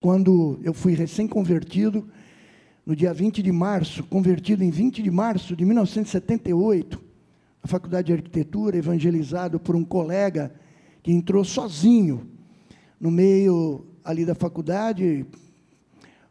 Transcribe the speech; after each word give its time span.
quando 0.00 0.60
eu 0.62 0.72
fui 0.72 0.94
recém-convertido, 0.94 2.08
no 2.86 2.94
dia 2.94 3.12
20 3.12 3.42
de 3.42 3.52
março, 3.52 4.04
convertido 4.04 4.62
em 4.62 4.70
20 4.70 5.02
de 5.02 5.10
março 5.10 5.56
de 5.56 5.64
1978, 5.64 7.02
na 7.62 7.68
Faculdade 7.68 8.06
de 8.06 8.12
Arquitetura, 8.12 8.76
evangelizado 8.76 9.58
por 9.58 9.74
um 9.74 9.84
colega 9.84 10.52
que 11.02 11.12
entrou 11.12 11.44
sozinho 11.44 12.28
no 13.00 13.10
meio 13.10 13.86
ali 14.04 14.24
da 14.24 14.34
faculdade. 14.34 15.26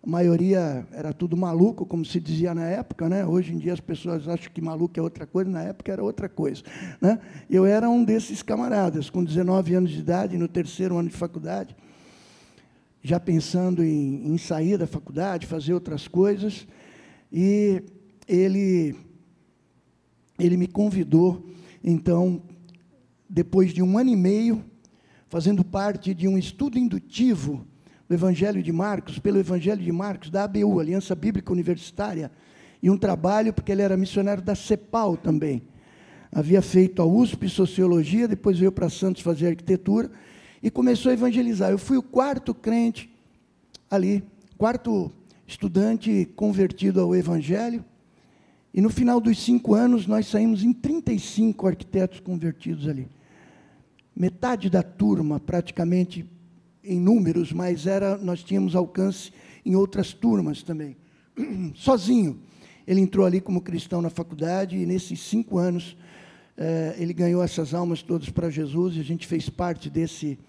A 0.02 0.10
maioria 0.10 0.88
era 0.92 1.12
tudo 1.12 1.36
maluco, 1.36 1.86
como 1.86 2.06
se 2.06 2.22
dizia 2.22 2.56
na 2.56 2.66
época, 2.66 3.10
né? 3.10 3.26
Hoje 3.26 3.54
em 3.54 3.58
dia 3.58 3.74
as 3.74 3.82
pessoas 3.82 4.30
acham 4.30 4.52
que 4.52 4.62
maluco 4.62 4.98
é 4.98 5.04
outra 5.04 5.28
coisa, 5.28 5.52
na 5.52 5.62
época 5.62 5.92
era 5.92 6.02
outra 6.02 6.30
coisa, 6.30 6.64
né? 7.02 7.20
Eu 7.50 7.66
era 7.66 7.90
um 7.90 8.04
desses 8.04 8.42
camaradas, 8.42 9.10
com 9.10 9.24
19 9.24 9.76
anos 9.76 9.92
de 9.92 10.00
idade, 10.00 10.38
no 10.38 10.48
terceiro 10.48 10.98
ano 10.98 11.10
de 11.10 11.16
faculdade 11.16 11.76
já 13.02 13.20
pensando 13.20 13.84
em, 13.84 14.34
em 14.34 14.38
sair 14.38 14.78
da 14.78 14.88
faculdade, 14.88 15.46
fazer 15.46 15.74
outras 15.74 16.08
coisas, 16.08 16.68
e 17.32 17.84
ele, 18.28 18.96
ele 20.40 20.58
me 20.58 20.68
convidou, 20.68 21.50
então, 21.84 22.42
depois 23.30 23.74
de 23.74 23.82
um 23.82 23.98
ano 23.98 24.10
e 24.10 24.16
meio, 24.16 24.64
fazendo 25.30 25.64
parte 25.64 26.14
de 26.14 26.28
um 26.28 26.38
estudo 26.38 26.78
indutivo 26.78 27.66
do 28.08 28.14
Evangelho 28.14 28.64
de 28.64 28.72
Marcos, 28.72 29.20
pelo 29.20 29.38
Evangelho 29.38 29.84
de 29.84 29.92
Marcos, 29.92 30.30
da 30.30 30.46
ABU, 30.46 30.80
Aliança 30.80 31.14
Bíblica 31.14 31.52
Universitária, 31.52 32.32
e 32.82 32.90
um 32.90 32.98
trabalho, 32.98 33.54
porque 33.54 33.72
ele 33.72 33.82
era 33.82 33.98
missionário 33.98 34.44
da 34.44 34.56
CEPAL 34.56 35.18
também. 35.18 35.64
Havia 36.32 36.62
feito 36.62 37.02
a 37.02 37.06
USP 37.06 37.50
Sociologia, 37.50 38.28
depois 38.28 38.60
veio 38.60 38.72
para 38.72 38.90
Santos 38.90 39.22
fazer 39.22 39.48
arquitetura, 39.48 40.12
e 40.62 40.70
começou 40.70 41.10
a 41.10 41.14
evangelizar. 41.14 41.72
Eu 41.72 41.78
fui 41.78 41.98
o 41.98 42.04
quarto 42.04 42.54
crente 42.54 43.10
ali, 43.90 44.24
quarto 44.58 45.12
estudante 45.46 46.28
convertido 46.36 47.00
ao 47.00 47.16
Evangelho. 47.16 47.84
E 48.74 48.82
no 48.82 48.90
final 48.90 49.20
dos 49.20 49.42
cinco 49.42 49.74
anos, 49.74 50.06
nós 50.06 50.28
saímos 50.28 50.64
em 50.64 50.74
35 50.74 51.68
arquitetos 51.68 52.20
convertidos 52.20 52.88
ali. 52.88 53.08
Metade 54.16 54.70
da 54.70 54.84
turma, 54.84 55.40
praticamente 55.40 56.26
em 56.84 57.00
números, 57.00 57.52
mas 57.52 57.88
era, 57.88 58.18
nós 58.18 58.44
tínhamos 58.44 58.76
alcance 58.76 59.32
em 59.66 59.76
outras 59.76 60.14
turmas 60.14 60.64
também. 60.64 60.96
Sozinho. 61.76 62.40
Ele 62.86 63.02
entrou 63.02 63.26
ali 63.26 63.42
como 63.42 63.62
cristão 63.62 64.02
na 64.02 64.10
faculdade 64.10 64.78
e 64.78 64.86
nesses 64.86 65.20
cinco 65.20 65.58
anos 65.58 65.98
ele 66.98 67.14
ganhou 67.14 67.44
essas 67.44 67.74
almas 67.74 68.02
todas 68.02 68.30
para 68.30 68.50
Jesus 68.50 68.96
e 68.96 69.00
a 69.00 69.04
gente 69.04 69.28
fez 69.28 69.50
parte 69.50 69.90
desse, 69.90 70.40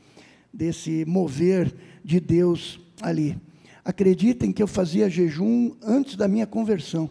desse 0.53 1.05
mover 1.07 1.75
de 2.03 2.19
Deus 2.19 2.81
ali. 3.03 3.37
Acreditem 3.85 4.53
que 4.53 4.63
eu 4.63 4.67
fazia 4.67 5.09
jejum 5.09 5.75
antes 5.83 6.17
da 6.17 6.27
minha 6.27 6.47
conversão. 6.47 7.11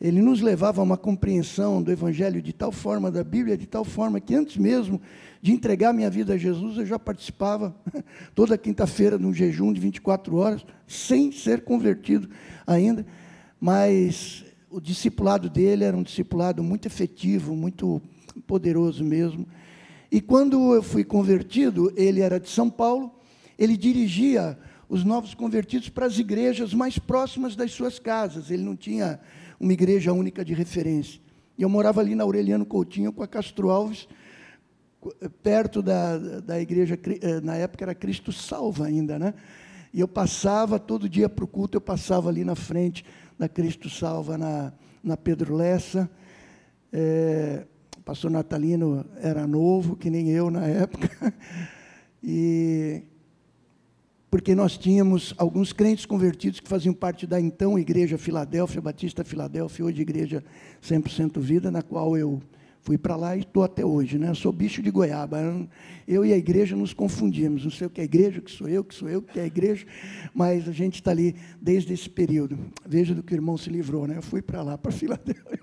Ele 0.00 0.22
nos 0.22 0.40
levava 0.40 0.80
a 0.80 0.84
uma 0.84 0.96
compreensão 0.96 1.82
do 1.82 1.92
Evangelho 1.92 2.40
de 2.40 2.54
tal 2.54 2.72
forma, 2.72 3.10
da 3.10 3.22
Bíblia 3.22 3.56
de 3.56 3.66
tal 3.66 3.84
forma, 3.84 4.18
que 4.18 4.34
antes 4.34 4.56
mesmo 4.56 5.00
de 5.42 5.52
entregar 5.52 5.92
minha 5.92 6.08
vida 6.08 6.34
a 6.34 6.38
Jesus, 6.38 6.78
eu 6.78 6.86
já 6.86 6.98
participava 6.98 7.74
toda 8.34 8.56
quinta-feira 8.56 9.18
de 9.18 9.26
um 9.26 9.34
jejum 9.34 9.72
de 9.72 9.80
24 9.80 10.34
horas, 10.36 10.64
sem 10.86 11.30
ser 11.30 11.64
convertido 11.64 12.30
ainda. 12.66 13.04
Mas 13.60 14.44
o 14.70 14.80
discipulado 14.80 15.50
dele 15.50 15.84
era 15.84 15.96
um 15.96 16.02
discipulado 16.02 16.62
muito 16.62 16.86
efetivo, 16.86 17.56
muito 17.56 18.00
poderoso 18.46 19.04
mesmo. 19.04 19.46
E 20.10 20.20
quando 20.20 20.74
eu 20.74 20.82
fui 20.82 21.04
convertido, 21.04 21.92
ele 21.96 22.20
era 22.20 22.38
de 22.38 22.48
São 22.48 22.70
Paulo, 22.70 23.12
ele 23.58 23.76
dirigia 23.76 24.56
os 24.88 25.04
novos 25.04 25.34
convertidos 25.34 25.88
para 25.88 26.06
as 26.06 26.18
igrejas 26.18 26.72
mais 26.72 26.98
próximas 26.98 27.56
das 27.56 27.72
suas 27.72 27.98
casas. 27.98 28.50
Ele 28.50 28.62
não 28.62 28.76
tinha 28.76 29.20
uma 29.58 29.72
igreja 29.72 30.12
única 30.12 30.44
de 30.44 30.54
referência. 30.54 31.20
E 31.58 31.62
eu 31.62 31.68
morava 31.68 32.00
ali 32.00 32.14
na 32.14 32.24
Aureliano 32.24 32.64
Coutinho 32.64 33.12
com 33.12 33.22
a 33.22 33.28
Castro 33.28 33.70
Alves, 33.70 34.08
perto 35.42 35.82
da, 35.82 36.16
da 36.40 36.60
igreja, 36.60 36.98
na 37.42 37.56
época 37.56 37.84
era 37.84 37.94
Cristo 37.94 38.32
Salva 38.32 38.86
ainda, 38.86 39.18
né? 39.18 39.34
E 39.92 39.98
eu 39.98 40.06
passava 40.06 40.78
todo 40.78 41.08
dia 41.08 41.28
para 41.28 41.44
o 41.44 41.48
culto, 41.48 41.76
eu 41.76 41.80
passava 41.80 42.28
ali 42.28 42.44
na 42.44 42.54
frente 42.54 43.04
da 43.40 43.48
Cristo 43.48 43.88
Salva, 43.88 44.36
na, 44.36 44.70
na 45.02 45.16
Pedro 45.16 45.56
Lessa. 45.56 46.10
É, 46.92 47.64
o 47.96 48.02
pastor 48.02 48.30
Natalino 48.30 49.06
era 49.16 49.46
novo, 49.46 49.96
que 49.96 50.10
nem 50.10 50.28
eu 50.28 50.50
na 50.50 50.66
época. 50.66 51.10
E 52.22 53.02
porque 54.30 54.54
nós 54.54 54.76
tínhamos 54.76 55.32
alguns 55.38 55.72
crentes 55.72 56.04
convertidos 56.04 56.60
que 56.60 56.68
faziam 56.68 56.92
parte 56.92 57.26
da 57.26 57.40
então 57.40 57.78
Igreja 57.78 58.18
Filadélfia, 58.18 58.78
Batista 58.78 59.24
Filadélfia, 59.24 59.86
hoje 59.86 60.02
Igreja 60.02 60.44
100% 60.82 61.40
Vida, 61.40 61.70
na 61.70 61.80
qual 61.80 62.18
eu 62.18 62.42
fui 62.82 62.96
para 62.98 63.16
lá 63.16 63.36
e 63.36 63.40
estou 63.40 63.62
até 63.62 63.84
hoje. 63.84 64.18
Né? 64.18 64.28
Eu 64.28 64.34
sou 64.34 64.52
bicho 64.52 64.82
de 64.82 64.90
goiaba. 64.90 65.38
Eu 66.06 66.24
e 66.24 66.32
a 66.32 66.36
igreja 66.36 66.74
nos 66.76 66.92
confundimos. 66.92 67.64
Não 67.64 67.70
sei 67.70 67.86
o 67.86 67.90
que 67.90 68.00
é 68.00 68.04
igreja, 68.04 68.40
o 68.40 68.42
que 68.42 68.50
sou 68.50 68.68
eu, 68.68 68.80
o 68.80 68.84
que 68.84 68.94
sou 68.94 69.08
eu, 69.08 69.18
o 69.20 69.22
que 69.22 69.38
é 69.38 69.46
igreja, 69.46 69.86
mas 70.34 70.68
a 70.68 70.72
gente 70.72 70.96
está 70.96 71.10
ali 71.10 71.34
desde 71.60 71.92
esse 71.92 72.08
período. 72.08 72.58
Veja 72.86 73.14
do 73.14 73.22
que 73.22 73.32
o 73.32 73.36
irmão 73.36 73.56
se 73.56 73.70
livrou. 73.70 74.06
Né? 74.06 74.16
Eu 74.16 74.22
fui 74.22 74.42
para 74.42 74.62
lá, 74.62 74.78
para 74.78 74.92
Filadélfia. 74.92 75.60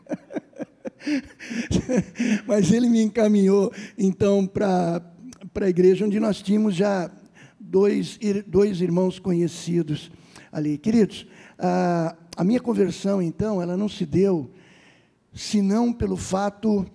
mas 2.48 2.72
ele 2.72 2.90
me 2.90 3.02
encaminhou, 3.02 3.72
então, 3.98 4.46
para 4.48 5.02
a 5.56 5.70
igreja 5.70 6.06
onde 6.06 6.20
nós 6.20 6.42
tínhamos 6.42 6.76
já 6.76 7.12
dois, 7.60 8.20
dois 8.46 8.82
irmãos 8.82 9.20
conhecidos 9.20 10.12
ali. 10.52 10.78
Queridos, 10.78 11.28
a, 11.58 12.16
a 12.36 12.44
minha 12.44 12.60
conversão, 12.60 13.22
então, 13.22 13.62
ela 13.62 13.78
não 13.78 13.90
se 13.90 14.06
deu 14.06 14.52
senão 15.34 15.94
pelo 15.94 16.18
fato 16.18 16.86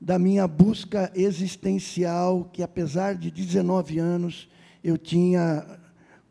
da 0.00 0.18
minha 0.18 0.48
busca 0.48 1.12
existencial, 1.14 2.48
que 2.52 2.62
apesar 2.62 3.14
de 3.14 3.30
19 3.30 3.98
anos, 3.98 4.48
eu 4.82 4.96
tinha 4.96 5.78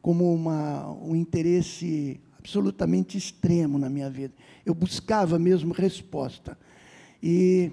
como 0.02 0.34
uma, 0.34 0.92
um 0.94 1.16
interesse 1.16 2.20
absolutamente 2.38 3.18
extremo 3.18 3.78
na 3.78 3.90
minha 3.90 4.10
vida. 4.10 4.34
Eu 4.66 4.74
buscava 4.74 5.38
mesmo 5.38 5.74
resposta. 5.74 6.58
E 7.22 7.72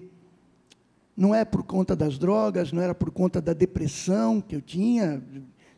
não 1.17 1.35
é 1.35 1.45
por 1.45 1.63
conta 1.63 1.97
das 1.97 2.19
drogas, 2.19 2.73
não 2.73 2.83
era 2.83 2.95
por 2.95 3.11
conta 3.11 3.41
da 3.41 3.55
depressão 3.55 4.41
que 4.41 4.55
eu 4.55 4.61
tinha, 4.61 5.23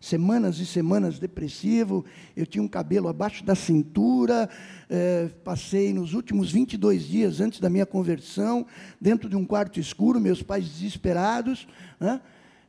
semanas 0.00 0.59
e 0.59 0.66
semanas 0.66 1.19
depressivo, 1.19 2.04
eu 2.36 2.47
tinha 2.47 2.62
um 2.62 2.69
cabelo 2.69 3.09
abaixo 3.09 3.44
da 3.44 3.54
cintura, 3.54 4.48
é, 4.88 5.28
passei 5.44 5.92
nos 5.92 6.14
últimos 6.14 6.50
22 6.53 7.04
dias 7.06 7.41
antes 7.41 7.60
da 7.60 7.69
minha 7.69 7.86
conversão, 7.86 8.66
dentro 9.00 9.28
de 9.28 9.36
um 9.36 9.44
quarto 9.44 9.81
escuro, 9.81 10.20
meus 10.20 10.42
pais 10.42 10.69
desesperados, 10.69 11.66
né? 11.98 12.20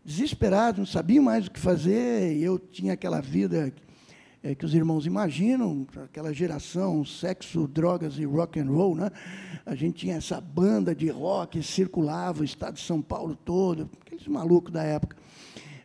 desesperados, 0.04 0.80
não 0.80 0.86
sabiam 0.86 1.24
mais 1.24 1.48
o 1.48 1.52
que 1.52 1.60
fazer, 1.60 2.38
eu 2.38 2.58
tinha 2.58 2.94
aquela 2.94 3.22
vida 3.22 3.72
é, 4.42 4.56
que 4.56 4.66
os 4.66 4.74
irmãos 4.74 5.06
imaginam, 5.06 5.86
aquela 6.04 6.34
geração 6.34 7.04
sexo, 7.04 7.68
drogas 7.68 8.18
e 8.18 8.26
rock 8.26 8.60
and 8.60 8.72
roll, 8.72 8.96
né? 8.96 9.12
A 9.66 9.76
gente 9.76 10.00
tinha 10.00 10.16
essa 10.16 10.40
banda 10.40 10.96
de 10.96 11.10
rock 11.10 11.62
circulava 11.62 12.42
o 12.42 12.46
estado 12.46 12.76
de 12.76 12.82
São 12.82 13.02
Paulo 13.02 13.36
todo, 13.36 13.90
aqueles 14.02 14.28
malucos 14.28 14.72
da 14.72 14.84
época. 14.84 15.18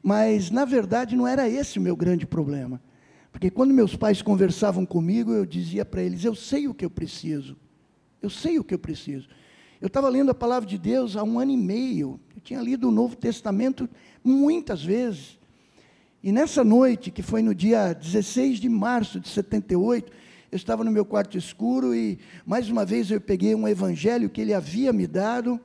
Mas 0.04 0.50
na 0.50 0.66
verdade 0.66 1.16
não 1.16 1.26
era 1.26 1.48
esse 1.48 1.78
o 1.78 1.82
meu 1.82 1.96
grande 1.96 2.26
problema, 2.26 2.78
porque 3.32 3.50
quando 3.50 3.72
meus 3.72 3.96
pais 3.96 4.20
conversavam 4.20 4.84
comigo, 4.84 5.32
eu 5.32 5.46
dizia 5.46 5.82
para 5.82 6.02
eles: 6.02 6.22
eu 6.22 6.34
sei 6.34 6.68
o 6.68 6.74
que 6.74 6.84
eu 6.84 6.90
preciso, 6.90 7.56
eu 8.20 8.28
sei 8.28 8.58
o 8.58 8.64
que 8.64 8.74
eu 8.74 8.78
preciso. 8.78 9.26
Eu 9.80 9.86
estava 9.86 10.10
lendo 10.10 10.30
a 10.30 10.34
palavra 10.34 10.68
de 10.68 10.76
Deus 10.76 11.16
há 11.16 11.22
um 11.22 11.38
ano 11.38 11.52
e 11.52 11.56
meio. 11.56 12.20
Eu 12.36 12.42
tinha 12.42 12.60
lido 12.60 12.88
o 12.88 12.90
Novo 12.90 13.16
Testamento 13.16 13.88
muitas 14.22 14.84
vezes. 14.84 15.38
E 16.22 16.30
nessa 16.30 16.62
noite, 16.62 17.10
que 17.10 17.22
foi 17.22 17.42
no 17.42 17.54
dia 17.54 17.94
16 17.94 18.58
de 18.58 18.68
março 18.68 19.18
de 19.18 19.28
78, 19.30 20.12
eu 20.52 20.56
estava 20.56 20.84
no 20.84 20.90
meu 20.90 21.04
quarto 21.06 21.38
escuro 21.38 21.94
e, 21.94 22.18
mais 22.44 22.68
uma 22.68 22.84
vez, 22.84 23.10
eu 23.10 23.20
peguei 23.22 23.54
um 23.54 23.66
evangelho 23.66 24.28
que 24.28 24.42
ele 24.42 24.52
havia 24.52 24.92
me 24.92 25.06
dado. 25.06 25.58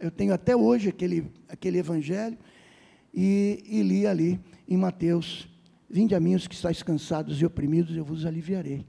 Eu 0.00 0.10
tenho 0.10 0.34
até 0.34 0.56
hoje 0.56 0.88
aquele, 0.88 1.30
aquele 1.48 1.78
evangelho. 1.78 2.36
E, 3.12 3.62
e 3.66 3.82
li 3.82 4.06
ali 4.06 4.40
em 4.68 4.76
Mateus: 4.76 5.48
Vinde 5.88 6.14
a 6.14 6.20
mim 6.20 6.34
os 6.34 6.46
que 6.46 6.54
estáis 6.54 6.82
cansados 6.82 7.40
e 7.40 7.46
oprimidos, 7.46 7.96
eu 7.96 8.04
vos 8.04 8.26
aliviarei. 8.26 8.84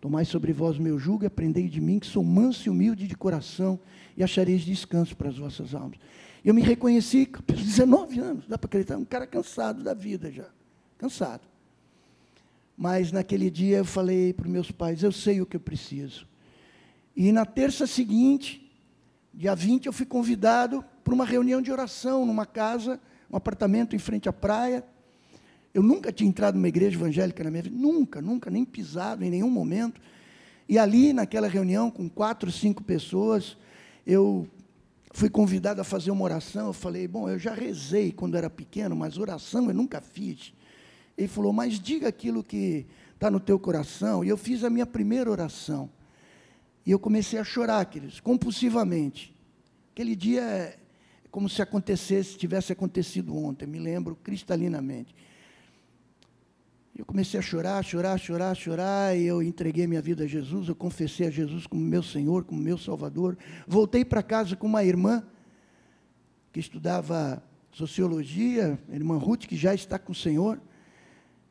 Tomai 0.00 0.24
sobre 0.24 0.52
vós 0.52 0.78
o 0.78 0.82
meu 0.82 0.98
jugo 0.98 1.24
e 1.24 1.26
aprendei 1.26 1.68
de 1.68 1.80
mim, 1.80 1.98
que 1.98 2.06
sou 2.06 2.24
manso 2.24 2.66
e 2.66 2.70
humilde 2.70 3.06
de 3.06 3.16
coração, 3.16 3.78
e 4.16 4.22
achareis 4.22 4.62
descanso 4.62 5.16
para 5.16 5.28
as 5.28 5.38
vossas 5.38 5.74
almas. 5.74 5.98
Eu 6.44 6.52
me 6.52 6.60
reconheci 6.60 7.24
com 7.26 7.40
19 7.40 8.18
anos, 8.18 8.46
dá 8.48 8.58
para 8.58 8.66
acreditar, 8.66 8.98
um 8.98 9.04
cara 9.04 9.26
cansado 9.26 9.82
da 9.82 9.94
vida 9.94 10.30
já, 10.30 10.48
cansado. 10.98 11.42
Mas 12.76 13.12
naquele 13.12 13.48
dia 13.48 13.78
eu 13.78 13.84
falei 13.84 14.32
para 14.32 14.48
meus 14.48 14.70
pais, 14.70 15.02
eu 15.02 15.12
sei 15.12 15.40
o 15.40 15.46
que 15.46 15.56
eu 15.56 15.60
preciso. 15.60 16.26
E 17.14 17.30
na 17.30 17.46
terça 17.46 17.86
seguinte, 17.86 18.72
dia 19.32 19.54
20, 19.54 19.86
eu 19.86 19.92
fui 19.92 20.04
convidado 20.04 20.84
para 21.04 21.14
uma 21.14 21.24
reunião 21.24 21.62
de 21.62 21.70
oração 21.70 22.26
numa 22.26 22.44
casa, 22.44 23.00
um 23.32 23.36
apartamento 23.36 23.96
em 23.96 23.98
frente 23.98 24.28
à 24.28 24.32
praia. 24.32 24.84
Eu 25.72 25.82
nunca 25.82 26.12
tinha 26.12 26.28
entrado 26.28 26.56
numa 26.56 26.68
igreja 26.68 26.96
evangélica 26.96 27.42
na 27.42 27.50
minha 27.50 27.62
vida, 27.62 27.76
nunca, 27.76 28.20
nunca, 28.20 28.50
nem 28.50 28.64
pisado 28.64 29.24
em 29.24 29.30
nenhum 29.30 29.50
momento. 29.50 30.00
E 30.68 30.78
ali, 30.78 31.12
naquela 31.12 31.48
reunião, 31.48 31.90
com 31.90 32.08
quatro, 32.08 32.52
cinco 32.52 32.84
pessoas, 32.84 33.56
eu 34.06 34.46
fui 35.12 35.30
convidado 35.30 35.80
a 35.80 35.84
fazer 35.84 36.10
uma 36.10 36.24
oração. 36.24 36.66
Eu 36.66 36.72
falei, 36.74 37.08
bom, 37.08 37.28
eu 37.28 37.38
já 37.38 37.54
rezei 37.54 38.12
quando 38.12 38.36
era 38.36 38.50
pequeno, 38.50 38.94
mas 38.94 39.16
oração 39.16 39.68
eu 39.68 39.74
nunca 39.74 40.00
fiz. 40.00 40.52
Ele 41.16 41.28
falou, 41.28 41.52
mas 41.52 41.80
diga 41.80 42.08
aquilo 42.08 42.44
que 42.44 42.86
está 43.14 43.30
no 43.30 43.40
teu 43.40 43.58
coração. 43.58 44.22
E 44.22 44.28
eu 44.28 44.36
fiz 44.36 44.64
a 44.64 44.70
minha 44.70 44.86
primeira 44.86 45.30
oração. 45.30 45.88
E 46.84 46.90
eu 46.90 46.98
comecei 46.98 47.38
a 47.38 47.44
chorar, 47.44 47.84
queridos, 47.86 48.20
compulsivamente. 48.20 49.34
Aquele 49.92 50.16
dia 50.16 50.76
como 51.32 51.48
se 51.48 51.62
acontecesse, 51.62 52.36
tivesse 52.36 52.74
acontecido 52.74 53.34
ontem, 53.34 53.66
me 53.66 53.78
lembro 53.78 54.14
cristalinamente. 54.14 55.14
Eu 56.94 57.06
comecei 57.06 57.40
a 57.40 57.42
chorar, 57.42 57.82
chorar, 57.82 58.18
chorar, 58.18 58.54
chorar, 58.54 59.16
e 59.16 59.24
eu 59.24 59.42
entreguei 59.42 59.86
minha 59.86 60.02
vida 60.02 60.24
a 60.24 60.26
Jesus, 60.26 60.68
eu 60.68 60.74
confessei 60.74 61.26
a 61.26 61.30
Jesus 61.30 61.66
como 61.66 61.82
meu 61.82 62.02
Senhor, 62.02 62.44
como 62.44 62.60
meu 62.60 62.76
Salvador. 62.76 63.38
Voltei 63.66 64.04
para 64.04 64.22
casa 64.22 64.54
com 64.54 64.66
uma 64.66 64.84
irmã 64.84 65.26
que 66.52 66.60
estudava 66.60 67.42
sociologia, 67.72 68.78
a 68.90 68.94
irmã 68.94 69.16
Ruth, 69.16 69.46
que 69.46 69.56
já 69.56 69.74
está 69.74 69.98
com 69.98 70.12
o 70.12 70.14
Senhor, 70.14 70.60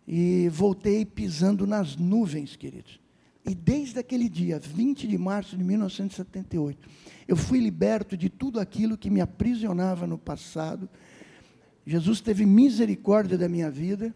e 0.07 0.47
voltei 0.49 1.03
pisando 1.03 1.65
nas 1.65 1.95
nuvens, 1.95 2.55
queridos. 2.55 3.01
E 3.43 3.55
desde 3.55 3.97
aquele 3.97 4.29
dia, 4.29 4.59
20 4.59 5.07
de 5.07 5.17
março 5.17 5.57
de 5.57 5.63
1978, 5.63 6.87
eu 7.31 7.37
fui 7.37 7.61
liberto 7.61 8.17
de 8.17 8.29
tudo 8.29 8.59
aquilo 8.59 8.97
que 8.97 9.09
me 9.09 9.21
aprisionava 9.21 10.05
no 10.05 10.17
passado. 10.17 10.89
Jesus 11.85 12.19
teve 12.19 12.45
misericórdia 12.45 13.37
da 13.37 13.47
minha 13.47 13.71
vida 13.71 14.13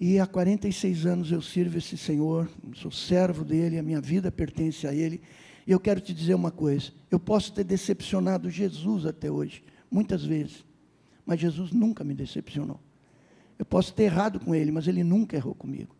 e 0.00 0.18
há 0.18 0.26
46 0.26 1.06
anos 1.06 1.30
eu 1.30 1.40
sirvo 1.40 1.78
esse 1.78 1.96
Senhor, 1.96 2.50
sou 2.74 2.90
servo 2.90 3.44
dele, 3.44 3.78
a 3.78 3.84
minha 3.84 4.00
vida 4.00 4.32
pertence 4.32 4.84
a 4.84 4.92
ele. 4.92 5.20
E 5.64 5.70
eu 5.70 5.78
quero 5.78 6.00
te 6.00 6.12
dizer 6.12 6.34
uma 6.34 6.50
coisa: 6.50 6.90
eu 7.08 7.20
posso 7.20 7.52
ter 7.52 7.62
decepcionado 7.62 8.50
Jesus 8.50 9.06
até 9.06 9.30
hoje, 9.30 9.62
muitas 9.88 10.24
vezes, 10.24 10.64
mas 11.24 11.38
Jesus 11.38 11.70
nunca 11.70 12.02
me 12.02 12.14
decepcionou. 12.14 12.80
Eu 13.56 13.64
posso 13.64 13.94
ter 13.94 14.02
errado 14.02 14.40
com 14.40 14.52
ele, 14.56 14.72
mas 14.72 14.88
ele 14.88 15.04
nunca 15.04 15.36
errou 15.36 15.54
comigo. 15.54 15.94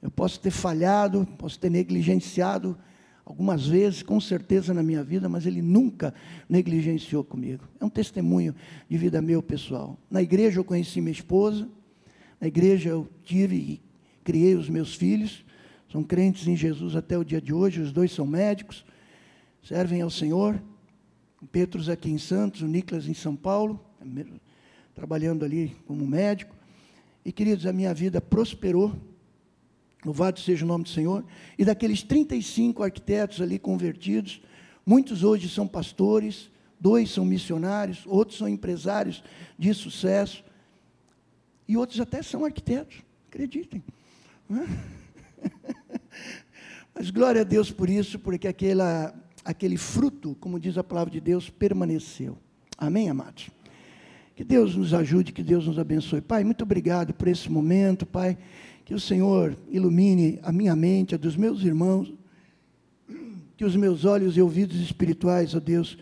Eu 0.00 0.10
posso 0.10 0.40
ter 0.40 0.50
falhado, 0.50 1.28
posso 1.36 1.58
ter 1.60 1.70
negligenciado 1.70 2.78
algumas 3.26 3.66
vezes, 3.66 4.04
com 4.04 4.20
certeza 4.20 4.72
na 4.72 4.84
minha 4.84 5.02
vida, 5.02 5.28
mas 5.28 5.44
ele 5.46 5.60
nunca 5.60 6.14
negligenciou 6.48 7.24
comigo. 7.24 7.64
É 7.80 7.84
um 7.84 7.90
testemunho 7.90 8.54
de 8.88 8.96
vida 8.96 9.20
meu 9.20 9.42
pessoal. 9.42 9.98
Na 10.08 10.22
igreja 10.22 10.60
eu 10.60 10.64
conheci 10.64 11.00
minha 11.00 11.12
esposa, 11.12 11.68
na 12.40 12.46
igreja 12.46 12.90
eu 12.90 13.08
tive 13.24 13.56
e 13.56 13.82
criei 14.22 14.54
os 14.54 14.68
meus 14.68 14.94
filhos, 14.94 15.44
são 15.90 16.04
crentes 16.04 16.46
em 16.46 16.56
Jesus 16.56 16.94
até 16.94 17.18
o 17.18 17.24
dia 17.24 17.40
de 17.40 17.52
hoje, 17.52 17.80
os 17.80 17.92
dois 17.92 18.12
são 18.12 18.26
médicos, 18.26 18.84
servem 19.60 20.00
ao 20.00 20.10
Senhor. 20.10 20.62
O 21.42 21.46
Petros 21.46 21.88
aqui 21.88 22.10
em 22.10 22.18
Santos, 22.18 22.62
o 22.62 22.66
Nicolas 22.66 23.08
em 23.08 23.14
São 23.14 23.34
Paulo, 23.34 23.84
trabalhando 24.94 25.44
ali 25.44 25.76
como 25.86 26.06
médico. 26.06 26.54
E 27.24 27.32
queridos, 27.32 27.66
a 27.66 27.72
minha 27.72 27.92
vida 27.92 28.20
prosperou. 28.20 28.94
Louvado 30.06 30.38
seja 30.38 30.64
o 30.64 30.68
nome 30.68 30.84
do 30.84 30.90
Senhor. 30.90 31.24
E 31.58 31.64
daqueles 31.64 32.00
35 32.00 32.80
arquitetos 32.84 33.40
ali 33.40 33.58
convertidos, 33.58 34.40
muitos 34.86 35.24
hoje 35.24 35.48
são 35.48 35.66
pastores, 35.66 36.48
dois 36.78 37.10
são 37.10 37.24
missionários, 37.24 38.04
outros 38.06 38.38
são 38.38 38.48
empresários 38.48 39.20
de 39.58 39.74
sucesso. 39.74 40.44
E 41.66 41.76
outros 41.76 41.98
até 41.98 42.22
são 42.22 42.44
arquitetos, 42.44 42.98
acreditem. 43.28 43.82
Mas 46.94 47.10
glória 47.10 47.40
a 47.40 47.44
Deus 47.44 47.72
por 47.72 47.90
isso, 47.90 48.16
porque 48.16 48.46
aquela, 48.46 49.12
aquele 49.44 49.76
fruto, 49.76 50.36
como 50.38 50.60
diz 50.60 50.78
a 50.78 50.84
palavra 50.84 51.12
de 51.12 51.20
Deus, 51.20 51.50
permaneceu. 51.50 52.38
Amém, 52.78 53.10
amados? 53.10 53.50
Que 54.36 54.44
Deus 54.44 54.76
nos 54.76 54.94
ajude, 54.94 55.32
que 55.32 55.42
Deus 55.42 55.66
nos 55.66 55.80
abençoe. 55.80 56.20
Pai, 56.20 56.44
muito 56.44 56.62
obrigado 56.62 57.12
por 57.12 57.26
esse 57.26 57.50
momento, 57.50 58.06
Pai. 58.06 58.38
Que 58.86 58.94
o 58.94 59.00
Senhor 59.00 59.56
ilumine 59.68 60.38
a 60.44 60.52
minha 60.52 60.76
mente, 60.76 61.12
a 61.12 61.18
dos 61.18 61.36
meus 61.36 61.60
irmãos. 61.64 62.14
Que 63.56 63.64
os 63.64 63.74
meus 63.74 64.04
olhos 64.04 64.36
e 64.36 64.40
ouvidos 64.40 64.76
espirituais, 64.76 65.56
ó 65.56 65.60
Deus, 65.60 65.98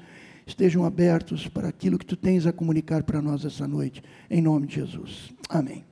estejam 0.47 0.85
abertos 0.85 1.49
para 1.49 1.67
aquilo 1.67 1.99
que 1.99 2.05
tu 2.05 2.15
tens 2.15 2.47
a 2.47 2.53
comunicar 2.53 3.03
para 3.03 3.23
nós 3.23 3.43
essa 3.43 3.67
noite, 3.67 4.03
em 4.29 4.43
nome 4.43 4.67
de 4.67 4.75
Jesus. 4.75 5.33
Amém. 5.49 5.83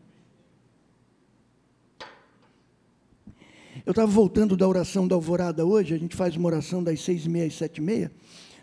Eu 3.87 3.93
estava 3.93 4.12
voltando 4.12 4.55
da 4.55 4.69
oração 4.69 5.09
da 5.09 5.15
alvorada 5.15 5.65
hoje, 5.65 5.94
a 5.94 5.99
gente 5.99 6.15
faz 6.15 6.37
uma 6.37 6.47
oração 6.47 6.85
das 6.85 7.00
seis 7.00 7.25
e 7.25 7.29
meia 7.31 7.47
às 7.47 7.55
sete 7.55 7.79
e 7.79 7.81
meia. 7.81 8.12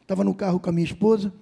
Estava 0.04 0.24
no 0.24 0.36
carro 0.36 0.60
com 0.60 0.70
a 0.70 0.74
minha 0.74 0.86
esposa, 0.86 1.34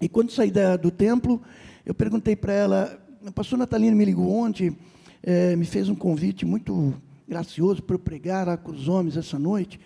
e 0.00 0.08
quando 0.08 0.32
saí 0.32 0.50
da, 0.50 0.76
do 0.76 0.90
templo, 0.90 1.40
eu 1.86 1.94
perguntei 1.94 2.34
para 2.34 2.52
ela, 2.52 3.00
a 3.24 3.30
pastor 3.30 3.56
Natalina 3.56 3.94
me 3.94 4.04
ligou 4.04 4.28
ontem, 4.28 4.76
é, 5.22 5.54
me 5.56 5.64
fez 5.64 5.88
um 5.88 5.94
convite 5.94 6.44
muito 6.44 6.94
gracioso 7.28 7.82
para 7.82 7.94
eu 7.94 8.00
pregar 8.00 8.56
com 8.58 8.72
os 8.72 8.88
homens 8.88 9.16
essa 9.16 9.38
noite 9.38 9.78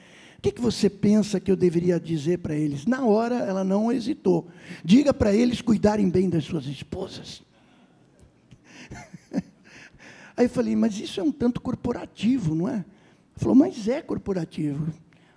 que, 0.47 0.53
que 0.53 0.61
você 0.61 0.89
pensa 0.89 1.41
que 1.41 1.51
eu 1.51 1.57
deveria 1.57 1.99
dizer 1.99 2.39
para 2.39 2.55
eles? 2.55 2.87
Na 2.87 3.05
hora, 3.05 3.35
ela 3.37 3.65
não 3.65 3.91
hesitou. 3.91 4.47
Diga 4.85 5.13
para 5.13 5.35
eles 5.35 5.61
cuidarem 5.61 6.09
bem 6.09 6.31
das 6.31 6.45
suas 6.45 6.67
esposas. 6.67 7.43
Aí 10.37 10.45
eu 10.47 10.51
falei, 10.51 10.77
mas 10.77 10.99
isso 11.01 11.19
é 11.19 11.23
um 11.23 11.33
tanto 11.33 11.61
corporativo, 11.61 12.55
não 12.55 12.69
é? 12.69 12.75
Ela 12.75 12.85
falou, 13.37 13.57
mas 13.57 13.89
é 13.89 14.01
corporativo. 14.01 14.93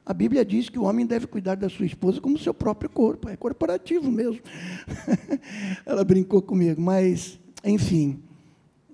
A 0.05 0.13
Bíblia 0.13 0.45
diz 0.45 0.69
que 0.69 0.77
o 0.77 0.83
homem 0.83 1.05
deve 1.05 1.25
cuidar 1.27 1.55
da 1.55 1.69
sua 1.69 1.85
esposa 1.85 2.21
como 2.21 2.37
seu 2.37 2.53
próprio 2.53 2.89
corpo. 2.89 3.29
É 3.29 3.35
corporativo 3.35 4.11
mesmo. 4.11 4.41
Ela 5.85 6.03
brincou 6.03 6.41
comigo, 6.41 6.79
mas, 6.79 7.39
enfim. 7.63 8.21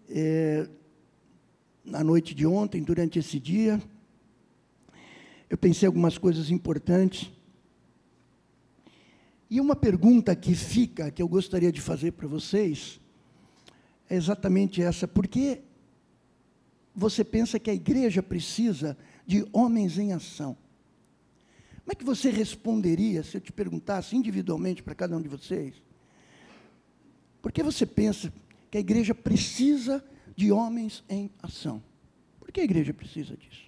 É, 0.09 0.67
na 1.85 2.03
noite 2.03 2.33
de 2.33 2.45
ontem, 2.45 2.81
durante 2.81 3.19
esse 3.19 3.39
dia, 3.39 3.81
eu 5.49 5.57
pensei 5.57 5.85
algumas 5.85 6.17
coisas 6.17 6.49
importantes. 6.49 7.31
E 9.49 9.61
uma 9.61 9.75
pergunta 9.75 10.35
que 10.35 10.55
fica, 10.55 11.11
que 11.11 11.21
eu 11.21 11.27
gostaria 11.27 11.71
de 11.71 11.79
fazer 11.79 12.13
para 12.13 12.27
vocês, 12.27 12.99
é 14.09 14.15
exatamente 14.15 14.81
essa: 14.81 15.07
por 15.07 15.27
que 15.27 15.61
você 16.93 17.23
pensa 17.23 17.59
que 17.59 17.69
a 17.69 17.73
igreja 17.73 18.23
precisa 18.23 18.97
de 19.25 19.47
homens 19.53 19.99
em 19.99 20.11
ação? 20.11 20.57
Como 21.83 21.91
é 21.91 21.95
que 21.95 22.03
você 22.03 22.31
responderia 22.31 23.21
se 23.21 23.37
eu 23.37 23.41
te 23.41 23.51
perguntasse 23.51 24.15
individualmente 24.15 24.81
para 24.81 24.95
cada 24.95 25.15
um 25.15 25.21
de 25.21 25.29
vocês? 25.29 25.75
Por 27.43 27.51
que 27.51 27.61
você 27.61 27.85
pensa 27.85 28.33
que 28.71 28.77
a 28.77 28.81
igreja 28.81 29.13
precisa 29.13 30.03
de 30.35 30.51
homens 30.51 31.03
em 31.09 31.29
ação? 31.41 31.81
Por 32.39 32.51
que 32.51 32.61
a 32.61 32.63
igreja 32.63 32.93
precisa 32.93 33.35
disso? 33.35 33.65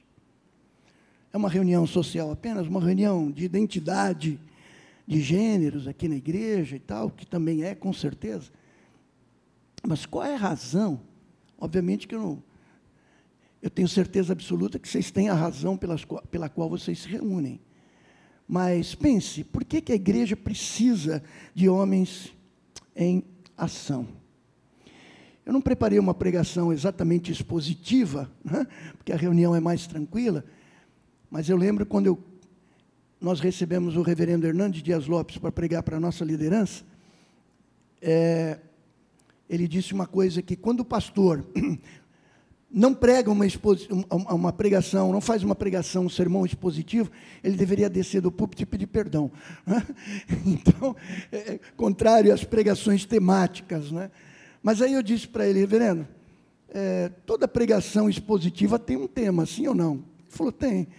é 1.32 1.38
uma 1.38 1.50
reunião 1.50 1.86
social 1.86 2.32
apenas, 2.32 2.68
uma 2.68 2.82
reunião 2.82 3.32
de 3.32 3.46
identidade 3.46 4.40
de 5.06 5.22
gêneros 5.22 5.88
aqui 5.88 6.08
na 6.08 6.16
igreja 6.16 6.76
e 6.76 6.80
tal, 6.80 7.10
que 7.10 7.26
também 7.26 7.64
é, 7.64 7.76
com 7.76 7.94
certeza. 7.94 8.52
Mas 9.88 10.06
qual 10.06 10.26
é 10.26 10.34
a 10.34 10.38
razão? 10.38 11.00
Obviamente 11.58 12.08
que 12.08 12.16
eu 12.16 12.22
não. 12.22 12.44
Eu 13.62 13.70
tenho 13.70 13.88
certeza 13.88 14.34
absoluta 14.34 14.80
que 14.80 14.88
vocês 14.88 15.12
têm 15.12 15.30
a 15.30 15.34
razão 15.34 15.78
pelas, 15.78 16.06
pela 16.30 16.50
qual 16.50 16.70
vocês 16.70 17.00
se 17.00 17.08
reúnem. 17.08 17.60
Mas 18.48 18.96
pense, 18.96 19.44
por 19.44 19.64
que, 19.64 19.82
que 19.82 19.92
a 19.92 19.96
igreja 19.96 20.36
precisa 20.36 21.24
de 21.54 21.68
homens 21.70 22.34
em 22.96 23.24
ação? 23.56 24.08
Eu 25.48 25.54
não 25.54 25.62
preparei 25.62 25.98
uma 25.98 26.14
pregação 26.14 26.74
exatamente 26.74 27.32
expositiva, 27.32 28.30
né? 28.44 28.68
porque 28.98 29.14
a 29.14 29.16
reunião 29.16 29.56
é 29.56 29.62
mais 29.62 29.88
tranquila, 29.88 30.44
mas 31.32 31.48
eu 31.48 31.56
lembro 31.56 31.86
quando 31.86 32.08
eu, 32.08 32.22
nós 33.22 33.40
recebemos 33.40 33.96
o 33.96 34.02
reverendo 34.02 34.46
Hernandes 34.46 34.84
Dias 34.84 35.08
Lopes 35.08 35.38
para 35.38 35.50
pregar 35.50 35.84
para 35.84 35.96
a 35.96 36.00
nossa 36.02 36.26
liderança, 36.26 36.84
é, 38.02 38.60
ele 39.50 39.70
disse 39.70 39.94
uma 39.94 40.06
coisa 40.06 40.42
que 40.42 40.58
quando 40.58 40.82
o 40.82 40.86
pastor 40.86 41.46
não 42.70 42.94
prega 42.94 43.32
uma, 43.32 43.46
uma, 44.30 44.52
pregação, 44.52 45.14
não 45.14 45.22
faz 45.22 45.44
uma 45.44 45.56
pregação, 45.56 46.08
um 46.08 46.10
sermão 46.10 46.46
expositivo, 46.46 47.10
ele 47.42 47.56
deveria 47.56 47.90
descer 47.90 48.20
do 48.20 48.34
púlpito 48.34 48.64
e 48.64 48.66
pedir 48.66 48.88
perdão. 48.88 49.32
Né? 49.66 49.82
Então, 50.46 50.94
é, 51.32 51.54
é, 51.54 51.60
contrário 51.78 52.34
às 52.34 52.44
pregações 52.44 53.06
temáticas. 53.06 53.94
Né? 53.94 54.12
Mas 54.68 54.82
aí 54.82 54.92
eu 54.92 55.02
disse 55.02 55.26
para 55.26 55.48
ele, 55.48 55.60
reverendo, 55.60 56.06
é, 56.68 57.08
toda 57.26 57.48
pregação 57.48 58.10
expositiva 58.10 58.78
tem 58.78 58.98
um 58.98 59.08
tema, 59.08 59.46
sim 59.46 59.66
ou 59.66 59.74
não? 59.74 59.94
Ele 59.94 60.04
falou, 60.28 60.52
tem. 60.52 60.90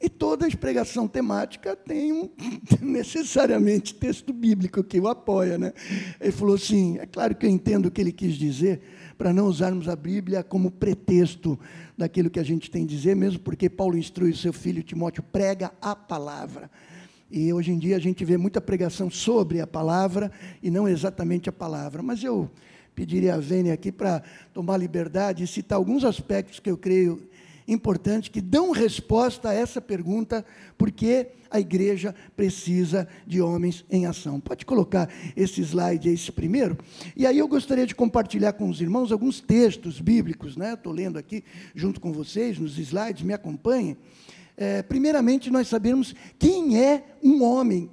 E 0.00 0.08
toda 0.08 0.50
pregação 0.56 1.06
temática 1.06 1.76
tem 1.76 2.12
um, 2.12 2.28
necessariamente 2.82 3.94
texto 3.94 4.32
bíblico 4.32 4.82
que 4.82 4.98
o 4.98 5.06
apoia. 5.06 5.56
Né? 5.56 5.72
Ele 6.20 6.32
falou 6.32 6.56
assim: 6.56 6.98
é 6.98 7.06
claro 7.06 7.36
que 7.36 7.46
eu 7.46 7.50
entendo 7.50 7.86
o 7.86 7.92
que 7.92 8.00
ele 8.00 8.10
quis 8.10 8.34
dizer, 8.34 8.80
para 9.16 9.32
não 9.32 9.46
usarmos 9.46 9.88
a 9.88 9.94
Bíblia 9.94 10.42
como 10.42 10.68
pretexto 10.68 11.56
daquilo 11.96 12.28
que 12.28 12.40
a 12.40 12.44
gente 12.44 12.72
tem 12.72 12.82
a 12.82 12.88
dizer, 12.88 13.14
mesmo 13.14 13.38
porque 13.38 13.70
Paulo 13.70 13.96
instrui 13.96 14.32
o 14.32 14.36
seu 14.36 14.52
filho 14.52 14.82
Timóteo, 14.82 15.22
prega 15.22 15.70
a 15.80 15.94
palavra. 15.94 16.68
E 17.30 17.52
hoje 17.52 17.70
em 17.70 17.78
dia 17.78 17.94
a 17.94 18.00
gente 18.00 18.24
vê 18.24 18.36
muita 18.36 18.60
pregação 18.60 19.08
sobre 19.08 19.60
a 19.60 19.66
palavra 19.66 20.32
e 20.60 20.72
não 20.72 20.88
exatamente 20.88 21.48
a 21.48 21.52
palavra. 21.52 22.02
Mas 22.02 22.24
eu 22.24 22.50
pediria 22.94 23.34
a 23.34 23.38
Vênia 23.38 23.74
aqui 23.74 23.90
para 23.90 24.22
tomar 24.52 24.76
liberdade 24.76 25.44
e 25.44 25.46
citar 25.46 25.76
alguns 25.76 26.04
aspectos 26.04 26.60
que 26.60 26.70
eu 26.70 26.76
creio 26.76 27.28
importantes 27.66 28.28
que 28.28 28.40
dão 28.40 28.70
resposta 28.70 29.50
a 29.50 29.54
essa 29.54 29.80
pergunta, 29.80 30.44
porque 30.76 31.28
a 31.50 31.60
igreja 31.60 32.14
precisa 32.36 33.06
de 33.26 33.40
homens 33.40 33.84
em 33.90 34.06
ação. 34.06 34.40
Pode 34.40 34.64
colocar 34.64 35.08
esse 35.36 35.60
slide, 35.60 36.08
esse 36.08 36.32
primeiro? 36.32 36.76
E 37.16 37.26
aí 37.26 37.38
eu 37.38 37.46
gostaria 37.46 37.86
de 37.86 37.94
compartilhar 37.94 38.54
com 38.54 38.68
os 38.68 38.80
irmãos 38.80 39.12
alguns 39.12 39.40
textos 39.40 40.00
bíblicos, 40.00 40.56
né? 40.56 40.74
Estou 40.74 40.92
lendo 40.92 41.18
aqui 41.18 41.44
junto 41.74 42.00
com 42.00 42.12
vocês 42.12 42.58
nos 42.58 42.78
slides, 42.78 43.22
me 43.22 43.32
acompanhem. 43.32 43.96
É, 44.56 44.82
primeiramente, 44.82 45.50
nós 45.50 45.68
sabemos 45.68 46.14
quem 46.38 46.78
é 46.78 47.04
um 47.22 47.42
homem. 47.42 47.90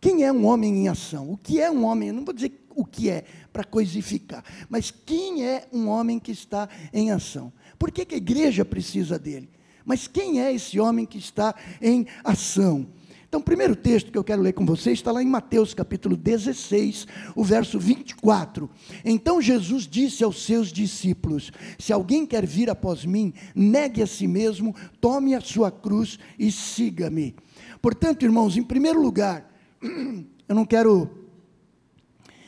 Quem 0.00 0.24
é 0.24 0.32
um 0.32 0.44
homem 0.44 0.84
em 0.84 0.88
ação? 0.88 1.30
O 1.30 1.36
que 1.36 1.60
é 1.60 1.70
um 1.70 1.84
homem? 1.84 2.08
Eu 2.08 2.14
não 2.14 2.24
vou 2.24 2.34
dizer 2.34 2.52
o 2.76 2.84
que 2.84 3.08
é, 3.08 3.24
para 3.56 3.64
coisificar, 3.64 4.44
mas 4.68 4.90
quem 4.90 5.42
é 5.42 5.66
um 5.72 5.88
homem 5.88 6.18
que 6.18 6.30
está 6.30 6.68
em 6.92 7.10
ação? 7.10 7.50
Por 7.78 7.90
que, 7.90 8.04
que 8.04 8.14
a 8.14 8.18
igreja 8.18 8.66
precisa 8.66 9.18
dele? 9.18 9.48
Mas 9.82 10.06
quem 10.06 10.42
é 10.42 10.52
esse 10.52 10.78
homem 10.78 11.06
que 11.06 11.16
está 11.16 11.54
em 11.80 12.06
ação? 12.22 12.86
Então, 13.26 13.40
o 13.40 13.42
primeiro 13.42 13.74
texto 13.74 14.12
que 14.12 14.18
eu 14.18 14.22
quero 14.22 14.42
ler 14.42 14.52
com 14.52 14.66
vocês 14.66 14.98
está 14.98 15.10
lá 15.10 15.22
em 15.22 15.26
Mateus 15.26 15.72
capítulo 15.72 16.18
16, 16.18 17.06
o 17.34 17.42
verso 17.42 17.80
24. 17.80 18.68
Então 19.02 19.40
Jesus 19.40 19.86
disse 19.86 20.22
aos 20.22 20.44
seus 20.44 20.70
discípulos: 20.70 21.50
Se 21.78 21.94
alguém 21.94 22.26
quer 22.26 22.44
vir 22.44 22.68
após 22.68 23.06
mim, 23.06 23.32
negue 23.54 24.02
a 24.02 24.06
si 24.06 24.26
mesmo, 24.26 24.76
tome 25.00 25.34
a 25.34 25.40
sua 25.40 25.70
cruz 25.70 26.18
e 26.38 26.52
siga-me. 26.52 27.34
Portanto, 27.80 28.22
irmãos, 28.22 28.58
em 28.58 28.62
primeiro 28.62 29.00
lugar, 29.00 29.50
eu 29.82 30.54
não 30.54 30.66
quero 30.66 31.25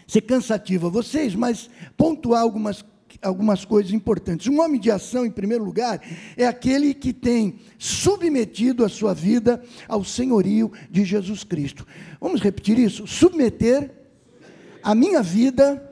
ser 0.08 0.22
cansativo 0.22 0.88
a 0.88 0.90
vocês, 0.90 1.36
mas 1.36 1.70
pontuar 1.96 2.42
algumas 2.42 2.84
algumas 3.22 3.64
coisas 3.64 3.92
importantes. 3.92 4.46
Um 4.46 4.60
homem 4.60 4.80
de 4.80 4.90
ação, 4.90 5.24
em 5.24 5.30
primeiro 5.30 5.64
lugar, 5.64 6.00
é 6.36 6.46
aquele 6.46 6.94
que 6.94 7.12
tem 7.12 7.58
submetido 7.78 8.84
a 8.84 8.88
sua 8.88 9.14
vida 9.14 9.62
ao 9.88 10.04
senhorio 10.04 10.70
de 10.90 11.04
Jesus 11.04 11.42
Cristo. 11.42 11.86
Vamos 12.20 12.40
repetir 12.40 12.78
isso? 12.78 13.06
Submeter 13.06 13.90
a 14.82 14.94
minha 14.94 15.22
vida 15.22 15.82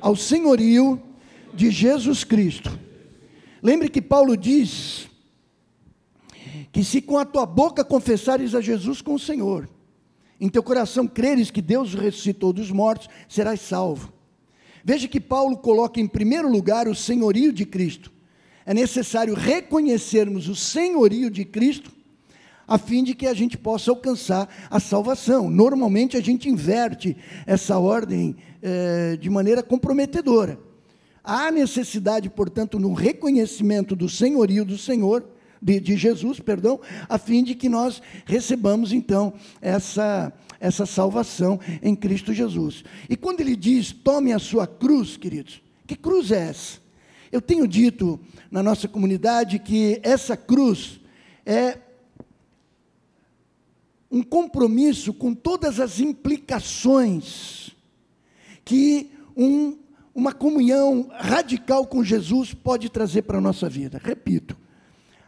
ao 0.00 0.14
senhorio 0.14 1.00
de 1.54 1.70
Jesus 1.70 2.24
Cristo. 2.24 2.78
Lembre 3.62 3.88
que 3.88 4.02
Paulo 4.02 4.36
diz 4.36 5.08
que 6.70 6.84
se 6.84 7.00
com 7.00 7.16
a 7.16 7.24
tua 7.24 7.46
boca 7.46 7.84
confessares 7.84 8.54
a 8.54 8.60
Jesus 8.60 9.00
como 9.00 9.18
Senhor, 9.18 9.68
em 10.40 10.48
teu 10.48 10.62
coração 10.62 11.06
creres 11.06 11.50
que 11.50 11.62
Deus 11.62 11.94
ressuscitou 11.94 12.52
dos 12.52 12.70
mortos, 12.70 13.08
serás 13.28 13.60
salvo. 13.60 14.12
Veja 14.84 15.08
que 15.08 15.20
Paulo 15.20 15.56
coloca 15.56 16.00
em 16.00 16.06
primeiro 16.06 16.50
lugar 16.50 16.88
o 16.88 16.94
senhorio 16.94 17.52
de 17.52 17.64
Cristo. 17.64 18.12
É 18.66 18.74
necessário 18.74 19.34
reconhecermos 19.34 20.48
o 20.48 20.54
senhorio 20.54 21.30
de 21.30 21.44
Cristo 21.44 21.90
a 22.66 22.78
fim 22.78 23.04
de 23.04 23.14
que 23.14 23.26
a 23.26 23.34
gente 23.34 23.58
possa 23.58 23.90
alcançar 23.90 24.48
a 24.70 24.80
salvação. 24.80 25.50
Normalmente 25.50 26.16
a 26.16 26.20
gente 26.20 26.48
inverte 26.48 27.16
essa 27.46 27.78
ordem 27.78 28.36
é, 28.62 29.16
de 29.16 29.28
maneira 29.28 29.62
comprometedora. 29.62 30.58
Há 31.22 31.50
necessidade, 31.50 32.28
portanto, 32.28 32.78
no 32.78 32.92
reconhecimento 32.92 33.94
do 33.96 34.08
senhorio 34.08 34.64
do 34.64 34.76
Senhor, 34.76 35.26
de, 35.64 35.80
de 35.80 35.96
Jesus, 35.96 36.38
perdão, 36.38 36.78
a 37.08 37.16
fim 37.16 37.42
de 37.42 37.54
que 37.54 37.70
nós 37.70 38.02
recebamos 38.26 38.92
então 38.92 39.32
essa 39.62 40.30
essa 40.60 40.86
salvação 40.86 41.60
em 41.82 41.94
Cristo 41.94 42.32
Jesus. 42.32 42.84
E 43.10 43.16
quando 43.16 43.40
ele 43.40 43.54
diz, 43.54 43.92
tome 43.92 44.32
a 44.32 44.38
sua 44.38 44.66
cruz, 44.66 45.14
queridos, 45.14 45.60
que 45.86 45.94
cruz 45.94 46.30
é 46.30 46.48
essa? 46.48 46.78
Eu 47.30 47.42
tenho 47.42 47.68
dito 47.68 48.18
na 48.50 48.62
nossa 48.62 48.88
comunidade 48.88 49.58
que 49.58 50.00
essa 50.02 50.38
cruz 50.38 51.00
é 51.44 51.78
um 54.10 54.22
compromisso 54.22 55.12
com 55.12 55.34
todas 55.34 55.80
as 55.80 56.00
implicações 56.00 57.76
que 58.64 59.10
um, 59.36 59.76
uma 60.14 60.32
comunhão 60.32 61.10
radical 61.12 61.86
com 61.86 62.02
Jesus 62.02 62.54
pode 62.54 62.88
trazer 62.88 63.22
para 63.22 63.36
a 63.36 63.40
nossa 63.40 63.68
vida. 63.68 64.00
Repito, 64.02 64.56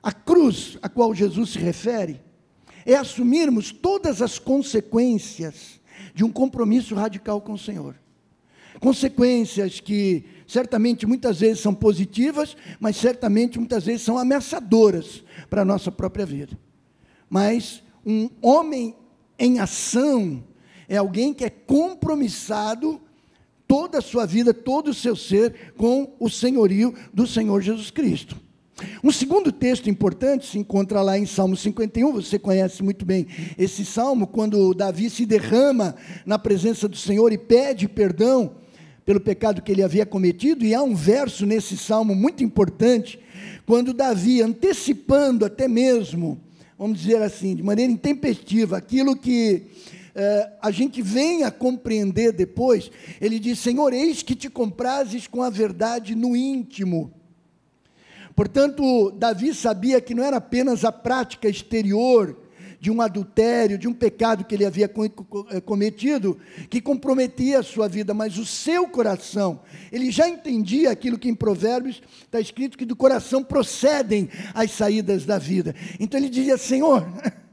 a 0.06 0.12
cruz 0.12 0.78
a 0.80 0.88
qual 0.88 1.12
Jesus 1.12 1.50
se 1.50 1.58
refere 1.58 2.20
é 2.84 2.94
assumirmos 2.94 3.72
todas 3.72 4.22
as 4.22 4.38
consequências 4.38 5.80
de 6.14 6.22
um 6.22 6.30
compromisso 6.30 6.94
radical 6.94 7.40
com 7.40 7.54
o 7.54 7.58
Senhor. 7.58 7.96
Consequências 8.78 9.80
que 9.80 10.24
certamente 10.46 11.04
muitas 11.06 11.40
vezes 11.40 11.58
são 11.58 11.74
positivas, 11.74 12.56
mas 12.78 12.96
certamente 12.98 13.58
muitas 13.58 13.84
vezes 13.84 14.02
são 14.02 14.16
ameaçadoras 14.16 15.24
para 15.50 15.62
a 15.62 15.64
nossa 15.64 15.90
própria 15.90 16.24
vida. 16.24 16.56
Mas 17.28 17.82
um 18.06 18.30
homem 18.40 18.94
em 19.36 19.58
ação 19.58 20.44
é 20.88 20.96
alguém 20.98 21.34
que 21.34 21.44
é 21.44 21.50
compromissado 21.50 23.00
toda 23.66 23.98
a 23.98 24.02
sua 24.02 24.24
vida, 24.24 24.54
todo 24.54 24.92
o 24.92 24.94
seu 24.94 25.16
ser 25.16 25.74
com 25.76 26.14
o 26.20 26.30
senhorio 26.30 26.94
do 27.12 27.26
Senhor 27.26 27.60
Jesus 27.60 27.90
Cristo. 27.90 28.45
Um 29.02 29.10
segundo 29.10 29.50
texto 29.50 29.88
importante 29.88 30.46
se 30.46 30.58
encontra 30.58 31.00
lá 31.00 31.18
em 31.18 31.24
Salmo 31.24 31.56
51, 31.56 32.12
você 32.12 32.38
conhece 32.38 32.82
muito 32.82 33.06
bem 33.06 33.26
esse 33.56 33.86
salmo, 33.86 34.26
quando 34.26 34.74
Davi 34.74 35.08
se 35.08 35.24
derrama 35.24 35.96
na 36.26 36.38
presença 36.38 36.86
do 36.86 36.96
Senhor 36.96 37.32
e 37.32 37.38
pede 37.38 37.88
perdão 37.88 38.56
pelo 39.06 39.20
pecado 39.20 39.62
que 39.62 39.72
ele 39.72 39.82
havia 39.82 40.04
cometido, 40.04 40.62
e 40.62 40.74
há 40.74 40.82
um 40.82 40.94
verso 40.94 41.46
nesse 41.46 41.76
salmo 41.76 42.14
muito 42.14 42.44
importante, 42.44 43.18
quando 43.64 43.94
Davi, 43.94 44.42
antecipando 44.42 45.46
até 45.46 45.66
mesmo, 45.66 46.38
vamos 46.78 47.00
dizer 47.00 47.22
assim, 47.22 47.56
de 47.56 47.62
maneira 47.62 47.90
intempestiva, 47.90 48.76
aquilo 48.76 49.16
que 49.16 49.62
eh, 50.14 50.50
a 50.60 50.70
gente 50.70 51.00
vem 51.00 51.44
a 51.44 51.50
compreender 51.50 52.32
depois, 52.32 52.90
ele 53.20 53.38
diz: 53.38 53.58
Senhor, 53.58 53.92
eis 53.92 54.22
que 54.22 54.34
te 54.34 54.50
comprases 54.50 55.26
com 55.26 55.42
a 55.42 55.50
verdade 55.50 56.14
no 56.14 56.36
íntimo 56.36 57.15
Portanto, 58.36 59.10
Davi 59.12 59.54
sabia 59.54 59.98
que 59.98 60.14
não 60.14 60.22
era 60.22 60.36
apenas 60.36 60.84
a 60.84 60.92
prática 60.92 61.48
exterior 61.48 62.36
de 62.78 62.90
um 62.90 63.00
adultério, 63.00 63.78
de 63.78 63.88
um 63.88 63.94
pecado 63.94 64.44
que 64.44 64.54
ele 64.54 64.66
havia 64.66 64.90
eh, 65.50 65.60
cometido, 65.62 66.38
que 66.68 66.78
comprometia 66.78 67.60
a 67.60 67.62
sua 67.62 67.88
vida, 67.88 68.12
mas 68.12 68.36
o 68.36 68.44
seu 68.44 68.86
coração. 68.88 69.60
Ele 69.90 70.10
já 70.10 70.28
entendia 70.28 70.90
aquilo 70.90 71.18
que 71.18 71.30
em 71.30 71.34
Provérbios 71.34 72.02
está 72.24 72.38
escrito 72.38 72.76
que 72.76 72.84
do 72.84 72.94
coração 72.94 73.42
procedem 73.42 74.28
as 74.52 74.70
saídas 74.70 75.24
da 75.24 75.38
vida. 75.38 75.74
Então 75.98 76.20
ele 76.20 76.28
dizia: 76.28 76.58
Senhor, 76.58 77.08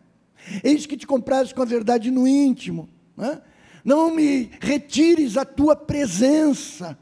eis 0.61 0.85
que 0.85 0.97
te 0.97 1.07
compraste 1.07 1.55
com 1.55 1.61
a 1.61 1.65
verdade 1.65 2.11
no 2.11 2.27
íntimo, 2.27 2.89
né? 3.15 3.41
não 3.85 4.13
me 4.13 4.49
retires 4.59 5.37
a 5.37 5.45
tua 5.45 5.77
presença. 5.77 6.97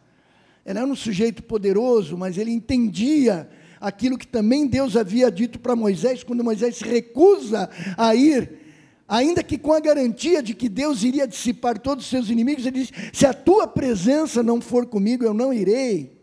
Ele 0.63 0.77
era 0.77 0.87
um 0.87 0.95
sujeito 0.95 1.41
poderoso, 1.41 2.15
mas 2.15 2.37
ele 2.37 2.51
entendia 2.51 3.49
aquilo 3.81 4.17
que 4.17 4.27
também 4.27 4.67
Deus 4.67 4.95
havia 4.95 5.31
dito 5.31 5.59
para 5.59 5.75
Moisés, 5.75 6.23
quando 6.23 6.43
Moisés 6.43 6.77
se 6.77 6.85
recusa 6.85 7.67
a 7.97 8.13
ir, 8.13 8.59
ainda 9.07 9.43
que 9.43 9.57
com 9.57 9.73
a 9.73 9.79
garantia 9.79 10.43
de 10.43 10.53
que 10.53 10.69
Deus 10.69 11.03
iria 11.03 11.27
dissipar 11.27 11.79
todos 11.79 12.05
os 12.05 12.09
seus 12.09 12.29
inimigos, 12.29 12.65
ele 12.65 12.79
diz: 12.79 12.91
Se 13.11 13.25
a 13.25 13.33
tua 13.33 13.67
presença 13.67 14.43
não 14.43 14.61
for 14.61 14.85
comigo, 14.85 15.23
eu 15.23 15.33
não 15.33 15.51
irei. 15.51 16.21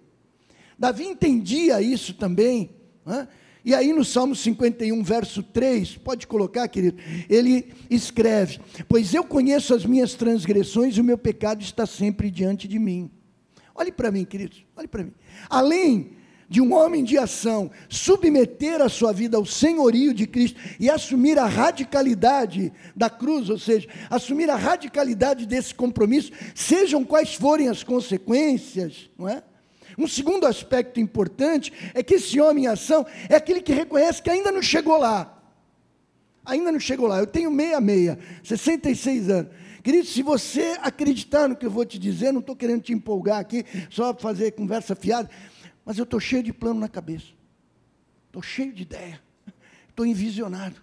Davi 0.78 1.04
entendia 1.04 1.82
isso 1.82 2.14
também. 2.14 2.70
Né? 3.04 3.26
E 3.64 3.74
aí 3.74 3.92
no 3.92 4.04
Salmo 4.04 4.36
51, 4.36 5.02
verso 5.02 5.42
3, 5.42 5.96
pode 5.96 6.26
colocar, 6.28 6.68
querido, 6.68 7.02
ele 7.28 7.74
escreve: 7.90 8.60
Pois 8.88 9.12
eu 9.12 9.24
conheço 9.24 9.74
as 9.74 9.84
minhas 9.84 10.14
transgressões 10.14 10.96
e 10.96 11.00
o 11.00 11.04
meu 11.04 11.18
pecado 11.18 11.60
está 11.60 11.84
sempre 11.84 12.30
diante 12.30 12.68
de 12.68 12.78
mim. 12.78 13.10
Olhe 13.74 13.90
para 13.90 14.10
mim, 14.12 14.24
queridos, 14.24 14.64
olhe 14.76 14.88
para 14.88 15.02
mim. 15.02 15.12
Além 15.50 16.17
de 16.48 16.60
um 16.60 16.72
homem 16.72 17.04
de 17.04 17.18
ação 17.18 17.70
submeter 17.88 18.80
a 18.80 18.88
sua 18.88 19.12
vida 19.12 19.36
ao 19.36 19.44
senhorio 19.44 20.14
de 20.14 20.26
Cristo 20.26 20.58
e 20.80 20.88
assumir 20.88 21.38
a 21.38 21.46
radicalidade 21.46 22.72
da 22.96 23.10
cruz, 23.10 23.50
ou 23.50 23.58
seja, 23.58 23.88
assumir 24.08 24.48
a 24.48 24.56
radicalidade 24.56 25.46
desse 25.46 25.74
compromisso, 25.74 26.32
sejam 26.54 27.04
quais 27.04 27.34
forem 27.34 27.68
as 27.68 27.82
consequências, 27.82 29.10
não 29.18 29.28
é? 29.28 29.42
Um 29.98 30.06
segundo 30.06 30.46
aspecto 30.46 31.00
importante 31.00 31.72
é 31.92 32.02
que 32.04 32.14
esse 32.14 32.40
homem 32.40 32.64
em 32.64 32.68
ação 32.68 33.04
é 33.28 33.34
aquele 33.34 33.60
que 33.60 33.72
reconhece 33.72 34.22
que 34.22 34.30
ainda 34.30 34.52
não 34.52 34.62
chegou 34.62 34.96
lá. 34.96 35.34
Ainda 36.44 36.70
não 36.70 36.78
chegou 36.78 37.08
lá. 37.08 37.18
Eu 37.18 37.26
tenho 37.26 37.50
meia 37.50 37.80
meia, 37.80 38.16
66 38.44 39.28
anos. 39.28 39.50
Querido, 39.82 40.06
se 40.06 40.22
você 40.22 40.76
acreditar 40.82 41.48
no 41.48 41.56
que 41.56 41.66
eu 41.66 41.70
vou 41.70 41.84
te 41.84 41.98
dizer, 41.98 42.32
não 42.32 42.40
estou 42.40 42.54
querendo 42.54 42.82
te 42.82 42.92
empolgar 42.92 43.38
aqui, 43.38 43.64
só 43.90 44.14
fazer 44.14 44.52
conversa 44.52 44.94
fiada, 44.94 45.30
mas 45.88 45.96
eu 45.96 46.04
estou 46.04 46.20
cheio 46.20 46.42
de 46.42 46.52
plano 46.52 46.78
na 46.78 46.86
cabeça. 46.86 47.28
Estou 48.26 48.42
cheio 48.42 48.74
de 48.74 48.82
ideia. 48.82 49.18
Estou 49.88 50.04
envisionado. 50.04 50.76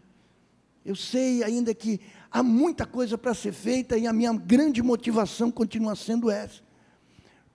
Eu 0.84 0.96
sei 0.96 1.44
ainda 1.44 1.76
que 1.76 2.02
há 2.32 2.42
muita 2.42 2.88
coisa 2.88 3.16
para 3.16 3.36
ser 3.36 3.54
feita 3.54 4.00
e 4.00 4.08
a 4.08 4.12
minha 4.12 4.34
grande 4.34 4.82
motivação 4.82 5.52
continua 5.52 5.96
sendo 5.96 6.32
essa. 6.32 6.60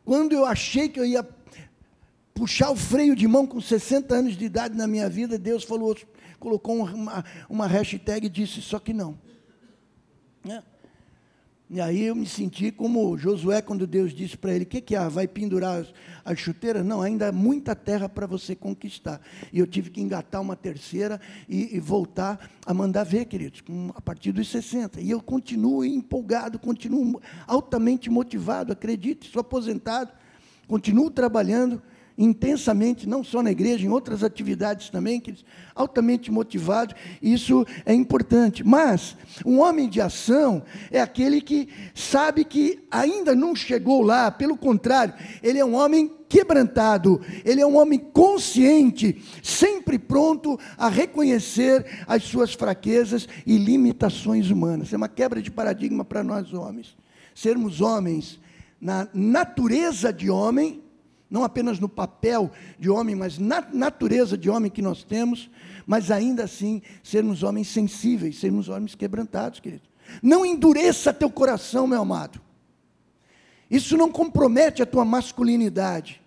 Quando 0.05 0.33
eu 0.33 0.45
achei 0.47 0.89
que 0.89 1.01
eu 1.01 1.05
ia 1.05 1.29
puxar 2.33 2.71
o 2.71 2.77
freio 2.77 3.17
de 3.17 3.27
mão 3.27 3.45
com 3.45 3.61
60 3.61 4.15
anos 4.15 4.37
de 4.37 4.45
idade 4.45 4.77
na 4.77 4.87
minha 4.87 5.09
vida, 5.09 5.37
Deus 5.37 5.65
falou, 5.65 5.99
colocou 6.39 6.77
uma, 6.77 7.25
uma 7.49 7.67
hashtag 7.67 8.27
e 8.27 8.31
disse, 8.31 8.63
só 8.63 8.79
que 8.79 8.93
não. 8.93 9.19
Né? 10.45 10.63
E 11.73 11.81
aí 11.81 12.03
eu 12.03 12.17
me 12.17 12.27
senti 12.27 12.73
como 12.73 13.17
Josué, 13.17 13.63
quando 13.63 13.87
Deus 13.87 14.13
disse 14.13 14.37
para 14.37 14.53
ele: 14.53 14.65
O 14.65 14.67
que, 14.67 14.81
que 14.81 14.97
há? 14.97 15.09
Vai 15.09 15.29
pendurar 15.29 15.83
as, 15.83 15.95
as 16.25 16.37
chuteiras? 16.37 16.85
Não, 16.85 17.01
ainda 17.01 17.29
há 17.29 17.33
muita 17.33 17.77
terra 17.77 18.09
para 18.09 18.27
você 18.27 18.57
conquistar. 18.57 19.21
E 19.53 19.61
eu 19.61 19.69
tive 19.69 19.89
que 19.89 20.01
engatar 20.01 20.41
uma 20.41 20.57
terceira 20.57 21.21
e, 21.49 21.77
e 21.77 21.79
voltar 21.79 22.51
a 22.67 22.75
mandar 22.75 23.05
ver, 23.05 23.27
queridos, 23.27 23.61
com, 23.61 23.93
a 23.95 24.01
partir 24.01 24.33
dos 24.33 24.51
60. 24.51 25.01
E 25.01 25.13
eu 25.13 25.23
continuo 25.23 25.85
empolgado, 25.85 26.59
continuo 26.59 27.23
altamente 27.47 28.11
motivado, 28.11 28.73
acredite, 28.73 29.31
sou 29.31 29.39
aposentado, 29.39 30.11
continuo 30.67 31.09
trabalhando 31.09 31.81
intensamente, 32.21 33.09
não 33.09 33.25
só 33.25 33.43
na 33.43 33.51
igreja, 33.51 33.87
em 33.87 33.89
outras 33.89 34.23
atividades 34.23 34.91
também, 34.91 35.19
que 35.19 35.35
altamente 35.75 36.31
motivado, 36.31 36.95
isso 37.23 37.67
é 37.87 37.95
importante. 37.95 38.63
Mas 38.63 39.17
um 39.45 39.61
homem 39.61 39.89
de 39.89 40.03
ação 40.03 40.63
é 40.91 41.01
aquele 41.01 41.41
que 41.41 41.71
sabe 41.95 42.45
que 42.45 42.85
ainda 42.91 43.35
não 43.35 43.57
chegou 43.57 44.03
lá, 44.03 44.31
pelo 44.31 44.55
contrário, 44.55 45.15
ele 45.43 45.59
é 45.59 45.65
um 45.65 45.75
homem 45.75 46.13
quebrantado, 46.29 47.23
ele 47.43 47.63
é 47.63 47.67
um 47.67 47.77
homem 47.77 47.99
consciente, 47.99 49.21
sempre 49.43 49.99
pronto 49.99 50.61
a 50.77 50.91
reconhecer 50.91 52.05
as 52.07 52.23
suas 52.25 52.53
fraquezas 52.53 53.27
e 53.47 53.57
limitações 53.57 54.51
humanas. 54.51 54.93
É 54.93 54.97
uma 54.97 55.09
quebra 55.09 55.41
de 55.41 55.51
paradigma 55.51 56.05
para 56.05 56.23
nós 56.23 56.53
homens. 56.53 56.95
Sermos 57.35 57.81
homens 57.81 58.39
na 58.79 59.09
natureza 59.15 60.13
de 60.13 60.29
homem, 60.31 60.83
não 61.31 61.45
apenas 61.45 61.79
no 61.79 61.89
papel 61.89 62.51
de 62.79 62.91
homem, 62.91 63.15
mas 63.15 63.39
na 63.39 63.61
natureza 63.73 64.37
de 64.37 64.51
homem 64.51 64.71
que 64.71 64.83
nós 64.83 65.05
temos, 65.05 65.49
mas 65.87 66.11
ainda 66.11 66.45
assim 66.45 66.83
sermos 67.03 67.43
homens 67.43 67.69
sensíveis, 67.69 68.39
sermos 68.39 68.69
homens 68.69 68.95
quebrantados, 68.95 69.61
querido. 69.61 69.85
Não 70.21 70.45
endureça 70.45 71.13
teu 71.13 71.31
coração, 71.31 71.87
meu 71.87 72.03
amado. 72.03 72.41
Isso 73.71 73.97
não 73.97 74.11
compromete 74.11 74.83
a 74.83 74.87
tua 74.87 75.05
masculinidade. 75.05 76.21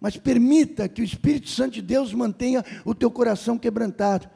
Mas 0.00 0.16
permita 0.16 0.88
que 0.88 1.00
o 1.00 1.04
Espírito 1.04 1.48
Santo 1.48 1.74
de 1.74 1.82
Deus 1.82 2.12
mantenha 2.12 2.64
o 2.84 2.94
teu 2.94 3.10
coração 3.10 3.56
quebrantado. 3.56 4.28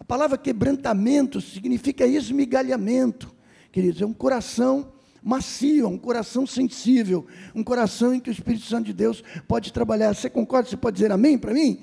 A 0.00 0.04
palavra 0.04 0.36
quebrantamento 0.36 1.40
significa 1.40 2.06
esmigalhamento, 2.06 3.32
queridos, 3.70 4.02
é 4.02 4.06
um 4.06 4.12
coração 4.12 4.92
macio, 5.22 5.88
um 5.88 5.98
coração 5.98 6.46
sensível, 6.46 7.26
um 7.54 7.62
coração 7.62 8.14
em 8.14 8.20
que 8.20 8.30
o 8.30 8.32
Espírito 8.32 8.64
Santo 8.64 8.86
de 8.86 8.92
Deus 8.92 9.22
pode 9.46 9.72
trabalhar. 9.72 10.14
Você 10.14 10.30
concorda? 10.30 10.68
Você 10.68 10.76
pode 10.76 10.94
dizer 10.96 11.12
amém 11.12 11.36
para 11.36 11.52
mim? 11.52 11.80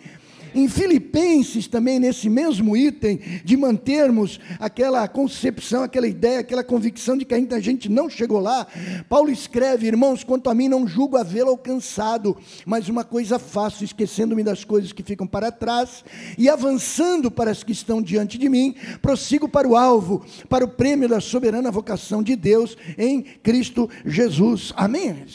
Em 0.56 0.70
Filipenses, 0.70 1.68
também 1.68 2.00
nesse 2.00 2.30
mesmo 2.30 2.78
item, 2.78 3.20
de 3.44 3.58
mantermos 3.58 4.40
aquela 4.58 5.06
concepção, 5.06 5.84
aquela 5.84 6.08
ideia, 6.08 6.40
aquela 6.40 6.64
convicção 6.64 7.18
de 7.18 7.26
que 7.26 7.34
ainda 7.34 7.58
a 7.58 7.60
gente 7.60 7.90
não 7.90 8.10
chegou 8.10 8.40
lá, 8.40 8.66
Paulo 9.10 9.30
escreve: 9.30 9.86
Irmãos, 9.86 10.24
quanto 10.24 10.50
a 10.50 10.56
mim, 10.56 10.70
não 10.70 10.88
julgo 10.88 11.18
havê-lo 11.18 11.50
alcançado, 11.50 12.38
mas 12.66 12.88
uma 12.88 13.04
coisa 13.04 13.38
faço, 13.38 13.84
esquecendo-me 13.84 14.44
das 14.44 14.64
coisas 14.64 14.94
que 14.94 15.04
ficam 15.04 15.28
para 15.28 15.52
trás 15.52 16.06
e 16.38 16.48
avançando 16.48 17.30
para 17.30 17.52
as 17.52 17.62
que 17.62 17.74
estão 17.74 18.02
diante 18.02 18.38
de 18.38 18.48
mim, 18.48 18.76
prossigo 19.02 19.50
para 19.50 19.68
o 19.68 19.76
alvo, 19.76 20.26
para 20.48 20.64
o 20.64 20.70
prêmio 20.70 21.10
da 21.10 21.20
soberana 21.20 21.70
vocação 21.70 22.24
de 22.24 22.34
Deus 22.34 22.78
em 22.98 23.22
Cristo 23.22 23.90
Jesus. 24.06 24.72
Amém? 24.78 25.26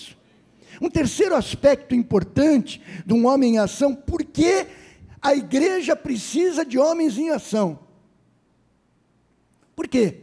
Um 0.81 0.89
terceiro 0.89 1.35
aspecto 1.35 1.95
importante 1.95 2.81
de 3.05 3.13
um 3.13 3.27
homem 3.27 3.57
em 3.57 3.59
ação, 3.59 3.95
por 3.95 4.25
que 4.25 4.67
a 5.21 5.35
igreja 5.35 5.95
precisa 5.95 6.65
de 6.65 6.79
homens 6.79 7.19
em 7.19 7.31
ação. 7.31 7.79
Por 9.77 9.87
quê? 9.87 10.21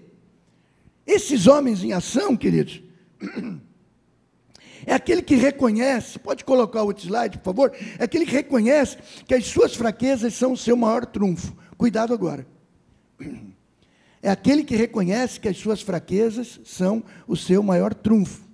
Esses 1.05 1.47
homens 1.47 1.83
em 1.83 1.93
ação, 1.93 2.35
queridos, 2.35 2.81
é 4.85 4.93
aquele 4.93 5.21
que 5.21 5.35
reconhece, 5.35 6.19
pode 6.19 6.43
colocar 6.43 6.83
o 6.83 6.87
outro 6.87 7.05
slide, 7.05 7.37
por 7.37 7.45
favor? 7.45 7.71
É 7.97 8.03
aquele 8.03 8.25
que 8.25 8.33
reconhece 8.33 8.97
que 9.25 9.33
as 9.33 9.45
suas 9.45 9.75
fraquezas 9.75 10.33
são 10.33 10.53
o 10.53 10.57
seu 10.57 10.75
maior 10.75 11.05
trunfo. 11.05 11.55
Cuidado 11.77 12.13
agora. 12.13 12.45
É 14.19 14.31
aquele 14.31 14.63
que 14.63 14.75
reconhece 14.75 15.39
que 15.39 15.47
as 15.47 15.57
suas 15.57 15.79
fraquezas 15.79 16.59
são 16.65 17.03
o 17.27 17.35
seu 17.35 17.61
maior 17.61 17.93
trunfo. 17.93 18.46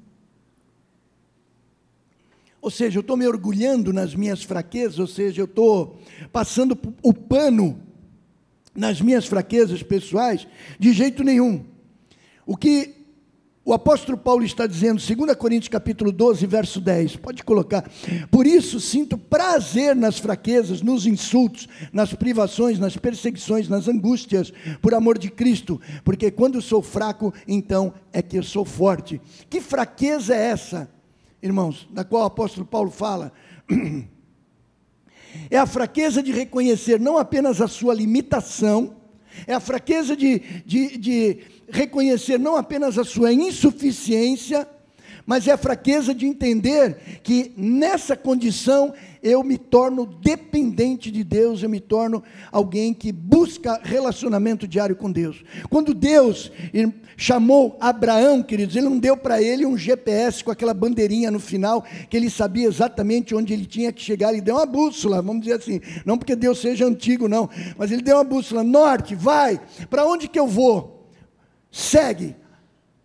Ou 2.63 2.71
seja, 2.71 2.97
eu 2.97 3.01
estou 3.01 3.17
me 3.17 3.27
orgulhando 3.27 3.91
nas 3.91 4.15
minhas 4.15 4.41
fraquezas, 4.41 4.97
ou 4.97 5.05
seja, 5.05 5.41
eu 5.41 5.45
estou 5.45 5.99
passando 6.31 6.79
o 7.01 7.13
pano 7.13 7.77
nas 8.73 9.01
minhas 9.01 9.25
fraquezas 9.25 9.83
pessoais, 9.83 10.47
de 10.79 10.93
jeito 10.93 11.25
nenhum. 11.25 11.65
O 12.45 12.55
que 12.55 12.95
o 13.65 13.73
apóstolo 13.73 14.17
Paulo 14.17 14.45
está 14.45 14.65
dizendo, 14.65 15.01
2 15.01 15.35
Coríntios 15.35 15.67
capítulo 15.67 16.09
12, 16.09 16.45
verso 16.45 16.79
10, 16.79 17.17
pode 17.17 17.43
colocar. 17.43 17.83
Por 18.31 18.47
isso 18.47 18.79
sinto 18.79 19.17
prazer 19.17 19.93
nas 19.93 20.17
fraquezas, 20.17 20.81
nos 20.81 21.05
insultos, 21.05 21.67
nas 21.91 22.13
privações, 22.13 22.79
nas 22.79 22.95
perseguições, 22.95 23.67
nas 23.67 23.89
angústias, 23.89 24.53
por 24.81 24.93
amor 24.93 25.17
de 25.17 25.29
Cristo, 25.29 25.81
porque 26.05 26.31
quando 26.31 26.61
sou 26.61 26.81
fraco, 26.81 27.33
então 27.45 27.93
é 28.13 28.21
que 28.21 28.37
eu 28.37 28.43
sou 28.43 28.63
forte. 28.63 29.19
Que 29.49 29.59
fraqueza 29.59 30.33
é 30.33 30.45
essa? 30.45 30.92
Irmãos, 31.43 31.85
da 31.91 32.05
qual 32.05 32.23
o 32.23 32.27
apóstolo 32.27 32.65
Paulo 32.65 32.89
fala, 32.89 33.33
é 35.51 35.57
a 35.57 35.65
fraqueza 35.65 36.23
de 36.23 36.31
reconhecer 36.31 36.99
não 37.01 37.17
apenas 37.17 37.59
a 37.59 37.67
sua 37.67 37.93
limitação, 37.93 38.95
é 39.45 39.53
a 39.53 39.59
fraqueza 39.59 40.15
de, 40.15 40.39
de, 40.65 40.97
de 40.97 41.39
reconhecer 41.69 42.39
não 42.39 42.55
apenas 42.55 42.97
a 42.97 43.03
sua 43.03 43.33
insuficiência, 43.33 44.65
mas 45.25 45.45
é 45.45 45.51
a 45.51 45.57
fraqueza 45.57 46.15
de 46.15 46.25
entender 46.25 47.19
que 47.21 47.51
nessa 47.57 48.15
condição 48.15 48.93
eu 49.23 49.41
me 49.41 49.57
torno 49.57 50.05
dependente 50.05 51.09
de 51.09 51.23
Deus, 51.23 51.63
eu 51.63 51.69
me 51.69 51.79
torno 51.79 52.21
alguém 52.51 52.93
que 52.93 53.11
busca 53.11 53.79
relacionamento 53.81 54.67
diário 54.67 54.95
com 54.95 55.09
Deus. 55.09 55.43
Quando 55.69 55.93
Deus 55.93 56.51
chamou 57.15 57.77
Abraão, 57.79 58.43
queridos, 58.43 58.75
ele 58.75 58.89
não 58.89 58.99
deu 58.99 59.15
para 59.15 59.41
ele 59.41 59.65
um 59.65 59.77
GPS 59.77 60.43
com 60.43 60.51
aquela 60.51 60.73
bandeirinha 60.73 61.31
no 61.31 61.39
final, 61.39 61.85
que 62.09 62.17
ele 62.17 62.29
sabia 62.29 62.67
exatamente 62.67 63.33
onde 63.33 63.53
ele 63.53 63.65
tinha 63.65 63.93
que 63.93 64.01
chegar, 64.01 64.33
ele 64.33 64.41
deu 64.41 64.55
uma 64.55 64.65
bússola, 64.65 65.21
vamos 65.21 65.43
dizer 65.43 65.55
assim, 65.55 65.79
não 66.05 66.17
porque 66.17 66.35
Deus 66.35 66.59
seja 66.59 66.85
antigo, 66.85 67.29
não, 67.29 67.49
mas 67.77 67.91
ele 67.91 68.01
deu 68.01 68.17
uma 68.17 68.23
bússola, 68.25 68.63
norte, 68.63 69.15
vai, 69.15 69.61
para 69.89 70.05
onde 70.05 70.27
que 70.27 70.39
eu 70.39 70.47
vou? 70.47 71.07
Segue. 71.71 72.35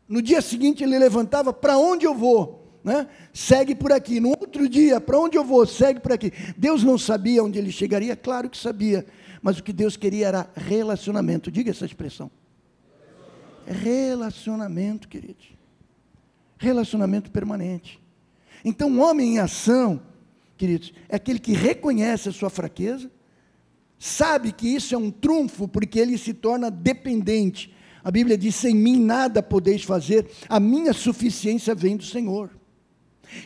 No 0.09 0.21
dia 0.21 0.43
seguinte 0.43 0.83
ele 0.83 0.99
levantava, 0.99 1.53
para 1.53 1.79
onde 1.79 2.05
eu 2.05 2.15
vou? 2.15 2.58
Né? 2.83 3.07
segue 3.33 3.75
por 3.75 3.93
aqui. 3.93 4.21
No 4.21 4.31
outro 4.31 4.69
dia, 4.69 5.01
para 5.01 5.19
onde 5.19 5.37
eu 5.37 5.45
vou? 5.45 5.67
Segue 5.67 6.01
por 6.01 6.13
aqui. 6.13 6.33
Deus 6.57 6.83
não 6.83 6.99
sabia 6.99 7.43
onde 7.43 7.59
ele 7.59 7.73
chegaria? 7.73 8.17
Claro 8.17 8.49
que 8.49 8.57
sabia. 8.57 9.07
Mas 9.43 9.59
o 9.59 9.63
que 9.63 9.73
Deus 9.73 9.97
queria 9.97 10.29
era 10.29 10.51
relacionamento. 10.55 11.51
Diga 11.51 11.71
essa 11.71 11.85
expressão. 11.85 12.31
Relacionamento, 13.67 15.09
queridos. 15.09 15.47
Relacionamento 16.57 17.31
permanente. 17.31 18.01
Então, 18.65 18.89
um 18.89 19.01
homem 19.01 19.35
em 19.35 19.39
ação, 19.39 20.01
queridos, 20.57 20.93
é 21.09 21.17
aquele 21.17 21.39
que 21.39 21.53
reconhece 21.53 22.29
a 22.29 22.33
sua 22.33 22.51
fraqueza, 22.51 23.11
sabe 23.99 24.53
que 24.53 24.67
isso 24.67 24.95
é 24.95 24.99
um 24.99 25.11
trunfo, 25.11 25.69
porque 25.69 25.99
ele 25.99 26.19
se 26.19 26.35
torna 26.35 26.71
dependente. 26.71 27.73
A 28.03 28.11
Bíblia 28.11 28.39
diz: 28.39 28.55
sem 28.55 28.75
mim 28.75 28.99
nada 28.99 29.43
podeis 29.43 29.85
fazer, 29.85 30.29
a 30.49 30.59
minha 30.59 30.93
suficiência 30.93 31.75
vem 31.75 31.97
do 31.97 32.05
Senhor. 32.05 32.58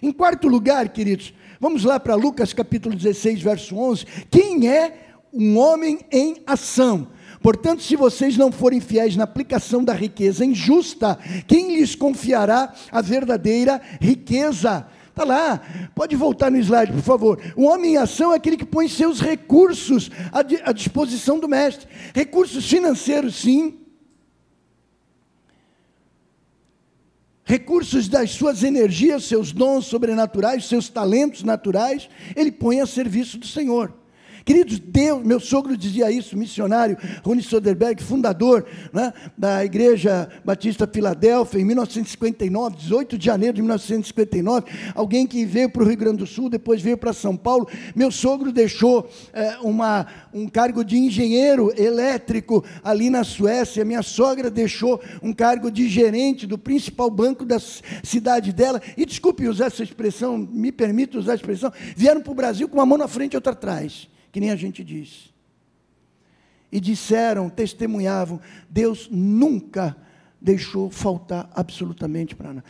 Em 0.02 0.12
quarto 0.12 0.48
lugar, 0.48 0.88
queridos, 0.88 1.32
vamos 1.60 1.84
lá 1.84 1.98
para 1.98 2.14
Lucas 2.14 2.52
capítulo 2.52 2.94
16, 2.94 3.42
verso 3.42 3.76
11. 3.76 4.06
Quem 4.30 4.68
é 4.68 5.14
um 5.32 5.58
homem 5.58 6.00
em 6.10 6.42
ação? 6.46 7.08
Portanto, 7.42 7.82
se 7.82 7.96
vocês 7.96 8.36
não 8.36 8.52
forem 8.52 8.80
fiéis 8.80 9.16
na 9.16 9.24
aplicação 9.24 9.82
da 9.82 9.92
riqueza 9.92 10.44
injusta, 10.44 11.18
quem 11.46 11.76
lhes 11.76 11.94
confiará 11.96 12.72
a 12.90 13.00
verdadeira 13.00 13.80
riqueza? 14.00 14.86
Está 15.08 15.24
lá, 15.24 15.60
pode 15.94 16.16
voltar 16.16 16.50
no 16.50 16.56
slide, 16.56 16.92
por 16.92 17.02
favor. 17.02 17.40
O 17.54 17.64
homem 17.64 17.94
em 17.94 17.96
ação 17.98 18.32
é 18.32 18.36
aquele 18.36 18.56
que 18.56 18.64
põe 18.64 18.88
seus 18.88 19.20
recursos 19.20 20.10
à, 20.32 20.72
disposição 20.72 21.38
do 21.38 21.46
mestre. 21.46 21.86
Recursos 22.14 22.64
financeiros, 22.66 23.34
sim. 23.34 23.81
Recursos 27.52 28.08
das 28.08 28.30
suas 28.30 28.62
energias, 28.62 29.24
seus 29.24 29.52
dons 29.52 29.84
sobrenaturais, 29.84 30.64
seus 30.64 30.88
talentos 30.88 31.42
naturais, 31.42 32.08
ele 32.34 32.50
põe 32.50 32.80
a 32.80 32.86
serviço 32.86 33.36
do 33.36 33.46
Senhor. 33.46 33.92
Queridos, 34.44 34.78
Deus, 34.80 35.22
meu 35.22 35.38
sogro 35.38 35.76
dizia 35.76 36.10
isso, 36.10 36.36
missionário, 36.36 36.96
Rony 37.24 37.42
Soderberg, 37.42 38.02
fundador 38.02 38.66
né, 38.92 39.12
da 39.38 39.64
Igreja 39.64 40.28
Batista 40.44 40.86
Filadélfia, 40.86 41.60
em 41.60 41.64
1959, 41.64 42.76
18 42.76 43.18
de 43.18 43.24
janeiro 43.24 43.54
de 43.54 43.62
1959, 43.62 44.66
alguém 44.94 45.26
que 45.26 45.44
veio 45.44 45.70
para 45.70 45.82
o 45.82 45.86
Rio 45.86 45.96
Grande 45.96 46.18
do 46.18 46.26
Sul, 46.26 46.48
depois 46.48 46.82
veio 46.82 46.96
para 46.96 47.12
São 47.12 47.36
Paulo. 47.36 47.68
Meu 47.94 48.10
sogro 48.10 48.52
deixou 48.52 49.08
é, 49.32 49.58
uma, 49.62 50.06
um 50.34 50.48
cargo 50.48 50.84
de 50.84 50.96
engenheiro 50.98 51.72
elétrico 51.80 52.64
ali 52.82 53.10
na 53.10 53.22
Suécia, 53.22 53.84
minha 53.84 54.02
sogra 54.02 54.50
deixou 54.50 55.00
um 55.22 55.32
cargo 55.32 55.70
de 55.70 55.88
gerente 55.88 56.46
do 56.46 56.58
principal 56.58 57.10
banco 57.10 57.44
da 57.44 57.58
cidade 58.02 58.52
dela, 58.52 58.82
e 58.96 59.06
desculpe 59.06 59.46
usar 59.46 59.66
essa 59.66 59.84
expressão, 59.84 60.36
me 60.36 60.72
permite 60.72 61.16
usar 61.16 61.32
a 61.32 61.36
expressão, 61.36 61.72
vieram 61.96 62.20
para 62.20 62.32
o 62.32 62.34
Brasil 62.34 62.68
com 62.68 62.78
uma 62.78 62.86
mão 62.86 62.98
na 62.98 63.06
frente 63.06 63.34
e 63.34 63.36
outra 63.36 63.52
atrás 63.52 64.10
que 64.32 64.40
nem 64.40 64.50
a 64.50 64.56
gente 64.56 64.82
diz. 64.82 65.32
E 66.72 66.80
disseram, 66.80 67.50
testemunhavam, 67.50 68.40
Deus 68.68 69.08
nunca 69.10 69.94
deixou 70.40 70.90
faltar 70.90 71.50
absolutamente 71.54 72.34
para 72.34 72.54
nada. 72.54 72.64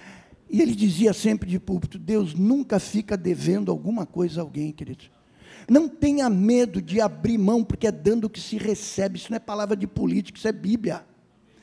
E 0.51 0.61
ele 0.61 0.75
dizia 0.75 1.13
sempre 1.13 1.49
de 1.49 1.59
púlpito: 1.59 1.99
Deus 1.99 2.35
nunca 2.35 2.79
fica 2.81 3.17
devendo 3.17 3.71
alguma 3.71 4.05
coisa 4.05 4.41
a 4.41 4.45
alguém, 4.45 4.73
querido. 4.73 5.05
Não 5.69 5.89
tenha 5.89 6.29
medo 6.29 6.83
de 6.83 7.01
abrir 7.01 7.39
mão, 7.39 7.63
porque 7.63 7.87
é 7.87 7.93
dando 7.93 8.29
que 8.29 8.41
se 8.41 8.59
recebe. 8.59 9.17
Isso 9.17 9.31
não 9.31 9.37
é 9.37 9.41
palavra 9.41 9.77
de 9.77 9.87
político, 9.87 10.37
isso 10.37 10.49
é 10.49 10.53
Bíblia. 10.53 11.07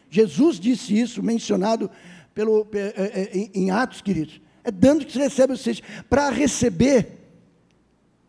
Jesus 0.10 0.60
disse 0.60 0.98
isso, 0.98 1.22
mencionado 1.22 1.92
pelo, 2.34 2.66
é, 2.74 3.30
é, 3.36 3.50
em 3.54 3.70
Atos, 3.70 4.02
queridos. 4.02 4.42
É 4.64 4.72
dando 4.72 5.06
que 5.06 5.12
se 5.12 5.20
recebe, 5.20 5.52
ou 5.52 5.58
seja, 5.58 5.84
para 6.10 6.30
receber 6.30 7.19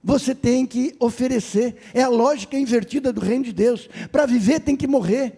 você 0.02 0.34
tem 0.34 0.66
que 0.66 0.94
oferecer. 0.98 1.76
É 1.92 2.02
a 2.02 2.08
lógica 2.08 2.58
invertida 2.58 3.12
do 3.12 3.20
reino 3.20 3.44
de 3.44 3.52
Deus. 3.52 3.88
Para 4.10 4.26
viver 4.26 4.60
tem 4.60 4.74
que 4.74 4.86
morrer. 4.86 5.34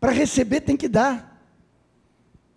Para 0.00 0.12
receber 0.12 0.60
tem 0.60 0.76
que 0.76 0.88
dar. 0.88 1.28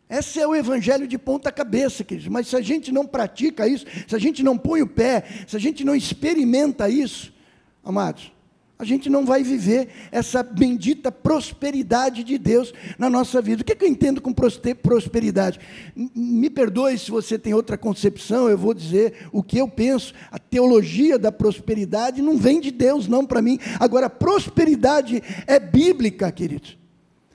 Esse 0.10 0.42
é 0.42 0.48
o 0.48 0.54
evangelho 0.54 1.08
de 1.08 1.18
ponta 1.18 1.52
cabeça, 1.52 2.04
queridos. 2.04 2.28
Mas 2.28 2.48
se 2.48 2.56
a 2.56 2.62
gente 2.62 2.92
não 2.92 3.08
pratica 3.08 3.68
isso, 3.68 3.86
se 4.08 4.16
a 4.16 4.20
gente 4.20 4.44
não 4.44 4.58
põe 4.58 4.82
o 4.82 4.88
pé, 4.88 5.24
se 5.48 5.56
a 5.56 5.60
gente 5.60 5.86
não 5.86 5.96
experimenta 5.96 6.90
isso, 6.90 7.34
amados, 7.84 8.32
a 8.82 8.84
gente 8.84 9.12
não 9.12 9.24
vai 9.24 9.44
viver 9.44 9.90
essa 10.12 10.42
bendita 10.42 11.12
prosperidade 11.12 12.24
de 12.24 12.40
Deus 12.40 12.74
na 12.98 13.12
nossa 13.12 13.40
vida. 13.40 13.62
O 13.62 13.64
que, 13.64 13.74
é 13.74 13.76
que 13.76 13.86
eu 13.86 13.88
entendo 13.90 14.20
com 14.20 14.34
prosperidade? 14.34 15.60
Me 15.96 16.50
perdoe 16.50 16.98
se 16.98 17.12
você 17.12 17.38
tem 17.38 17.54
outra 17.54 17.78
concepção, 17.78 18.50
eu 18.50 18.58
vou 18.58 18.74
dizer 18.74 19.28
o 19.32 19.44
que 19.44 19.60
eu 19.60 19.68
penso. 19.68 20.16
A 20.32 20.40
teologia 20.40 21.20
da 21.20 21.32
prosperidade 21.32 22.24
não 22.24 22.38
vem 22.38 22.60
de 22.60 22.72
Deus, 22.72 23.08
não 23.08 23.24
para 23.24 23.40
mim. 23.40 23.60
Agora, 23.80 24.10
prosperidade 24.10 25.22
é 25.46 25.60
bíblica, 25.60 26.32
queridos. 26.32 26.76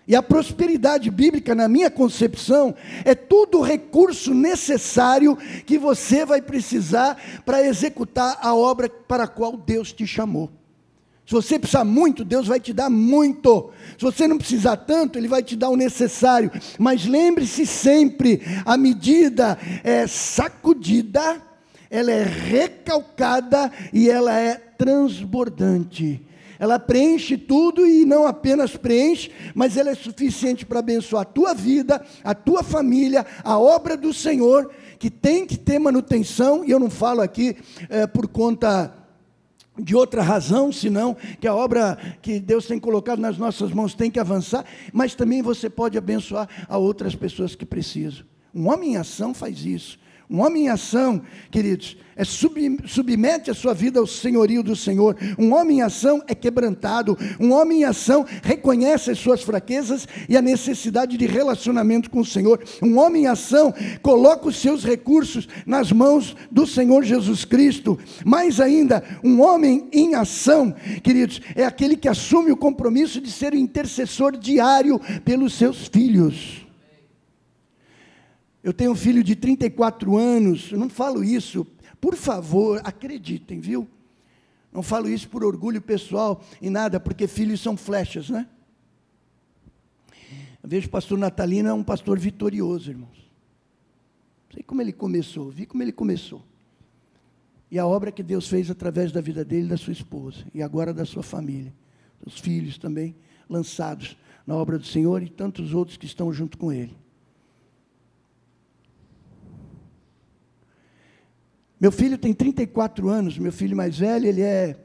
E 0.08 0.16
a 0.16 0.22
prosperidade 0.24 1.08
bíblica, 1.12 1.54
na 1.54 1.68
minha 1.68 1.92
concepção, 1.92 2.74
é 3.04 3.14
todo 3.14 3.58
o 3.58 3.62
recurso 3.62 4.34
necessário 4.34 5.36
que 5.64 5.78
você 5.78 6.26
vai 6.26 6.42
precisar 6.42 7.16
para 7.44 7.64
executar 7.64 8.36
a 8.42 8.52
obra 8.52 8.88
para 8.88 9.24
a 9.24 9.28
qual 9.28 9.56
Deus 9.56 9.92
te 9.92 10.04
chamou. 10.08 10.50
Se 11.26 11.32
você 11.32 11.58
precisar 11.58 11.84
muito, 11.84 12.24
Deus 12.24 12.46
vai 12.46 12.60
te 12.60 12.72
dar 12.72 12.88
muito. 12.88 13.70
Se 13.98 14.04
você 14.04 14.28
não 14.28 14.38
precisar 14.38 14.76
tanto, 14.76 15.18
Ele 15.18 15.26
vai 15.26 15.42
te 15.42 15.56
dar 15.56 15.70
o 15.70 15.76
necessário. 15.76 16.52
Mas 16.78 17.04
lembre-se 17.04 17.66
sempre: 17.66 18.40
a 18.64 18.76
medida 18.76 19.58
é 19.82 20.06
sacudida, 20.06 21.42
ela 21.90 22.12
é 22.12 22.22
recalcada 22.22 23.72
e 23.92 24.08
ela 24.08 24.38
é 24.38 24.54
transbordante. 24.54 26.22
Ela 26.60 26.78
preenche 26.78 27.36
tudo 27.36 27.84
e 27.84 28.04
não 28.04 28.24
apenas 28.24 28.76
preenche, 28.76 29.30
mas 29.52 29.76
ela 29.76 29.90
é 29.90 29.94
suficiente 29.96 30.64
para 30.64 30.78
abençoar 30.78 31.22
a 31.22 31.26
tua 31.26 31.52
vida, 31.52 32.02
a 32.22 32.34
tua 32.34 32.62
família, 32.62 33.26
a 33.42 33.58
obra 33.58 33.96
do 33.96 34.14
Senhor, 34.14 34.70
que 34.98 35.10
tem 35.10 35.44
que 35.44 35.58
ter 35.58 35.80
manutenção. 35.80 36.64
E 36.64 36.70
eu 36.70 36.78
não 36.78 36.88
falo 36.88 37.20
aqui 37.20 37.56
é, 37.90 38.06
por 38.06 38.28
conta 38.28 39.05
de 39.78 39.94
outra 39.94 40.22
razão, 40.22 40.72
senão 40.72 41.16
que 41.40 41.46
a 41.46 41.54
obra 41.54 41.98
que 42.22 42.40
Deus 42.40 42.66
tem 42.66 42.78
colocado 42.78 43.18
nas 43.18 43.38
nossas 43.38 43.72
mãos 43.72 43.94
tem 43.94 44.10
que 44.10 44.18
avançar, 44.18 44.64
mas 44.92 45.14
também 45.14 45.42
você 45.42 45.68
pode 45.68 45.98
abençoar 45.98 46.48
a 46.68 46.78
outras 46.78 47.14
pessoas 47.14 47.54
que 47.54 47.66
precisam. 47.66 48.24
Um 48.54 48.68
homem 48.68 48.92
em 48.92 48.96
ação 48.96 49.34
faz 49.34 49.64
isso. 49.64 49.98
Um 50.28 50.40
homem 50.40 50.64
em 50.64 50.68
ação, 50.68 51.22
queridos, 51.50 51.96
é 52.16 52.24
sub, 52.24 52.78
submete 52.86 53.50
a 53.50 53.54
sua 53.54 53.74
vida 53.74 54.00
ao 54.00 54.06
senhorio 54.06 54.62
do 54.62 54.74
Senhor. 54.74 55.16
Um 55.38 55.52
homem 55.52 55.78
em 55.78 55.82
ação 55.82 56.22
é 56.26 56.34
quebrantado. 56.34 57.16
Um 57.38 57.52
homem 57.52 57.80
em 57.80 57.84
ação 57.84 58.24
reconhece 58.42 59.10
as 59.10 59.18
suas 59.18 59.42
fraquezas 59.42 60.08
e 60.28 60.36
a 60.36 60.42
necessidade 60.42 61.16
de 61.16 61.26
relacionamento 61.26 62.10
com 62.10 62.20
o 62.20 62.24
Senhor. 62.24 62.64
Um 62.82 62.98
homem 62.98 63.24
em 63.24 63.26
ação 63.26 63.72
coloca 64.02 64.48
os 64.48 64.56
seus 64.56 64.82
recursos 64.82 65.46
nas 65.66 65.92
mãos 65.92 66.34
do 66.50 66.66
Senhor 66.66 67.04
Jesus 67.04 67.44
Cristo. 67.44 67.98
Mais 68.24 68.60
ainda, 68.60 69.04
um 69.22 69.42
homem 69.42 69.86
em 69.92 70.14
ação, 70.14 70.74
queridos, 71.04 71.40
é 71.54 71.64
aquele 71.64 71.96
que 71.96 72.08
assume 72.08 72.50
o 72.50 72.56
compromisso 72.56 73.20
de 73.20 73.30
ser 73.30 73.52
o 73.52 73.58
intercessor 73.58 74.36
diário 74.36 74.98
pelos 75.24 75.52
seus 75.52 75.86
filhos. 75.86 76.65
Eu 78.66 78.72
tenho 78.72 78.90
um 78.90 78.96
filho 78.96 79.22
de 79.22 79.36
34 79.36 80.16
anos, 80.16 80.72
eu 80.72 80.78
não 80.80 80.88
falo 80.88 81.22
isso, 81.22 81.64
por 82.00 82.16
favor, 82.16 82.80
acreditem, 82.82 83.60
viu? 83.60 83.86
Não 84.72 84.82
falo 84.82 85.08
isso 85.08 85.28
por 85.28 85.44
orgulho 85.44 85.80
pessoal 85.80 86.42
e 86.60 86.68
nada, 86.68 86.98
porque 86.98 87.28
filhos 87.28 87.60
são 87.60 87.76
flechas, 87.76 88.28
né? 88.28 88.48
Eu 90.60 90.68
vejo 90.68 90.88
o 90.88 90.90
pastor 90.90 91.16
Natalino 91.16 91.68
é 91.68 91.72
um 91.72 91.84
pastor 91.84 92.18
vitorioso, 92.18 92.90
irmãos. 92.90 93.30
Sei 94.52 94.64
como 94.64 94.82
ele 94.82 94.92
começou, 94.92 95.48
vi 95.48 95.64
como 95.64 95.84
ele 95.84 95.92
começou. 95.92 96.42
E 97.70 97.78
a 97.78 97.86
obra 97.86 98.10
que 98.10 98.20
Deus 98.20 98.48
fez 98.48 98.68
através 98.68 99.12
da 99.12 99.20
vida 99.20 99.44
dele 99.44 99.68
da 99.68 99.76
sua 99.76 99.92
esposa, 99.92 100.44
e 100.52 100.60
agora 100.60 100.92
da 100.92 101.04
sua 101.04 101.22
família, 101.22 101.72
dos 102.20 102.40
filhos 102.40 102.78
também 102.78 103.14
lançados 103.48 104.16
na 104.44 104.56
obra 104.56 104.76
do 104.76 104.86
Senhor 104.86 105.22
e 105.22 105.28
tantos 105.28 105.72
outros 105.72 105.96
que 105.96 106.06
estão 106.06 106.32
junto 106.32 106.58
com 106.58 106.72
ele. 106.72 107.05
Meu 111.78 111.92
filho 111.92 112.16
tem 112.16 112.32
34 112.32 113.06
anos, 113.10 113.38
meu 113.38 113.52
filho 113.52 113.76
mais 113.76 113.98
velho, 113.98 114.26
ele 114.26 114.40
é 114.40 114.78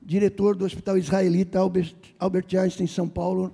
diretor 0.00 0.54
do 0.54 0.64
Hospital 0.64 0.96
Israelita 0.96 1.58
Albert, 1.58 1.96
Albert 2.16 2.46
Einstein, 2.56 2.86
São 2.86 3.08
Paulo, 3.08 3.52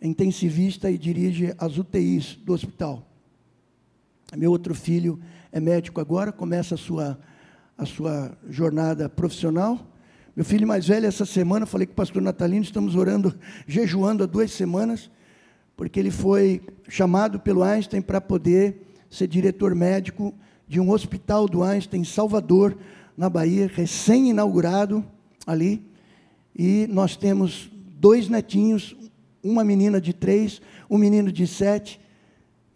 intensivista 0.00 0.90
e 0.90 0.96
dirige 0.96 1.54
as 1.58 1.76
UTIs 1.76 2.36
do 2.36 2.54
hospital. 2.54 3.06
Meu 4.34 4.50
outro 4.50 4.74
filho 4.74 5.20
é 5.52 5.60
médico 5.60 6.00
agora, 6.00 6.32
começa 6.32 6.74
a 6.74 6.78
sua, 6.78 7.20
a 7.76 7.84
sua 7.84 8.32
jornada 8.48 9.06
profissional. 9.06 9.78
Meu 10.34 10.44
filho 10.44 10.66
mais 10.66 10.88
velho, 10.88 11.04
essa 11.04 11.26
semana, 11.26 11.66
falei 11.66 11.86
com 11.86 11.92
o 11.92 11.96
pastor 11.96 12.22
Natalino, 12.22 12.62
estamos 12.62 12.96
orando, 12.96 13.38
jejuando 13.66 14.24
há 14.24 14.26
duas 14.26 14.50
semanas, 14.52 15.10
porque 15.76 16.00
ele 16.00 16.10
foi 16.10 16.62
chamado 16.88 17.38
pelo 17.38 17.62
Einstein 17.62 18.00
para 18.00 18.22
poder 18.22 18.86
ser 19.10 19.26
diretor 19.26 19.74
médico 19.74 20.34
de 20.70 20.78
um 20.78 20.92
hospital 20.92 21.48
do 21.48 21.64
Einstein 21.64 22.02
em 22.02 22.04
Salvador, 22.04 22.78
na 23.16 23.28
Bahia, 23.28 23.68
recém-inaugurado 23.74 25.04
ali. 25.44 25.82
E 26.56 26.86
nós 26.88 27.16
temos 27.16 27.68
dois 27.98 28.28
netinhos, 28.28 28.94
uma 29.42 29.64
menina 29.64 30.00
de 30.00 30.12
três, 30.12 30.62
um 30.88 30.96
menino 30.96 31.32
de 31.32 31.44
sete. 31.44 32.00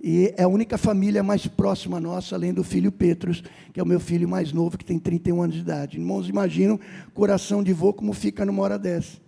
E 0.03 0.35
é 0.37 0.43
a 0.43 0.49
única 0.49 0.77
família 0.77 1.23
mais 1.23 1.47
próxima 1.47 2.01
nossa, 2.01 2.35
além 2.35 2.53
do 2.53 2.65
filho 2.65 2.91
Petros, 2.91 3.45
que 3.73 3.79
é 3.79 3.83
o 3.83 3.87
meu 3.87 4.01
filho 4.01 4.29
mais 4.29 4.53
novo, 4.53 4.77
que 4.77 4.85
tem 4.85 4.99
31 4.99 5.43
anos 5.43 5.55
de 5.55 5.61
idade. 5.61 5.97
Irmãos, 5.97 6.29
imaginam 6.29 6.81
coração 7.15 7.63
de 7.63 7.73
vô 7.73 7.93
como 7.93 8.13
fica 8.13 8.45
numa 8.45 8.61
hora 8.61 8.77
dessa. 8.77 9.19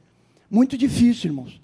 Muito 0.50 0.76
difícil, 0.76 1.30
irmãos. 1.30 1.60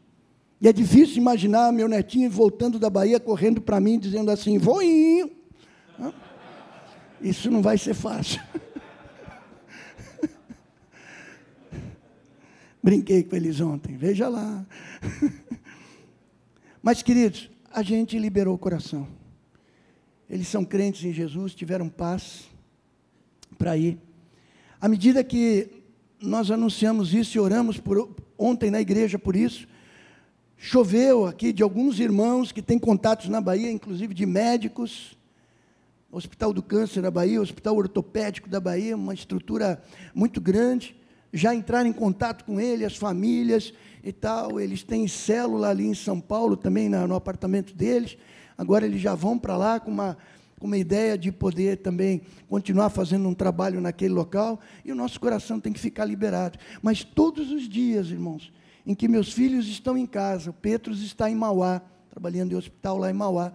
E 0.60 0.68
é 0.68 0.72
difícil 0.72 1.16
imaginar 1.16 1.72
meu 1.72 1.88
netinho 1.88 2.30
voltando 2.30 2.78
da 2.78 2.88
Bahia, 2.88 3.18
correndo 3.18 3.60
para 3.60 3.80
mim, 3.80 3.98
dizendo 3.98 4.30
assim: 4.30 4.56
voinho. 4.56 5.42
Isso 7.22 7.50
não 7.50 7.62
vai 7.62 7.78
ser 7.78 7.94
fácil. 7.94 8.42
Brinquei 12.82 13.22
com 13.22 13.36
eles 13.36 13.60
ontem, 13.60 13.96
veja 13.96 14.28
lá. 14.28 14.66
Mas, 16.82 17.00
queridos, 17.00 17.48
a 17.70 17.80
gente 17.82 18.18
liberou 18.18 18.56
o 18.56 18.58
coração. 18.58 19.06
eles 20.28 20.48
são 20.48 20.64
crentes 20.64 21.04
em 21.04 21.12
Jesus, 21.12 21.54
tiveram 21.54 21.88
paz 21.88 22.48
para 23.56 23.76
ir. 23.76 23.96
À 24.80 24.88
medida 24.88 25.22
que 25.22 25.70
nós 26.20 26.50
anunciamos 26.50 27.14
isso 27.14 27.36
e 27.36 27.40
oramos 27.40 27.78
por, 27.78 28.16
ontem 28.36 28.68
na 28.68 28.80
igreja 28.80 29.16
por 29.16 29.36
isso, 29.36 29.68
choveu 30.56 31.24
aqui 31.24 31.52
de 31.52 31.62
alguns 31.62 32.00
irmãos 32.00 32.50
que 32.50 32.60
têm 32.60 32.80
contatos 32.80 33.28
na 33.28 33.40
Bahia, 33.40 33.70
inclusive 33.70 34.12
de 34.12 34.26
médicos, 34.26 35.16
Hospital 36.12 36.52
do 36.52 36.62
Câncer 36.62 37.00
da 37.00 37.10
Bahia, 37.10 37.40
Hospital 37.40 37.74
Ortopédico 37.74 38.46
da 38.46 38.60
Bahia, 38.60 38.94
uma 38.94 39.14
estrutura 39.14 39.82
muito 40.14 40.42
grande, 40.42 40.94
já 41.32 41.54
entraram 41.54 41.88
em 41.88 41.92
contato 41.92 42.44
com 42.44 42.60
ele, 42.60 42.84
as 42.84 42.94
famílias 42.94 43.72
e 44.04 44.12
tal, 44.12 44.60
eles 44.60 44.82
têm 44.82 45.08
célula 45.08 45.70
ali 45.70 45.86
em 45.86 45.94
São 45.94 46.20
Paulo 46.20 46.54
também, 46.54 46.90
no 46.90 47.14
apartamento 47.14 47.74
deles, 47.74 48.18
agora 48.58 48.84
eles 48.84 49.00
já 49.00 49.14
vão 49.14 49.38
para 49.38 49.56
lá 49.56 49.80
com 49.80 49.90
uma, 49.90 50.18
com 50.60 50.66
uma 50.66 50.76
ideia 50.76 51.16
de 51.16 51.32
poder 51.32 51.78
também 51.78 52.20
continuar 52.46 52.90
fazendo 52.90 53.26
um 53.26 53.32
trabalho 53.32 53.80
naquele 53.80 54.12
local, 54.12 54.60
e 54.84 54.92
o 54.92 54.94
nosso 54.94 55.18
coração 55.18 55.58
tem 55.58 55.72
que 55.72 55.80
ficar 55.80 56.04
liberado. 56.04 56.58
Mas 56.82 57.02
todos 57.02 57.50
os 57.50 57.66
dias, 57.66 58.10
irmãos, 58.10 58.52
em 58.84 58.94
que 58.94 59.08
meus 59.08 59.32
filhos 59.32 59.66
estão 59.66 59.96
em 59.96 60.04
casa, 60.04 60.50
o 60.50 60.52
Petros 60.52 61.02
está 61.02 61.30
em 61.30 61.34
Mauá, 61.34 61.80
trabalhando 62.10 62.52
em 62.52 62.56
hospital 62.56 62.98
lá 62.98 63.10
em 63.10 63.14
Mauá, 63.14 63.54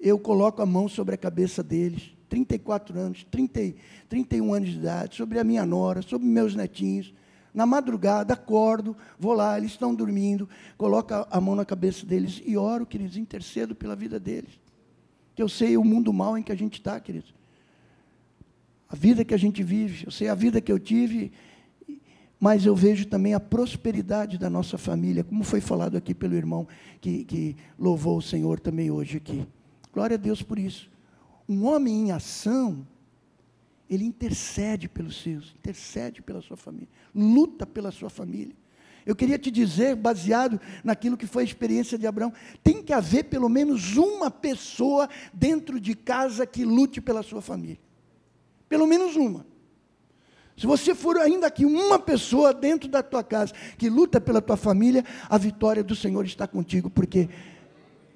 eu 0.00 0.18
coloco 0.18 0.62
a 0.62 0.66
mão 0.66 0.88
sobre 0.88 1.14
a 1.14 1.18
cabeça 1.18 1.62
deles, 1.62 2.14
34 2.28 2.98
anos, 2.98 3.26
30, 3.30 3.74
31 4.08 4.54
anos 4.54 4.70
de 4.70 4.76
idade, 4.76 5.16
sobre 5.16 5.38
a 5.38 5.44
minha 5.44 5.64
nora, 5.64 6.02
sobre 6.02 6.26
meus 6.26 6.54
netinhos. 6.54 7.14
Na 7.54 7.64
madrugada, 7.64 8.34
acordo, 8.34 8.94
vou 9.18 9.32
lá, 9.32 9.56
eles 9.56 9.70
estão 9.70 9.94
dormindo, 9.94 10.48
coloco 10.76 11.14
a 11.30 11.40
mão 11.40 11.54
na 11.54 11.64
cabeça 11.64 12.04
deles 12.04 12.42
e 12.44 12.56
oro, 12.56 12.84
queridos, 12.84 13.16
intercedo 13.16 13.74
pela 13.74 13.96
vida 13.96 14.20
deles. 14.20 14.60
Que 15.34 15.42
eu 15.42 15.48
sei 15.48 15.76
o 15.76 15.84
mundo 15.84 16.12
mal 16.12 16.36
em 16.36 16.42
que 16.42 16.52
a 16.52 16.56
gente 16.56 16.74
está, 16.74 17.00
queridos. 17.00 17.34
A 18.88 18.94
vida 18.94 19.24
que 19.24 19.34
a 19.34 19.38
gente 19.38 19.62
vive, 19.62 20.04
eu 20.04 20.10
sei 20.10 20.28
a 20.28 20.34
vida 20.34 20.60
que 20.60 20.70
eu 20.70 20.78
tive, 20.78 21.32
mas 22.38 22.66
eu 22.66 22.76
vejo 22.76 23.06
também 23.06 23.32
a 23.32 23.40
prosperidade 23.40 24.36
da 24.36 24.50
nossa 24.50 24.76
família, 24.76 25.24
como 25.24 25.42
foi 25.42 25.60
falado 25.60 25.96
aqui 25.96 26.14
pelo 26.14 26.34
irmão 26.34 26.68
que, 27.00 27.24
que 27.24 27.56
louvou 27.78 28.18
o 28.18 28.22
Senhor 28.22 28.60
também 28.60 28.90
hoje 28.90 29.16
aqui. 29.16 29.46
Glória 29.96 30.16
a 30.16 30.18
Deus 30.18 30.42
por 30.42 30.58
isso. 30.58 30.90
Um 31.48 31.64
homem 31.64 31.94
em 31.94 32.12
ação, 32.12 32.86
ele 33.88 34.04
intercede 34.04 34.90
pelos 34.90 35.22
seus, 35.22 35.54
intercede 35.58 36.20
pela 36.20 36.42
sua 36.42 36.54
família, 36.54 36.88
luta 37.14 37.64
pela 37.64 37.90
sua 37.90 38.10
família. 38.10 38.54
Eu 39.06 39.16
queria 39.16 39.38
te 39.38 39.50
dizer, 39.50 39.96
baseado 39.96 40.60
naquilo 40.84 41.16
que 41.16 41.26
foi 41.26 41.44
a 41.44 41.46
experiência 41.46 41.96
de 41.96 42.06
Abraão, 42.06 42.30
tem 42.62 42.82
que 42.82 42.92
haver 42.92 43.24
pelo 43.24 43.48
menos 43.48 43.96
uma 43.96 44.30
pessoa 44.30 45.08
dentro 45.32 45.80
de 45.80 45.94
casa 45.94 46.44
que 46.44 46.62
lute 46.62 47.00
pela 47.00 47.22
sua 47.22 47.40
família. 47.40 47.80
Pelo 48.68 48.86
menos 48.86 49.16
uma. 49.16 49.46
Se 50.58 50.66
você 50.66 50.94
for 50.94 51.16
ainda 51.16 51.46
aqui 51.46 51.64
uma 51.64 51.98
pessoa 51.98 52.52
dentro 52.52 52.86
da 52.86 53.02
tua 53.02 53.24
casa 53.24 53.54
que 53.78 53.88
luta 53.88 54.20
pela 54.20 54.42
tua 54.42 54.58
família, 54.58 55.02
a 55.26 55.38
vitória 55.38 55.82
do 55.82 55.96
Senhor 55.96 56.26
está 56.26 56.46
contigo, 56.46 56.90
porque 56.90 57.30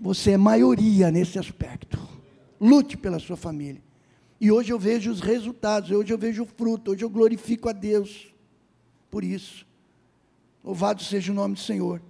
você 0.01 0.33
é 0.33 0.37
maioria 0.37 1.11
nesse 1.11 1.39
aspecto. 1.39 1.99
Lute 2.59 2.97
pela 2.97 3.19
sua 3.19 3.37
família. 3.37 3.83
E 4.41 4.51
hoje 4.51 4.73
eu 4.73 4.79
vejo 4.79 5.11
os 5.11 5.21
resultados, 5.21 5.91
hoje 5.91 6.13
eu 6.13 6.19
vejo 6.19 6.45
o 6.45 6.47
fruto, 6.47 6.93
hoje 6.93 7.05
eu 7.05 7.11
glorifico 7.11 7.69
a 7.69 7.73
Deus 7.73 8.33
por 9.11 9.23
isso. 9.23 9.67
Louvado 10.65 11.03
seja 11.03 11.31
o 11.31 11.35
nome 11.35 11.55
do 11.55 11.61
Senhor. 11.61 12.01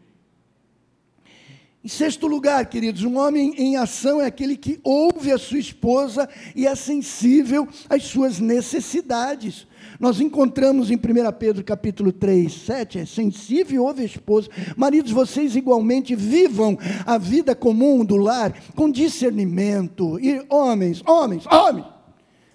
Em 1.82 1.88
sexto 1.88 2.26
lugar, 2.26 2.66
queridos, 2.66 3.04
um 3.04 3.16
homem 3.16 3.54
em 3.56 3.78
ação 3.78 4.20
é 4.20 4.26
aquele 4.26 4.54
que 4.54 4.78
ouve 4.84 5.32
a 5.32 5.38
sua 5.38 5.58
esposa 5.58 6.28
e 6.54 6.66
é 6.66 6.74
sensível 6.74 7.66
às 7.88 8.02
suas 8.02 8.38
necessidades. 8.38 9.66
Nós 9.98 10.20
encontramos 10.20 10.90
em 10.90 10.96
1 10.96 10.98
Pedro 11.38 11.64
capítulo 11.64 12.12
3, 12.12 12.52
7, 12.52 12.98
é 12.98 13.06
sensível 13.06 13.76
e 13.76 13.78
ouve 13.78 14.02
a 14.02 14.04
esposa. 14.04 14.50
Maridos, 14.76 15.10
vocês 15.10 15.56
igualmente 15.56 16.14
vivam 16.14 16.78
a 17.06 17.16
vida 17.16 17.54
comum 17.54 18.04
do 18.04 18.18
lar 18.18 18.54
com 18.76 18.90
discernimento. 18.90 20.20
E 20.20 20.44
homens, 20.50 21.02
homens, 21.06 21.46
homens, 21.46 21.86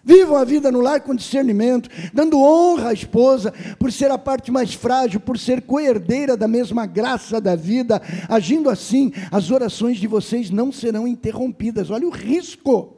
Vivam 0.07 0.37
a 0.37 0.43
vida 0.43 0.71
no 0.71 0.81
lar 0.81 1.01
com 1.01 1.15
discernimento, 1.15 1.89
dando 2.13 2.39
honra 2.39 2.89
à 2.89 2.93
esposa, 2.93 3.51
por 3.79 3.91
ser 3.91 4.11
a 4.11 4.19
parte 4.19 4.51
mais 4.51 4.71
frágil, 4.71 5.19
por 5.19 5.35
ser 5.35 5.63
coerdeira 5.63 6.37
da 6.37 6.47
mesma 6.47 6.85
graça 6.85 7.41
da 7.41 7.55
vida. 7.55 7.99
Agindo 8.29 8.69
assim, 8.69 9.11
as 9.31 9.49
orações 9.49 9.97
de 9.97 10.05
vocês 10.05 10.51
não 10.51 10.71
serão 10.71 11.07
interrompidas. 11.07 11.89
Olha 11.89 12.07
o 12.07 12.11
risco 12.11 12.97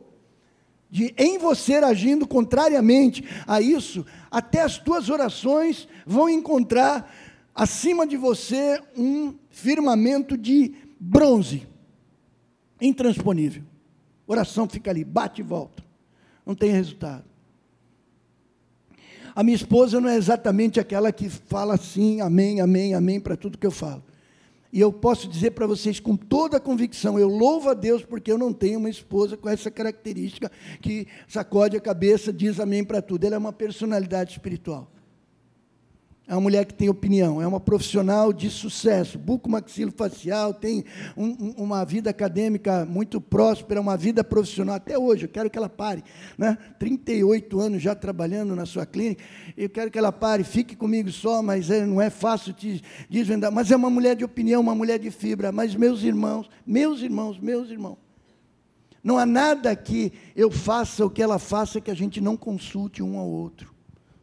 de, 0.91 1.13
em 1.17 1.37
você 1.37 1.75
agindo 1.75 2.27
contrariamente 2.27 3.23
a 3.47 3.61
isso, 3.61 4.05
até 4.29 4.61
as 4.61 4.77
tuas 4.77 5.09
orações 5.09 5.87
vão 6.05 6.27
encontrar 6.27 7.09
acima 7.55 8.05
de 8.05 8.17
você 8.17 8.81
um 8.97 9.33
firmamento 9.49 10.37
de 10.37 10.73
bronze, 10.99 11.65
intransponível. 12.81 13.63
Oração 14.27 14.67
fica 14.67 14.91
ali, 14.91 15.05
bate 15.05 15.39
e 15.39 15.43
volta 15.43 15.86
não 16.47 16.55
tem 16.55 16.71
resultado. 16.71 17.25
A 19.35 19.43
minha 19.43 19.55
esposa 19.55 19.99
não 19.99 20.09
é 20.09 20.15
exatamente 20.15 20.79
aquela 20.79 21.11
que 21.11 21.29
fala 21.29 21.75
assim, 21.75 22.21
amém, 22.21 22.61
amém, 22.61 22.95
amém, 22.95 23.19
para 23.19 23.35
tudo 23.35 23.57
que 23.57 23.67
eu 23.67 23.71
falo. 23.71 24.03
E 24.71 24.79
eu 24.79 24.91
posso 24.91 25.27
dizer 25.27 25.51
para 25.51 25.67
vocês 25.67 25.99
com 25.99 26.15
toda 26.15 26.57
a 26.57 26.59
convicção, 26.59 27.19
eu 27.19 27.27
louvo 27.27 27.69
a 27.69 27.73
Deus 27.73 28.03
porque 28.03 28.31
eu 28.31 28.37
não 28.37 28.51
tenho 28.53 28.79
uma 28.79 28.89
esposa 28.89 29.35
com 29.35 29.49
essa 29.49 29.69
característica 29.69 30.51
que 30.81 31.07
sacode 31.27 31.77
a 31.77 31.81
cabeça, 31.81 32.31
diz 32.31 32.59
amém 32.59 32.83
para 32.83 33.01
tudo. 33.01 33.25
Ela 33.25 33.35
é 33.35 33.37
uma 33.39 33.53
personalidade 33.53 34.31
espiritual. 34.31 34.89
É 36.29 36.33
uma 36.33 36.41
mulher 36.41 36.65
que 36.65 36.73
tem 36.73 36.89
opinião, 36.89 37.41
é 37.41 37.47
uma 37.47 37.59
profissional 37.59 38.33
de 38.33 38.49
sucesso, 38.49 39.17
bucomaxilofacial, 39.17 40.53
tem 40.53 40.83
um, 41.15 41.53
uma 41.55 41.85
vida 41.85 42.09
acadêmica 42.09 42.85
muito 42.85 43.21
próspera, 43.21 43.79
uma 43.79 43.95
vida 43.95 44.25
profissional 44.25 44.75
até 44.75 44.99
hoje. 44.99 45.23
Eu 45.23 45.29
quero 45.29 45.49
que 45.49 45.57
ela 45.57 45.69
pare, 45.69 46.03
né? 46.37 46.57
38 46.77 47.57
anos 47.61 47.81
já 47.81 47.95
trabalhando 47.95 48.57
na 48.57 48.65
sua 48.65 48.85
clínica. 48.85 49.23
Eu 49.55 49.69
quero 49.69 49.89
que 49.89 49.97
ela 49.97 50.11
pare, 50.11 50.43
fique 50.43 50.75
comigo 50.75 51.09
só, 51.13 51.41
mas 51.41 51.71
é, 51.71 51.85
não 51.85 52.01
é 52.01 52.09
fácil 52.09 52.51
te 52.51 52.83
desvendar. 53.09 53.49
Mas 53.49 53.71
é 53.71 53.77
uma 53.77 53.89
mulher 53.89 54.13
de 54.13 54.25
opinião, 54.25 54.59
uma 54.59 54.75
mulher 54.75 54.99
de 54.99 55.09
fibra. 55.09 55.53
Mas 55.53 55.75
meus 55.75 56.03
irmãos, 56.03 56.49
meus 56.65 57.01
irmãos, 57.01 57.39
meus 57.39 57.69
irmãos, 57.69 57.97
não 59.01 59.17
há 59.17 59.25
nada 59.25 59.73
que 59.77 60.11
eu 60.35 60.51
faça 60.51 61.05
ou 61.05 61.09
que 61.09 61.23
ela 61.23 61.39
faça 61.39 61.79
que 61.79 61.89
a 61.89 61.95
gente 61.95 62.19
não 62.19 62.35
consulte 62.35 63.01
um 63.01 63.17
ao 63.17 63.29
outro. 63.29 63.73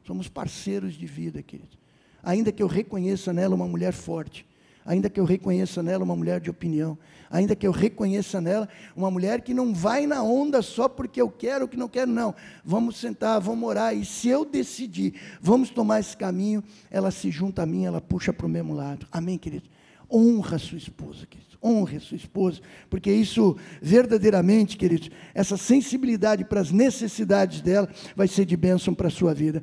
Somos 0.06 0.28
parceiros 0.28 0.92
de 0.92 1.06
vida, 1.06 1.42
queridos 1.42 1.82
ainda 2.24 2.50
que 2.50 2.62
eu 2.62 2.66
reconheça 2.66 3.32
nela 3.32 3.54
uma 3.54 3.66
mulher 3.66 3.92
forte, 3.92 4.46
ainda 4.84 5.08
que 5.08 5.18
eu 5.18 5.24
reconheça 5.24 5.82
nela 5.82 6.04
uma 6.04 6.16
mulher 6.16 6.40
de 6.40 6.50
opinião, 6.50 6.98
ainda 7.30 7.56
que 7.56 7.66
eu 7.66 7.72
reconheça 7.72 8.40
nela 8.40 8.68
uma 8.94 9.10
mulher 9.10 9.40
que 9.40 9.54
não 9.54 9.74
vai 9.74 10.06
na 10.06 10.22
onda 10.22 10.62
só 10.62 10.88
porque 10.88 11.20
eu 11.20 11.30
quero 11.30 11.62
ou 11.62 11.68
que 11.68 11.76
não 11.76 11.88
quero, 11.88 12.10
não. 12.10 12.34
Vamos 12.64 12.96
sentar, 12.96 13.40
vamos 13.40 13.68
orar, 13.68 13.96
e 13.96 14.04
se 14.04 14.28
eu 14.28 14.44
decidir, 14.44 15.14
vamos 15.40 15.70
tomar 15.70 16.00
esse 16.00 16.16
caminho, 16.16 16.62
ela 16.90 17.10
se 17.10 17.30
junta 17.30 17.62
a 17.62 17.66
mim, 17.66 17.84
ela 17.84 18.00
puxa 18.00 18.32
para 18.32 18.46
o 18.46 18.48
mesmo 18.48 18.74
lado. 18.74 19.06
Amém, 19.10 19.38
querido? 19.38 19.68
Honra 20.10 20.56
a 20.56 20.58
sua 20.58 20.78
esposa, 20.78 21.26
querido. 21.26 21.44
Honre 21.62 21.96
a 21.96 22.00
sua 22.00 22.16
esposa, 22.16 22.60
porque 22.90 23.10
isso 23.10 23.56
verdadeiramente, 23.80 24.76
queridos, 24.76 25.10
essa 25.32 25.56
sensibilidade 25.56 26.44
para 26.44 26.60
as 26.60 26.70
necessidades 26.70 27.62
dela 27.62 27.88
vai 28.14 28.28
ser 28.28 28.44
de 28.44 28.54
bênção 28.54 28.92
para 28.92 29.08
a 29.08 29.10
sua 29.10 29.32
vida. 29.32 29.62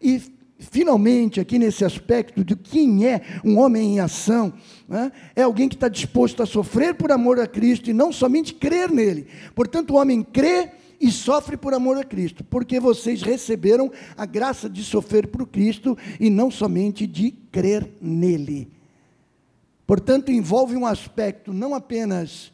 E 0.00 0.22
finalmente, 0.70 1.40
aqui 1.40 1.58
nesse 1.58 1.84
aspecto 1.84 2.44
de 2.44 2.54
quem 2.54 3.06
é 3.06 3.20
um 3.44 3.58
homem 3.58 3.94
em 3.94 4.00
ação, 4.00 4.52
né? 4.88 5.10
é 5.34 5.42
alguém 5.42 5.68
que 5.68 5.74
está 5.74 5.88
disposto 5.88 6.42
a 6.42 6.46
sofrer 6.46 6.94
por 6.94 7.10
amor 7.10 7.40
a 7.40 7.46
Cristo 7.46 7.90
e 7.90 7.92
não 7.92 8.12
somente 8.12 8.54
crer 8.54 8.90
nele. 8.90 9.26
Portanto, 9.54 9.92
o 9.92 9.96
homem 9.96 10.22
crê 10.22 10.70
e 11.00 11.10
sofre 11.10 11.56
por 11.56 11.74
amor 11.74 11.98
a 11.98 12.04
Cristo, 12.04 12.44
porque 12.44 12.78
vocês 12.78 13.22
receberam 13.22 13.90
a 14.16 14.24
graça 14.24 14.70
de 14.70 14.84
sofrer 14.84 15.26
por 15.26 15.48
Cristo 15.48 15.98
e 16.20 16.30
não 16.30 16.48
somente 16.48 17.06
de 17.08 17.32
crer 17.50 17.88
nele. 18.00 18.70
Portanto, 19.84 20.30
envolve 20.30 20.76
um 20.76 20.86
aspecto 20.86 21.52
não 21.52 21.74
apenas 21.74 22.52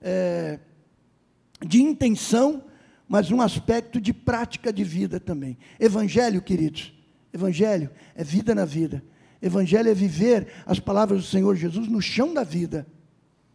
é, 0.00 0.60
de 1.60 1.82
intenção, 1.82 2.62
mas 3.08 3.30
um 3.30 3.40
aspecto 3.40 4.00
de 4.00 4.12
prática 4.12 4.72
de 4.72 4.84
vida 4.84 5.18
também. 5.18 5.58
Evangelho, 5.80 6.40
queridos, 6.40 6.92
Evangelho 7.38 7.90
é 8.16 8.24
vida 8.24 8.54
na 8.54 8.64
vida. 8.64 9.02
Evangelho 9.40 9.88
é 9.88 9.94
viver 9.94 10.48
as 10.66 10.80
palavras 10.80 11.20
do 11.20 11.26
Senhor 11.26 11.54
Jesus 11.54 11.86
no 11.86 12.02
chão 12.02 12.34
da 12.34 12.42
vida. 12.42 12.86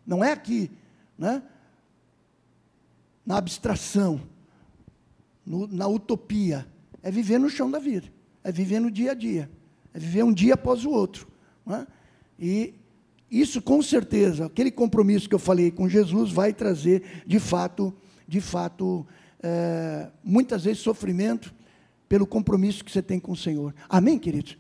Não 0.07 0.23
é 0.23 0.31
aqui, 0.31 0.71
né? 1.17 1.43
na 3.25 3.37
abstração, 3.37 4.21
no, 5.45 5.67
na 5.67 5.87
utopia. 5.87 6.65
É 7.01 7.11
viver 7.11 7.37
no 7.37 7.49
chão 7.49 7.69
da 7.69 7.79
vida. 7.79 8.07
É 8.41 8.51
viver 8.51 8.79
no 8.79 8.89
dia 8.89 9.11
a 9.11 9.13
dia. 9.13 9.49
É 9.93 9.99
viver 9.99 10.23
um 10.23 10.33
dia 10.33 10.53
após 10.53 10.85
o 10.85 10.89
outro. 10.89 11.27
Né? 11.65 11.85
E 12.39 12.73
isso, 13.29 13.61
com 13.61 13.81
certeza, 13.81 14.45
aquele 14.45 14.71
compromisso 14.71 15.27
que 15.27 15.35
eu 15.35 15.39
falei 15.39 15.71
com 15.71 15.89
Jesus 15.89 16.31
vai 16.31 16.53
trazer, 16.53 17.23
de 17.27 17.39
fato, 17.39 17.93
de 18.25 18.39
fato, 18.39 19.05
é, 19.41 20.09
muitas 20.23 20.63
vezes 20.63 20.81
sofrimento 20.81 21.53
pelo 22.13 22.28
compromisso 22.28 22.86
que 22.86 22.91
você 22.91 23.02
tem 23.02 23.19
com 23.19 23.32
o 23.32 23.36
Senhor. 23.36 23.73
Amém, 23.89 24.19
queridos? 24.19 24.56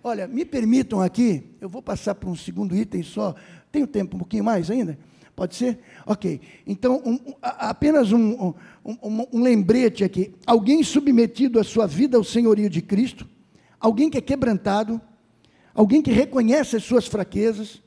Olha, 0.00 0.28
me 0.28 0.44
permitam 0.44 1.00
aqui, 1.00 1.42
eu 1.60 1.68
vou 1.68 1.82
passar 1.82 2.14
para 2.14 2.30
um 2.30 2.36
segundo 2.36 2.76
item 2.76 3.02
só. 3.02 3.34
Tenho 3.72 3.84
tempo 3.84 4.14
um 4.14 4.20
pouquinho 4.20 4.44
mais 4.44 4.70
ainda? 4.70 4.96
Pode 5.34 5.56
ser? 5.56 5.80
Ok. 6.06 6.40
Então, 6.64 7.02
um, 7.04 7.18
apenas 7.42 8.12
um, 8.12 8.54
um, 8.84 9.26
um, 9.32 9.42
lembrete 9.42 10.04
aqui. 10.04 10.36
Alguém 10.46 10.84
submetido 10.84 11.58
à 11.58 11.64
sua 11.64 11.84
vida 11.84 12.16
ao 12.16 12.22
senhorio 12.22 12.70
de 12.70 12.80
Cristo, 12.80 13.28
alguém 13.80 14.08
que 14.08 14.18
é 14.18 14.20
quebrantado, 14.20 15.00
alguém 15.74 16.00
que 16.00 16.12
reconhece 16.12 16.76
as 16.76 16.84
suas 16.84 17.08
fraquezas, 17.08 17.82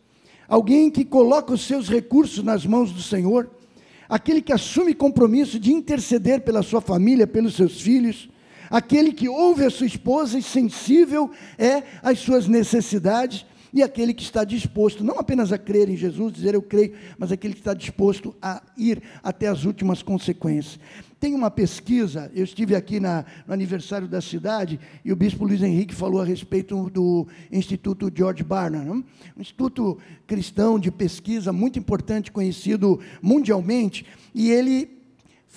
alguém 0.49 0.91
que 0.91 1.05
coloca 1.05 1.53
os 1.53 1.65
seus 1.65 1.87
recursos 1.87 2.43
nas 2.43 2.65
mãos 2.65 2.91
do 2.91 3.01
Senhor, 3.01 3.49
aquele 4.09 4.41
que 4.41 4.51
assume 4.51 4.93
compromisso 4.93 5.57
de 5.57 5.71
interceder 5.71 6.41
pela 6.41 6.61
sua 6.61 6.81
família, 6.81 7.25
pelos 7.25 7.55
seus 7.55 7.79
filhos, 7.79 8.27
aquele 8.69 9.11
que 9.11 9.29
ouve 9.29 9.65
a 9.65 9.69
sua 9.69 9.87
esposa 9.87 10.37
e 10.37 10.43
sensível 10.43 11.31
é 11.57 11.83
às 12.01 12.19
suas 12.19 12.47
necessidades 12.47 13.45
e 13.73 13.83
aquele 13.83 14.13
que 14.13 14.23
está 14.23 14.43
disposto 14.43 15.03
não 15.03 15.19
apenas 15.19 15.51
a 15.51 15.57
crer 15.57 15.89
em 15.89 15.97
Jesus, 15.97 16.33
dizer 16.33 16.55
eu 16.55 16.61
creio, 16.61 16.93
mas 17.17 17.31
aquele 17.31 17.53
que 17.53 17.59
está 17.59 17.73
disposto 17.73 18.35
a 18.41 18.61
ir 18.77 19.01
até 19.21 19.47
as 19.47 19.65
últimas 19.65 20.01
consequências. 20.01 20.79
Tem 21.19 21.33
uma 21.33 21.49
pesquisa, 21.49 22.31
eu 22.33 22.43
estive 22.43 22.75
aqui 22.75 22.99
na, 22.99 23.25
no 23.45 23.53
aniversário 23.53 24.07
da 24.07 24.21
cidade 24.21 24.79
e 25.03 25.11
o 25.11 25.15
bispo 25.15 25.45
Luiz 25.45 25.61
Henrique 25.61 25.93
falou 25.93 26.21
a 26.21 26.25
respeito 26.25 26.89
do 26.89 27.27
Instituto 27.51 28.11
George 28.13 28.43
Barna, 28.43 28.83
não? 28.83 29.03
um 29.35 29.41
instituto 29.41 29.97
cristão 30.25 30.79
de 30.79 30.91
pesquisa 30.91 31.51
muito 31.51 31.79
importante, 31.79 32.31
conhecido 32.31 32.99
mundialmente, 33.21 34.05
e 34.33 34.51
ele 34.51 34.96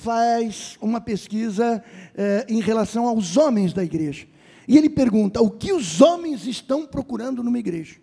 faz 0.03 0.79
uma 0.81 1.01
pesquisa 1.01 1.83
eh, 2.17 2.47
em 2.49 2.61
relação 2.61 3.07
aos 3.07 3.37
homens 3.37 3.73
da 3.73 3.85
igreja. 3.85 4.27
E 4.67 4.77
ele 4.79 4.89
pergunta: 4.89 5.43
o 5.43 5.51
que 5.51 5.73
os 5.73 6.01
homens 6.01 6.47
estão 6.47 6.87
procurando 6.87 7.43
numa 7.43 7.59
igreja? 7.59 7.97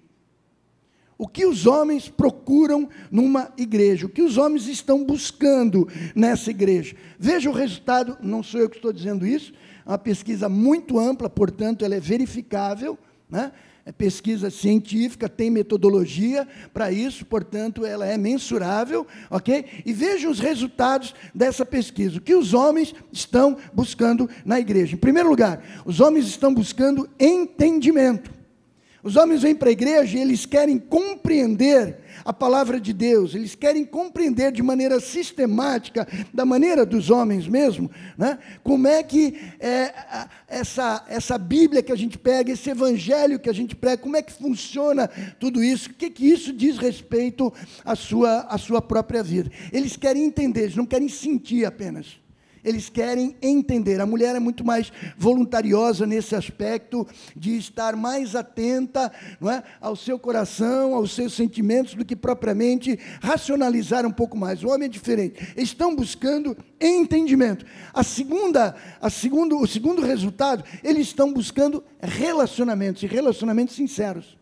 O 1.17 1.27
que 1.27 1.47
os 1.47 1.65
homens 1.65 2.07
procuram 2.07 2.87
numa 3.09 3.51
igreja? 3.57 4.05
O 4.05 4.09
que 4.09 4.21
os 4.21 4.37
homens 4.37 4.67
estão 4.67 5.03
buscando 5.03 5.87
nessa 6.15 6.51
igreja? 6.51 6.95
Veja 7.17 7.49
o 7.49 7.53
resultado, 7.53 8.17
não 8.21 8.43
sou 8.43 8.61
eu 8.61 8.69
que 8.69 8.75
estou 8.75 8.93
dizendo 8.93 9.25
isso, 9.25 9.51
é 9.83 9.89
uma 9.89 9.97
pesquisa 9.97 10.47
muito 10.47 10.99
ampla, 10.99 11.27
portanto, 11.27 11.83
ela 11.83 11.95
é 11.95 11.99
verificável, 11.99 12.99
né? 13.27 13.51
É 13.87 13.91
pesquisa 13.93 14.49
científica, 14.49 15.29
tem 15.29 15.49
metodologia 15.49 16.45
para 16.73 16.91
isso, 16.91 17.25
portanto, 17.25 17.85
ela 17.85 18.05
é 18.05 18.17
mensurável, 18.17 19.07
ok? 19.31 19.63
E 19.85 19.93
veja 19.93 20.29
os 20.29 20.41
resultados 20.41 21.15
dessa 21.33 21.65
pesquisa. 21.65 22.17
O 22.17 22.21
que 22.21 22.35
os 22.35 22.53
homens 22.53 22.93
estão 23.13 23.55
buscando 23.73 24.29
na 24.43 24.59
igreja? 24.59 24.95
Em 24.95 24.99
primeiro 24.99 25.29
lugar, 25.29 25.63
os 25.85 26.01
homens 26.01 26.27
estão 26.27 26.53
buscando 26.53 27.09
entendimento. 27.17 28.29
Os 29.01 29.15
homens 29.15 29.41
vêm 29.43 29.55
para 29.55 29.69
a 29.69 29.71
igreja 29.71 30.17
e 30.17 30.21
eles 30.21 30.45
querem 30.45 30.77
compreender 30.77 31.99
a 32.27 32.33
palavra 32.33 32.77
de 32.77 32.91
Deus, 32.91 33.33
eles 33.33 33.55
querem 33.55 33.85
compreender 33.85 34.51
de 34.51 34.61
maneira 34.61 34.99
sistemática, 34.99 36.05
da 36.33 36.45
maneira 36.45 36.85
dos 36.85 37.09
homens 37.09 37.47
mesmo, 37.47 37.89
né? 38.17 38.37
como 38.65 38.85
é 38.85 39.01
que 39.01 39.39
é, 39.61 39.93
essa, 40.45 41.05
essa 41.07 41.37
Bíblia 41.37 41.81
que 41.81 41.91
a 41.93 41.95
gente 41.95 42.17
pega, 42.17 42.51
esse 42.51 42.69
Evangelho 42.69 43.39
que 43.39 43.49
a 43.49 43.53
gente 43.53 43.77
prega, 43.77 44.01
como 44.01 44.17
é 44.17 44.21
que 44.21 44.33
funciona 44.33 45.07
tudo 45.39 45.63
isso, 45.63 45.89
o 45.89 45.93
que, 45.93 46.09
que 46.09 46.27
isso 46.27 46.51
diz 46.51 46.77
respeito 46.77 47.53
à 47.85 47.95
sua, 47.95 48.41
à 48.41 48.57
sua 48.57 48.81
própria 48.81 49.23
vida. 49.23 49.49
Eles 49.71 49.95
querem 49.95 50.25
entender, 50.25 50.63
eles 50.63 50.75
não 50.75 50.85
querem 50.85 51.07
sentir 51.07 51.63
apenas 51.63 52.19
eles 52.67 52.89
querem 52.89 53.35
entender. 53.41 54.01
A 54.01 54.05
mulher 54.05 54.35
é 54.35 54.39
muito 54.39 54.63
mais 54.65 54.91
voluntariosa 55.17 56.05
nesse 56.05 56.35
aspecto 56.35 57.07
de 57.35 57.57
estar 57.57 57.95
mais 57.95 58.35
atenta 58.35 59.09
não 59.39 59.49
é, 59.49 59.63
ao 59.79 59.95
seu 59.95 60.19
coração, 60.19 60.93
aos 60.93 61.13
seus 61.13 61.33
sentimentos, 61.33 61.93
do 61.93 62.03
que 62.03 62.15
propriamente 62.15 62.99
racionalizar 63.21 64.05
um 64.05 64.11
pouco 64.11 64.37
mais. 64.37 64.63
O 64.63 64.69
homem 64.69 64.87
é 64.87 64.89
diferente. 64.89 65.53
Estão 65.55 65.95
buscando 65.95 66.57
entendimento. 66.79 67.65
A 67.93 68.03
segunda, 68.03 68.75
a 69.01 69.09
segundo, 69.09 69.59
o 69.59 69.67
segundo 69.67 70.01
resultado, 70.01 70.63
eles 70.83 71.07
estão 71.07 71.31
buscando 71.31 71.83
relacionamentos, 72.01 73.01
e 73.03 73.07
relacionamentos 73.07 73.75
sinceros. 73.75 74.37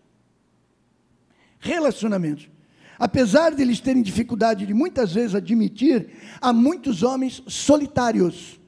Relacionamentos. 1.60 2.55
Apesar 2.98 3.54
de 3.54 3.62
eles 3.62 3.80
terem 3.80 4.02
dificuldade 4.02 4.66
de 4.66 4.74
muitas 4.74 5.14
vezes 5.14 5.36
admitir, 5.36 6.10
há 6.40 6.54
muitos 6.54 7.04
homens 7.04 7.44
solitários. 7.48 8.60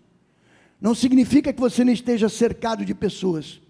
Não 0.79 0.93
significa 0.93 1.53
que 1.53 1.59
você 1.59 1.83
não 1.83 1.93
esteja 1.93 2.27
cercado 2.29 2.83
de 2.83 2.93
pessoas. 2.93 3.61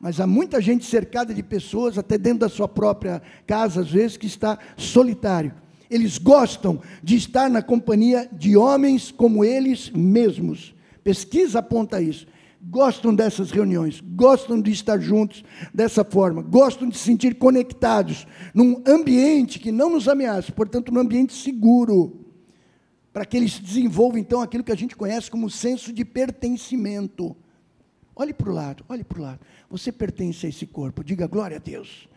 Mas 0.00 0.20
há 0.20 0.26
muita 0.26 0.60
gente 0.60 0.84
cercada 0.84 1.34
de 1.34 1.42
pessoas, 1.42 1.98
até 1.98 2.16
dentro 2.16 2.40
da 2.40 2.48
sua 2.48 2.68
própria 2.68 3.20
casa, 3.46 3.80
às 3.80 3.90
vezes, 3.90 4.16
que 4.16 4.26
está 4.26 4.58
solitário. 4.76 5.52
Eles 5.90 6.18
gostam 6.18 6.80
de 7.02 7.16
estar 7.16 7.50
na 7.50 7.62
companhia 7.62 8.28
de 8.30 8.56
homens 8.56 9.10
como 9.10 9.44
eles 9.44 9.90
mesmos. 9.90 10.74
Pesquisa 11.02 11.58
aponta 11.58 12.00
isso 12.00 12.26
gostam 12.60 13.14
dessas 13.14 13.50
reuniões, 13.50 14.00
gostam 14.00 14.60
de 14.60 14.70
estar 14.70 14.98
juntos 15.00 15.44
dessa 15.72 16.04
forma, 16.04 16.42
gostam 16.42 16.88
de 16.88 16.96
se 16.96 17.04
sentir 17.04 17.36
conectados 17.36 18.26
num 18.52 18.82
ambiente 18.86 19.58
que 19.58 19.70
não 19.70 19.90
nos 19.90 20.08
ameaça, 20.08 20.52
portanto, 20.52 20.92
num 20.92 21.00
ambiente 21.00 21.32
seguro, 21.32 22.26
para 23.12 23.24
que 23.24 23.36
eles 23.36 23.58
desenvolvam 23.58 24.18
então 24.18 24.40
aquilo 24.40 24.64
que 24.64 24.72
a 24.72 24.76
gente 24.76 24.96
conhece 24.96 25.30
como 25.30 25.48
senso 25.48 25.92
de 25.92 26.04
pertencimento. 26.04 27.36
Olhe 28.14 28.34
para 28.34 28.50
o 28.50 28.54
lado, 28.54 28.84
olhe 28.88 29.04
para 29.04 29.18
o 29.18 29.22
lado. 29.22 29.40
Você 29.70 29.92
pertence 29.92 30.46
a 30.46 30.48
esse 30.48 30.66
corpo, 30.66 31.04
diga 31.04 31.26
glória 31.26 31.56
a 31.56 31.60
Deus. 31.60 32.08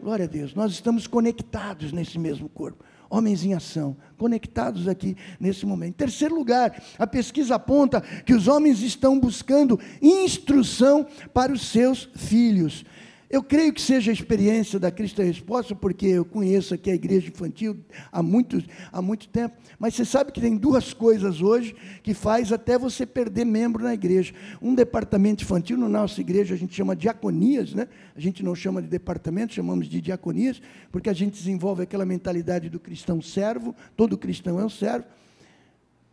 Glória 0.00 0.24
a 0.24 0.28
Deus. 0.28 0.54
Nós 0.54 0.72
estamos 0.72 1.06
conectados 1.06 1.92
nesse 1.92 2.18
mesmo 2.18 2.48
corpo 2.48 2.84
homens 3.10 3.44
em 3.44 3.52
ação, 3.52 3.96
conectados 4.16 4.86
aqui 4.86 5.16
nesse 5.38 5.66
momento. 5.66 5.90
Em 5.90 6.06
terceiro 6.06 6.34
lugar, 6.34 6.80
a 6.96 7.06
pesquisa 7.06 7.56
aponta 7.56 8.00
que 8.00 8.32
os 8.32 8.46
homens 8.46 8.80
estão 8.80 9.18
buscando 9.18 9.78
instrução 10.00 11.04
para 11.34 11.52
os 11.52 11.66
seus 11.66 12.08
filhos. 12.14 12.84
Eu 13.30 13.44
creio 13.44 13.72
que 13.72 13.80
seja 13.80 14.10
a 14.10 14.12
experiência 14.12 14.76
da 14.76 14.90
Cristo 14.90 15.22
Resposta, 15.22 15.72
porque 15.72 16.04
eu 16.04 16.24
conheço 16.24 16.74
aqui 16.74 16.90
a 16.90 16.94
igreja 16.96 17.28
infantil 17.28 17.78
há 18.10 18.20
muito, 18.20 18.60
há 18.90 19.00
muito 19.00 19.28
tempo, 19.28 19.56
mas 19.78 19.94
você 19.94 20.04
sabe 20.04 20.32
que 20.32 20.40
tem 20.40 20.56
duas 20.56 20.92
coisas 20.92 21.40
hoje 21.40 21.76
que 22.02 22.12
faz 22.12 22.50
até 22.50 22.76
você 22.76 23.06
perder 23.06 23.44
membro 23.44 23.84
na 23.84 23.94
igreja. 23.94 24.34
Um 24.60 24.74
departamento 24.74 25.44
infantil, 25.44 25.78
na 25.78 25.88
nossa 25.88 26.20
igreja 26.20 26.56
a 26.56 26.58
gente 26.58 26.74
chama 26.74 26.96
diaconias, 26.96 27.72
né? 27.72 27.86
a 28.16 28.20
gente 28.20 28.42
não 28.42 28.52
chama 28.52 28.82
de 28.82 28.88
departamento, 28.88 29.54
chamamos 29.54 29.86
de 29.86 30.00
diaconias, 30.00 30.60
porque 30.90 31.08
a 31.08 31.14
gente 31.14 31.34
desenvolve 31.34 31.84
aquela 31.84 32.04
mentalidade 32.04 32.68
do 32.68 32.80
cristão 32.80 33.22
servo, 33.22 33.76
todo 33.96 34.18
cristão 34.18 34.58
é 34.58 34.64
um 34.64 34.68
servo, 34.68 35.06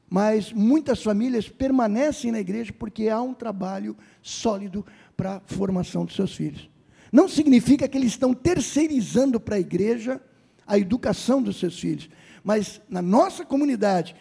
mas 0.08 0.54
muitas 0.54 1.02
famílias 1.02 1.50
permanecem 1.50 2.32
na 2.32 2.40
igreja 2.40 2.72
porque 2.78 3.10
há 3.10 3.20
um 3.20 3.34
trabalho 3.34 3.98
sólido 4.22 4.86
para 5.16 5.38
a 5.38 5.42
formação 5.48 6.06
dos 6.06 6.16
seus 6.16 6.36
filhos. 6.36 6.77
Não 7.12 7.28
significa 7.28 7.88
que 7.88 7.98
eles 7.98 8.12
estão 8.12 8.34
terceirizando 8.34 9.40
para 9.40 9.56
a 9.56 9.60
igreja 9.60 10.22
a 10.66 10.78
educação 10.78 11.42
dos 11.42 11.58
seus 11.58 11.80
filhos. 11.80 12.10
Mas 12.44 12.82
na 12.90 13.02
nossa 13.02 13.46
comunidade, 13.46 14.16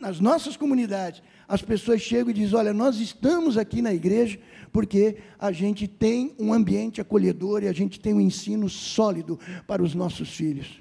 nas 0.00 0.20
nossas 0.20 0.56
comunidades, 0.56 1.22
as 1.48 1.62
pessoas 1.62 2.00
chegam 2.00 2.30
e 2.30 2.34
dizem: 2.34 2.56
Olha, 2.56 2.72
nós 2.72 2.98
estamos 2.98 3.56
aqui 3.56 3.82
na 3.82 3.92
igreja 3.92 4.38
porque 4.72 5.16
a 5.38 5.50
gente 5.50 5.88
tem 5.88 6.34
um 6.38 6.52
ambiente 6.52 7.00
acolhedor 7.00 7.62
e 7.62 7.68
a 7.68 7.72
gente 7.72 7.98
tem 7.98 8.14
um 8.14 8.20
ensino 8.20 8.68
sólido 8.68 9.38
para 9.66 9.82
os 9.82 9.94
nossos 9.94 10.30
filhos. 10.30 10.80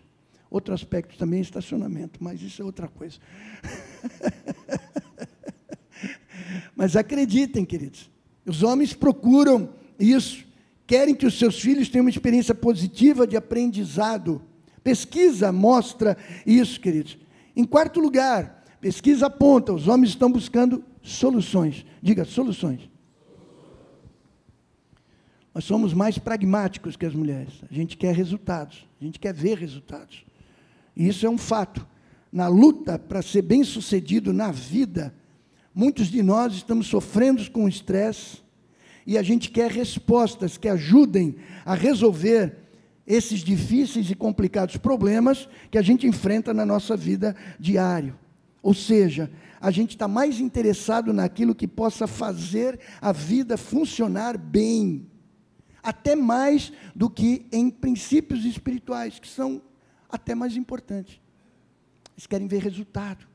Outro 0.49 0.73
aspecto 0.73 1.17
também 1.17 1.39
é 1.39 1.41
estacionamento, 1.41 2.23
mas 2.23 2.41
isso 2.41 2.61
é 2.61 2.65
outra 2.65 2.87
coisa. 2.87 3.17
mas 6.75 6.95
acreditem, 6.95 7.63
queridos, 7.63 8.09
os 8.45 8.63
homens 8.63 8.93
procuram 8.93 9.69
isso 9.99 10.48
querem 10.89 11.13
que 11.13 11.27
os 11.27 11.37
seus 11.37 11.61
filhos 11.61 11.87
tenham 11.87 12.03
uma 12.03 12.09
experiência 12.09 12.55
positiva 12.55 13.27
de 13.27 13.37
aprendizado. 13.37 14.41
Pesquisa 14.83 15.51
mostra 15.51 16.17
isso, 16.43 16.81
queridos. 16.81 17.15
Em 17.55 17.63
quarto 17.63 17.99
lugar, 17.99 18.63
pesquisa 18.81 19.27
aponta: 19.27 19.71
os 19.71 19.87
homens 19.87 20.09
estão 20.09 20.31
buscando 20.31 20.83
soluções. 21.03 21.85
Diga, 22.01 22.25
soluções. 22.25 22.89
Nós 25.53 25.63
somos 25.63 25.93
mais 25.93 26.17
pragmáticos 26.17 26.95
que 26.95 27.05
as 27.05 27.13
mulheres. 27.13 27.53
A 27.69 27.73
gente 27.73 27.95
quer 27.95 28.15
resultados, 28.15 28.87
a 28.99 29.05
gente 29.05 29.19
quer 29.19 29.31
ver 29.31 29.59
resultados. 29.59 30.25
E 30.95 31.07
isso 31.07 31.23
é 31.23 31.29
um 31.29 31.37
fato. 31.37 31.85
Na 32.31 32.47
luta 32.47 32.97
para 32.97 33.21
ser 33.21 33.43
bem 33.43 33.63
sucedido 33.63 34.33
na 34.33 34.51
vida, 34.51 35.13
muitos 35.71 36.07
de 36.07 36.23
nós 36.23 36.53
estamos 36.53 36.87
sofrendo 36.87 37.47
com 37.51 37.69
estresse, 37.69 38.39
e 39.09 39.17
a 39.17 39.23
gente 39.23 39.49
quer 39.49 39.71
respostas 39.71 40.55
que 40.55 40.69
ajudem 40.69 41.35
a 41.65 41.73
resolver 41.73 42.55
esses 43.07 43.39
difíceis 43.39 44.11
e 44.11 44.13
complicados 44.13 44.77
problemas 44.77 45.49
que 45.71 45.79
a 45.79 45.81
gente 45.81 46.05
enfrenta 46.05 46.53
na 46.53 46.63
nossa 46.63 46.95
vida 46.95 47.35
diária. 47.59 48.15
Ou 48.61 48.71
seja, 48.71 49.31
a 49.59 49.71
gente 49.71 49.95
está 49.95 50.07
mais 50.07 50.39
interessado 50.39 51.11
naquilo 51.11 51.55
que 51.55 51.67
possa 51.67 52.05
fazer 52.05 52.79
a 53.01 53.11
vida 53.11 53.57
funcionar 53.57 54.37
bem, 54.37 55.07
até 55.81 56.15
mais 56.15 56.71
do 56.95 57.09
que 57.09 57.47
em 57.51 57.67
princípios 57.71 58.45
espirituais, 58.45 59.17
que 59.17 59.27
são 59.27 59.59
até 60.07 60.35
mais 60.35 60.55
importantes. 60.55 61.19
Eles 62.15 62.27
querem 62.27 62.47
ver 62.47 62.61
resultado, 62.61 63.25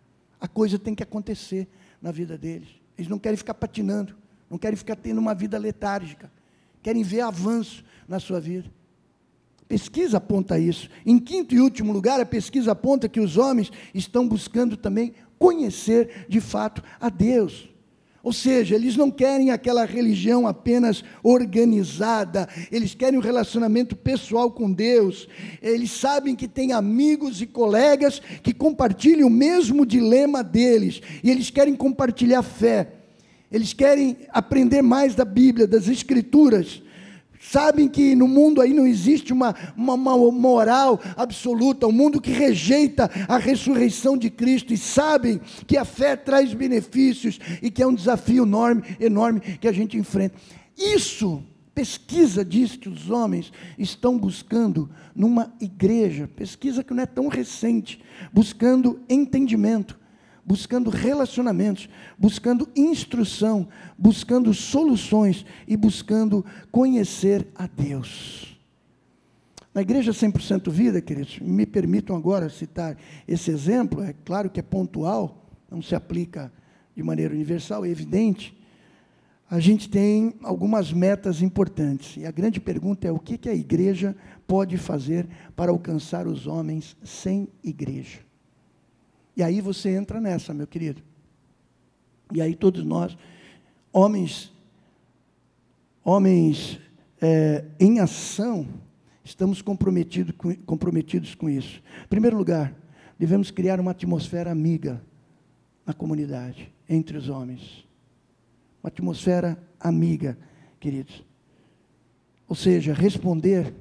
a 0.40 0.46
coisa 0.46 0.78
tem 0.78 0.94
que 0.94 1.02
acontecer 1.02 1.66
na 2.00 2.12
vida 2.12 2.38
deles. 2.38 2.68
Eles 2.96 3.10
não 3.10 3.18
querem 3.18 3.36
ficar 3.36 3.54
patinando, 3.54 4.22
não 4.50 4.58
querem 4.58 4.76
ficar 4.76 4.96
tendo 4.96 5.18
uma 5.18 5.34
vida 5.34 5.58
letárgica, 5.58 6.30
querem 6.82 7.02
ver 7.02 7.22
avanço 7.22 7.84
na 8.08 8.20
sua 8.20 8.40
vida. 8.40 8.70
Pesquisa 9.66 10.18
aponta 10.18 10.58
isso. 10.58 10.88
Em 11.04 11.18
quinto 11.18 11.54
e 11.54 11.60
último 11.60 11.92
lugar, 11.92 12.20
a 12.20 12.26
pesquisa 12.26 12.72
aponta 12.72 13.08
que 13.08 13.20
os 13.20 13.36
homens 13.36 13.72
estão 13.94 14.28
buscando 14.28 14.76
também 14.76 15.14
conhecer 15.38 16.26
de 16.28 16.40
fato 16.40 16.82
a 17.00 17.08
Deus. 17.08 17.68
Ou 18.22 18.32
seja, 18.32 18.74
eles 18.74 18.96
não 18.96 19.10
querem 19.10 19.50
aquela 19.50 19.84
religião 19.84 20.46
apenas 20.46 21.04
organizada, 21.22 22.48
eles 22.72 22.94
querem 22.94 23.18
um 23.18 23.22
relacionamento 23.22 23.94
pessoal 23.94 24.50
com 24.50 24.72
Deus. 24.72 25.28
Eles 25.60 25.90
sabem 25.90 26.34
que 26.34 26.48
têm 26.48 26.72
amigos 26.72 27.42
e 27.42 27.46
colegas 27.46 28.20
que 28.42 28.54
compartilham 28.54 29.28
o 29.28 29.30
mesmo 29.30 29.84
dilema 29.84 30.42
deles, 30.42 31.02
e 31.22 31.30
eles 31.30 31.50
querem 31.50 31.76
compartilhar 31.76 32.42
fé. 32.42 33.03
Eles 33.54 33.72
querem 33.72 34.16
aprender 34.30 34.82
mais 34.82 35.14
da 35.14 35.24
Bíblia, 35.24 35.64
das 35.64 35.86
Escrituras, 35.86 36.82
Sabem 37.40 37.88
que 37.88 38.14
no 38.14 38.26
mundo 38.26 38.62
aí 38.62 38.72
não 38.72 38.86
existe 38.86 39.30
uma, 39.30 39.54
uma, 39.76 39.92
uma, 39.92 40.32
moral 40.32 40.98
absoluta, 41.14 41.86
um 41.86 41.92
mundo 41.92 42.18
que 42.18 42.30
rejeita 42.30 43.10
a 43.28 43.36
ressurreição 43.36 44.16
de 44.16 44.30
Cristo, 44.30 44.72
e 44.72 44.78
sabem 44.78 45.38
que 45.66 45.76
a 45.76 45.84
fé 45.84 46.16
traz 46.16 46.54
benefícios 46.54 47.38
e 47.60 47.70
que 47.70 47.82
é 47.82 47.86
um 47.86 47.94
desafio 47.94 48.44
enorme, 48.44 48.82
enorme 48.98 49.40
que 49.40 49.68
a 49.68 49.72
gente 49.72 49.98
enfrenta. 49.98 50.36
Isso, 50.74 51.44
pesquisa 51.74 52.42
diz 52.42 52.76
que 52.76 52.88
os 52.88 53.10
homens 53.10 53.52
estão 53.78 54.16
buscando 54.16 54.88
numa 55.14 55.52
igreja, 55.60 56.26
pesquisa 56.26 56.82
que 56.82 56.94
não 56.94 57.02
é 57.02 57.06
tão 57.06 57.28
recente, 57.28 58.02
buscando 58.32 59.00
entendimento, 59.06 59.98
buscando 60.44 60.90
relacionamentos, 60.90 61.88
buscando 62.18 62.68
instrução, 62.76 63.68
buscando 63.96 64.52
soluções 64.52 65.44
e 65.66 65.76
buscando 65.76 66.44
conhecer 66.70 67.46
a 67.54 67.66
Deus. 67.66 68.54
Na 69.74 69.82
igreja 69.82 70.12
100% 70.12 70.70
vida, 70.70 71.00
queridos, 71.00 71.40
me 71.40 71.66
permitam 71.66 72.14
agora 72.14 72.48
citar 72.48 72.96
esse 73.26 73.50
exemplo, 73.50 74.02
é 74.02 74.14
claro 74.24 74.48
que 74.48 74.60
é 74.60 74.62
pontual, 74.62 75.48
não 75.68 75.82
se 75.82 75.94
aplica 75.94 76.52
de 76.94 77.02
maneira 77.02 77.34
universal, 77.34 77.84
é 77.84 77.88
evidente. 77.88 78.56
A 79.50 79.58
gente 79.58 79.88
tem 79.88 80.34
algumas 80.42 80.92
metas 80.92 81.42
importantes, 81.42 82.16
e 82.16 82.24
a 82.24 82.30
grande 82.30 82.60
pergunta 82.60 83.08
é 83.08 83.12
o 83.12 83.18
que, 83.18 83.36
que 83.36 83.48
a 83.48 83.54
igreja 83.54 84.16
pode 84.46 84.78
fazer 84.78 85.26
para 85.56 85.72
alcançar 85.72 86.26
os 86.26 86.46
homens 86.46 86.96
sem 87.02 87.48
igreja. 87.62 88.23
E 89.36 89.42
aí 89.42 89.60
você 89.60 89.90
entra 89.90 90.20
nessa, 90.20 90.54
meu 90.54 90.66
querido. 90.66 91.02
E 92.32 92.40
aí 92.40 92.54
todos 92.54 92.84
nós, 92.84 93.16
homens, 93.92 94.52
homens 96.04 96.80
é, 97.20 97.64
em 97.78 98.00
ação, 98.00 98.66
estamos 99.24 99.60
comprometidos 99.60 100.34
com, 100.36 100.54
comprometidos 100.54 101.34
com 101.34 101.48
isso. 101.48 101.82
Em 102.04 102.08
primeiro 102.08 102.36
lugar, 102.36 102.74
devemos 103.18 103.50
criar 103.50 103.80
uma 103.80 103.90
atmosfera 103.90 104.50
amiga 104.50 105.02
na 105.84 105.92
comunidade, 105.92 106.72
entre 106.88 107.16
os 107.16 107.28
homens. 107.28 107.84
Uma 108.82 108.88
atmosfera 108.88 109.58
amiga, 109.80 110.38
queridos. 110.78 111.24
Ou 112.48 112.54
seja, 112.54 112.94
responder 112.94 113.74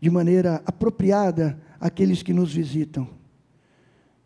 de 0.00 0.10
maneira 0.10 0.62
apropriada 0.64 1.60
àqueles 1.78 2.22
que 2.22 2.32
nos 2.32 2.52
visitam 2.52 3.21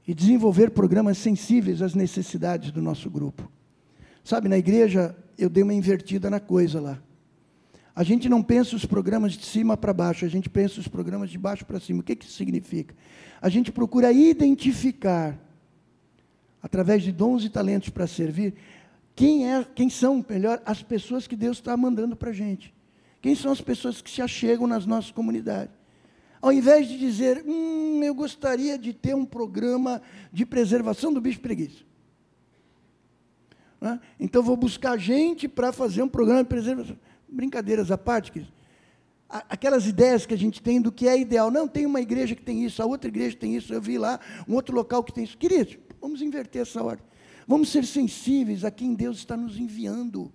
e 0.06 0.14
desenvolver 0.14 0.70
programas 0.70 1.18
sensíveis 1.18 1.82
às 1.82 1.94
necessidades 1.94 2.70
do 2.70 2.80
nosso 2.80 3.10
grupo. 3.10 3.50
Sabe, 4.22 4.48
na 4.48 4.56
igreja 4.56 5.16
eu 5.36 5.50
dei 5.50 5.62
uma 5.62 5.74
invertida 5.74 6.30
na 6.30 6.40
coisa 6.40 6.80
lá. 6.80 7.02
A 7.94 8.02
gente 8.02 8.28
não 8.28 8.42
pensa 8.42 8.76
os 8.76 8.84
programas 8.84 9.32
de 9.32 9.44
cima 9.44 9.76
para 9.76 9.92
baixo, 9.92 10.24
a 10.24 10.28
gente 10.28 10.50
pensa 10.50 10.78
os 10.80 10.86
programas 10.86 11.30
de 11.30 11.38
baixo 11.38 11.64
para 11.64 11.80
cima. 11.80 12.00
O 12.00 12.02
que, 12.02 12.14
que 12.14 12.26
isso 12.26 12.36
significa? 12.36 12.94
A 13.40 13.48
gente 13.48 13.72
procura 13.72 14.12
identificar, 14.12 15.38
através 16.62 17.02
de 17.02 17.10
dons 17.10 17.42
e 17.44 17.48
talentos 17.48 17.88
para 17.88 18.06
servir, 18.06 18.54
quem, 19.14 19.50
é, 19.50 19.64
quem 19.74 19.88
são, 19.88 20.24
melhor, 20.28 20.60
as 20.66 20.82
pessoas 20.82 21.26
que 21.26 21.34
Deus 21.34 21.56
está 21.56 21.74
mandando 21.74 22.14
para 22.14 22.30
a 22.30 22.34
gente. 22.34 22.74
Quem 23.22 23.34
são 23.34 23.50
as 23.50 23.62
pessoas 23.62 24.02
que 24.02 24.10
se 24.10 24.20
achegam 24.20 24.66
nas 24.66 24.84
nossas 24.84 25.10
comunidades. 25.10 25.74
Ao 26.40 26.52
invés 26.52 26.88
de 26.88 26.98
dizer, 26.98 27.44
hum, 27.46 28.02
eu 28.02 28.14
gostaria 28.14 28.78
de 28.78 28.92
ter 28.92 29.14
um 29.14 29.24
programa 29.24 30.02
de 30.32 30.44
preservação 30.44 31.12
do 31.12 31.20
bicho 31.20 31.40
preguiça. 31.40 31.84
Né? 33.80 34.00
Então 34.18 34.42
vou 34.42 34.56
buscar 34.56 34.98
gente 34.98 35.48
para 35.48 35.72
fazer 35.72 36.02
um 36.02 36.08
programa 36.08 36.42
de 36.42 36.48
preservação. 36.48 36.98
Brincadeiras 37.28 37.90
à 37.90 37.98
parte, 37.98 38.32
queridos. 38.32 38.54
Aquelas 39.28 39.86
ideias 39.86 40.24
que 40.24 40.34
a 40.34 40.38
gente 40.38 40.62
tem 40.62 40.80
do 40.80 40.92
que 40.92 41.08
é 41.08 41.18
ideal. 41.18 41.50
Não, 41.50 41.66
tem 41.66 41.84
uma 41.84 42.00
igreja 42.00 42.34
que 42.34 42.42
tem 42.42 42.64
isso, 42.64 42.80
a 42.80 42.86
outra 42.86 43.08
igreja 43.08 43.36
tem 43.36 43.56
isso, 43.56 43.74
eu 43.74 43.80
vi 43.80 43.98
lá, 43.98 44.20
um 44.46 44.54
outro 44.54 44.74
local 44.74 45.02
que 45.02 45.12
tem 45.12 45.24
isso. 45.24 45.36
Queridos, 45.36 45.78
vamos 46.00 46.22
inverter 46.22 46.62
essa 46.62 46.82
ordem. 46.82 47.04
Vamos 47.46 47.70
ser 47.70 47.84
sensíveis 47.84 48.64
a 48.64 48.70
quem 48.70 48.94
Deus 48.94 49.18
está 49.18 49.36
nos 49.36 49.58
enviando. 49.58 50.32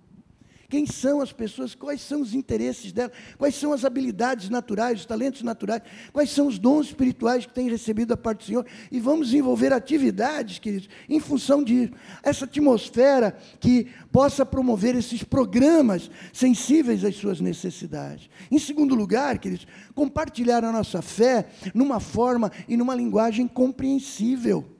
Quem 0.72 0.86
são 0.86 1.20
as 1.20 1.30
pessoas? 1.30 1.74
Quais 1.74 2.00
são 2.00 2.22
os 2.22 2.32
interesses 2.32 2.92
dela? 2.92 3.12
Quais 3.36 3.54
são 3.54 3.74
as 3.74 3.84
habilidades 3.84 4.48
naturais, 4.48 5.00
os 5.00 5.04
talentos 5.04 5.42
naturais? 5.42 5.82
Quais 6.14 6.30
são 6.30 6.46
os 6.46 6.58
dons 6.58 6.86
espirituais 6.86 7.44
que 7.44 7.52
têm 7.52 7.68
recebido 7.68 8.08
da 8.08 8.16
parte 8.16 8.38
do 8.38 8.44
Senhor? 8.46 8.66
E 8.90 8.98
vamos 8.98 9.26
desenvolver 9.26 9.70
atividades, 9.70 10.58
queridos, 10.58 10.88
em 11.10 11.20
função 11.20 11.62
de 11.62 11.92
essa 12.22 12.46
atmosfera 12.46 13.36
que 13.60 13.88
possa 14.10 14.46
promover 14.46 14.96
esses 14.96 15.22
programas 15.22 16.10
sensíveis 16.32 17.04
às 17.04 17.16
suas 17.16 17.38
necessidades. 17.38 18.30
Em 18.50 18.58
segundo 18.58 18.94
lugar, 18.94 19.38
queridos, 19.40 19.66
compartilhar 19.94 20.64
a 20.64 20.72
nossa 20.72 21.02
fé 21.02 21.50
numa 21.74 22.00
forma 22.00 22.50
e 22.66 22.78
numa 22.78 22.94
linguagem 22.94 23.46
compreensível. 23.46 24.71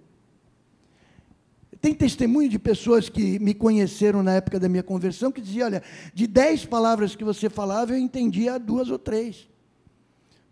Tem 1.82 1.92
testemunho 1.92 2.48
de 2.48 2.60
pessoas 2.60 3.08
que 3.08 3.40
me 3.40 3.52
conheceram 3.52 4.22
na 4.22 4.34
época 4.34 4.60
da 4.60 4.68
minha 4.68 4.84
conversão 4.84 5.32
que 5.32 5.40
diziam: 5.40 5.66
olha, 5.66 5.82
de 6.14 6.28
dez 6.28 6.64
palavras 6.64 7.16
que 7.16 7.24
você 7.24 7.50
falava, 7.50 7.90
eu 7.90 7.98
entendia 7.98 8.56
duas 8.56 8.88
ou 8.88 9.00
três. 9.00 9.48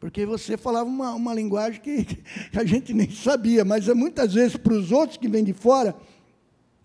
Porque 0.01 0.27
você 0.27 0.57
falava 0.57 0.91
uma, 0.91 1.15
uma 1.15 1.33
linguagem 1.33 1.81
que, 1.81 2.19
a 2.53 2.65
gente 2.65 2.93
nem 2.93 3.09
sabia, 3.13 3.65
mas 3.65 3.89
é 3.89 3.95
muitas 3.95 4.35
vezes 4.35 4.57
para 4.57 4.73
os 4.73 4.91
outros 4.91 5.19
que 5.19 5.29
vêm 5.29 5.45
de 5.45 5.53
fora, 5.53 5.95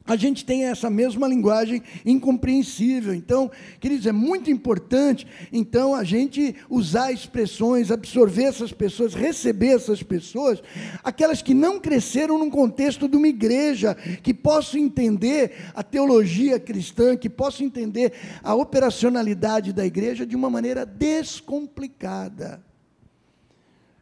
a 0.08 0.16
gente 0.16 0.46
tem 0.46 0.66
essa 0.66 0.90
mesma 0.90 1.28
linguagem 1.28 1.82
incompreensível. 2.06 3.14
Então, 3.14 3.50
queridos, 3.80 4.06
é 4.06 4.12
muito 4.12 4.52
importante, 4.52 5.26
então, 5.52 5.96
a 5.96 6.04
gente 6.04 6.56
usar 6.70 7.12
expressões, 7.12 7.90
absorver 7.90 8.44
essas 8.44 8.72
pessoas, 8.72 9.16
receber 9.16 9.76
essas 9.76 10.04
pessoas, 10.04 10.62
aquelas 11.04 11.42
que 11.42 11.54
não 11.54 11.80
cresceram 11.80 12.38
num 12.38 12.50
contexto 12.50 13.08
de 13.08 13.18
uma 13.18 13.28
igreja, 13.28 13.96
que 14.22 14.34
possam 14.34 14.80
entender 14.80 15.54
a 15.74 15.82
teologia 15.82 16.60
cristã, 16.60 17.18
que 17.18 17.30
possam 17.30 17.66
entender 17.66 18.14
a 18.44 18.54
operacionalidade 18.54 19.74
da 19.74 19.86
igreja 19.86 20.26
de 20.26 20.36
uma 20.36 20.50
maneira 20.50 20.86
descomplicada. 20.86 22.64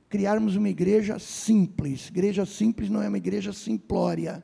Criarmos 0.09 0.55
uma 0.55 0.69
igreja 0.69 1.17
simples. 1.17 2.09
Igreja 2.09 2.45
simples 2.45 2.89
não 2.89 3.01
é 3.01 3.07
uma 3.07 3.17
igreja 3.17 3.51
simplória 3.51 4.43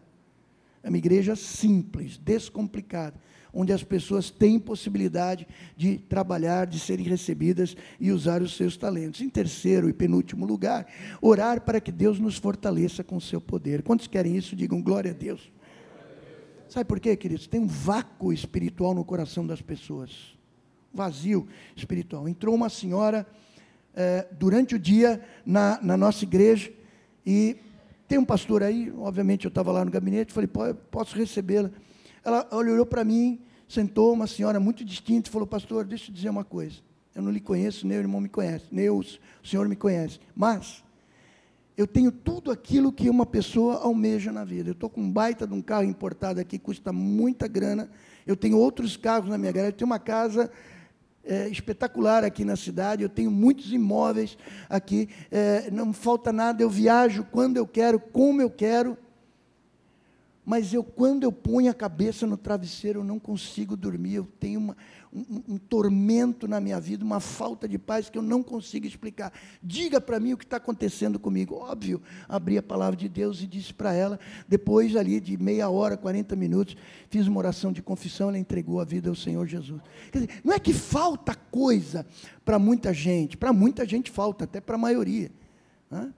é 0.81 0.89
uma 0.89 0.97
igreja 0.97 1.35
simples, 1.35 2.17
descomplicada, 2.17 3.19
onde 3.53 3.73
as 3.73 3.83
pessoas 3.83 4.29
têm 4.29 4.59
possibilidade 4.59 5.47
de 5.75 5.97
trabalhar, 5.97 6.67
de 6.67 6.79
serem 6.79 7.05
recebidas 7.05 7.75
e 7.99 8.11
usar 8.11 8.41
os 8.41 8.55
seus 8.55 8.77
talentos. 8.77 9.21
Em 9.21 9.29
terceiro 9.29 9.89
e 9.89 9.93
penúltimo 9.93 10.45
lugar, 10.45 10.87
orar 11.21 11.61
para 11.61 11.81
que 11.81 11.91
Deus 11.91 12.19
nos 12.19 12.37
fortaleça 12.37 13.03
com 13.03 13.17
o 13.17 13.21
seu 13.21 13.41
poder. 13.41 13.81
Quantos 13.81 14.07
querem 14.07 14.37
isso? 14.37 14.55
Digam 14.55 14.81
glória 14.81 15.11
a 15.11 15.13
Deus. 15.13 15.51
Sabe 16.69 16.85
por 16.85 16.99
quê, 16.99 17.15
queridos? 17.17 17.47
Tem 17.47 17.59
um 17.59 17.67
vácuo 17.67 18.31
espiritual 18.31 18.93
no 18.93 19.03
coração 19.03 19.45
das 19.45 19.61
pessoas. 19.61 20.37
Vazio 20.93 21.47
espiritual. 21.75 22.29
Entrou 22.29 22.53
uma 22.53 22.69
senhora 22.69 23.25
é, 23.95 24.27
durante 24.31 24.75
o 24.75 24.79
dia 24.79 25.21
na, 25.45 25.79
na 25.81 25.97
nossa 25.97 26.23
igreja 26.23 26.71
e 27.25 27.57
tem 28.09 28.17
um 28.17 28.25
pastor 28.25 28.63
aí, 28.63 28.91
obviamente 28.97 29.45
eu 29.45 29.49
estava 29.49 29.71
lá 29.71 29.85
no 29.85 29.91
gabinete, 29.91 30.33
falei, 30.33 30.49
posso 30.89 31.15
recebê-la. 31.15 31.69
Ela 32.25 32.47
olhou 32.51 32.83
para 32.83 33.05
mim, 33.05 33.39
sentou, 33.67 34.11
uma 34.11 34.25
senhora 34.25 34.59
muito 34.59 34.83
distinta, 34.83 35.29
falou, 35.29 35.45
pastor, 35.45 35.85
deixa 35.85 36.09
eu 36.09 36.15
dizer 36.15 36.29
uma 36.29 36.43
coisa. 36.43 36.77
Eu 37.13 37.21
não 37.21 37.31
lhe 37.31 37.39
conheço, 37.39 37.85
nem 37.85 37.99
o 37.99 38.01
irmão 38.01 38.19
me 38.19 38.27
conhece, 38.27 38.65
nem 38.71 38.89
o 38.89 39.03
senhor 39.43 39.69
me 39.69 39.75
conhece. 39.75 40.19
Mas, 40.35 40.83
eu 41.77 41.85
tenho 41.85 42.11
tudo 42.11 42.49
aquilo 42.49 42.91
que 42.91 43.11
uma 43.11 43.27
pessoa 43.27 43.75
almeja 43.75 44.31
na 44.31 44.43
vida. 44.43 44.69
Eu 44.69 44.73
estou 44.73 44.89
com 44.89 45.01
um 45.01 45.11
baita 45.11 45.45
de 45.45 45.53
um 45.53 45.61
carro 45.61 45.83
importado 45.83 46.39
aqui, 46.39 46.57
custa 46.57 46.91
muita 46.91 47.47
grana. 47.47 47.91
Eu 48.25 48.35
tenho 48.35 48.57
outros 48.57 48.97
carros 48.97 49.29
na 49.29 49.37
minha 49.37 49.51
garagem. 49.51 49.73
Eu 49.73 49.77
tenho 49.77 49.89
uma 49.89 49.99
casa 49.99 50.51
é, 51.29 51.47
espetacular 51.47 52.23
aqui 52.23 52.43
na 52.43 52.55
cidade. 52.55 53.03
Eu 53.03 53.09
tenho 53.09 53.29
muitos 53.29 53.71
imóveis 53.71 54.37
aqui. 54.67 55.07
É, 55.29 55.69
não 55.71 55.93
falta 55.93 56.33
nada. 56.33 56.63
Eu 56.63 56.69
viajo 56.69 57.23
quando 57.31 57.57
eu 57.57 57.67
quero, 57.67 57.99
como 57.99 58.41
eu 58.41 58.49
quero 58.49 58.97
mas 60.49 60.73
eu, 60.73 60.83
quando 60.83 61.25
eu 61.25 61.31
ponho 61.31 61.69
a 61.69 61.75
cabeça 61.75 62.25
no 62.25 62.35
travesseiro, 62.35 63.01
eu 63.01 63.03
não 63.03 63.19
consigo 63.19 63.77
dormir, 63.77 64.15
eu 64.15 64.27
tenho 64.39 64.59
uma, 64.59 64.77
um, 65.13 65.53
um, 65.53 65.57
tormento 65.57 66.47
na 66.47 66.59
minha 66.59 66.79
vida, 66.79 67.03
uma 67.03 67.19
falta 67.19 67.67
de 67.67 67.77
paz 67.77 68.09
que 68.09 68.17
eu 68.17 68.21
não 68.21 68.43
consigo 68.43 68.85
explicar. 68.85 69.33
Diga 69.61 69.99
para 69.99 70.19
mim 70.19 70.33
o 70.33 70.37
que 70.37 70.43
está 70.43 70.57
acontecendo 70.57 71.19
comigo. 71.19 71.55
Óbvio, 71.55 72.01
abri 72.27 72.57
a 72.57 72.63
palavra 72.63 72.95
de 72.95 73.09
Deus 73.09 73.41
e 73.41 73.47
disse 73.47 73.73
para 73.73 73.93
ela, 73.93 74.19
depois 74.47 74.95
ali 74.95 75.19
de 75.19 75.37
meia 75.37 75.69
hora, 75.69 75.97
40 75.97 76.35
minutos, 76.35 76.77
fiz 77.09 77.27
uma 77.27 77.39
oração 77.39 77.71
de 77.71 77.81
confissão, 77.81 78.29
ela 78.29 78.37
entregou 78.37 78.79
a 78.79 78.85
vida 78.85 79.09
ao 79.09 79.15
Senhor 79.15 79.45
Jesus. 79.47 79.81
Quer 80.11 80.19
dizer, 80.19 80.41
não 80.43 80.53
é 80.53 80.59
que 80.59 80.73
falta 80.73 81.33
coisa 81.35 82.05
para 82.45 82.59
muita 82.59 82.93
gente, 82.93 83.35
para 83.35 83.51
muita 83.51 83.85
gente 83.85 84.11
falta, 84.11 84.43
até 84.43 84.61
para 84.61 84.75
a 84.75 84.79
maioria. 84.79 85.31
Né? 85.89 86.13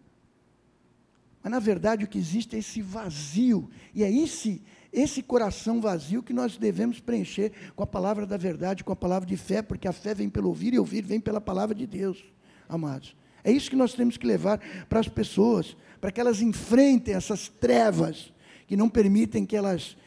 Mas, 1.43 1.51
na 1.51 1.59
verdade, 1.59 2.05
o 2.05 2.07
que 2.07 2.17
existe 2.17 2.55
é 2.55 2.59
esse 2.59 2.81
vazio. 2.81 3.69
E 3.95 4.03
é 4.03 4.11
esse, 4.11 4.61
esse 4.91 5.23
coração 5.23 5.79
vazio 5.79 6.21
que 6.21 6.33
nós 6.33 6.57
devemos 6.57 6.99
preencher 6.99 7.51
com 7.75 7.83
a 7.83 7.87
palavra 7.87 8.25
da 8.25 8.35
verdade, 8.37 8.83
com 8.83 8.91
a 8.91 8.95
palavra 8.95 9.27
de 9.27 9.37
fé, 9.37 9.61
porque 9.61 9.87
a 9.87 9.93
fé 9.93 10.13
vem 10.13 10.29
pelo 10.29 10.49
ouvir 10.49 10.73
e 10.73 10.79
ouvir 10.79 11.03
vem 11.03 11.19
pela 11.19 11.39
palavra 11.39 11.73
de 11.73 11.87
Deus, 11.87 12.23
amados. 12.67 13.15
É 13.43 13.51
isso 13.51 13.69
que 13.69 13.75
nós 13.75 13.93
temos 13.93 14.17
que 14.17 14.27
levar 14.27 14.59
para 14.89 14.99
as 14.99 15.07
pessoas, 15.07 15.75
para 15.99 16.11
que 16.11 16.19
elas 16.19 16.41
enfrentem 16.41 17.13
essas 17.13 17.47
trevas 17.47 18.33
que 18.67 18.75
não 18.75 18.89
permitem 18.89 19.45
que 19.45 19.55
elas 19.55 19.97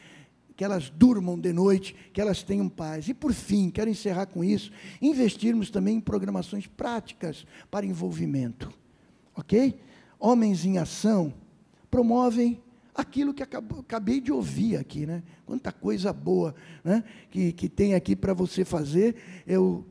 que 0.55 0.63
elas 0.63 0.89
durmam 0.89 1.37
de 1.37 1.51
noite, 1.51 1.93
que 2.13 2.21
elas 2.21 2.41
tenham 2.41 2.69
paz. 2.69 3.09
E 3.09 3.13
por 3.13 3.33
fim, 3.33 3.69
quero 3.69 3.89
encerrar 3.89 4.27
com 4.27 4.41
isso, 4.41 4.71
investirmos 5.01 5.69
também 5.69 5.97
em 5.97 5.99
programações 5.99 6.65
práticas 6.65 7.45
para 7.69 7.85
envolvimento. 7.85 8.71
OK? 9.35 9.77
Homens 10.17 10.63
em 10.63 10.77
Ação, 10.77 11.33
promovem 11.91 12.63
aquilo 12.95 13.33
que 13.33 13.43
acabei 13.43 14.21
de 14.21 14.31
ouvir 14.31 14.77
aqui, 14.77 15.05
né? 15.05 15.21
Quanta 15.45 15.71
coisa 15.71 16.13
boa 16.13 16.55
né? 16.83 17.03
que, 17.29 17.51
que 17.51 17.67
tem 17.67 17.93
aqui 17.93 18.15
para 18.15 18.33
você 18.33 18.63
fazer. 18.63 19.15
Eu 19.45 19.85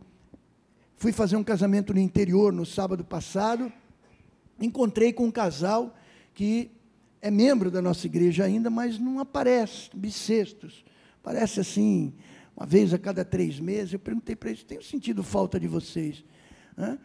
fui 0.97 1.13
fazer 1.13 1.37
um 1.37 1.45
casamento 1.45 1.93
no 1.93 2.01
interior 2.01 2.53
no 2.53 2.65
sábado 2.65 3.05
passado, 3.05 3.71
encontrei 4.59 5.13
com 5.13 5.27
um 5.27 5.31
casal 5.31 5.95
que 6.33 6.71
é 7.21 7.31
membro 7.31 7.71
da 7.71 7.83
nossa 7.83 8.07
igreja 8.07 8.45
ainda, 8.45 8.71
mas 8.71 8.99
não 8.99 9.19
aparece, 9.19 9.91
bissextos. 9.95 10.83
Parece 11.23 11.61
assim, 11.61 12.15
uma 12.57 12.67
vez 12.67 12.95
a 12.95 12.99
cada 12.99 13.25
três 13.25 13.61
meses. 13.61 13.93
Eu 13.93 13.99
perguntei 13.99 14.35
para 14.35 14.51
eles: 14.51 14.65
tenho 14.65 14.83
sentido 14.83 15.23
falta 15.23 15.61
de 15.61 15.69
vocês? 15.69 16.25
Né? 16.77 16.99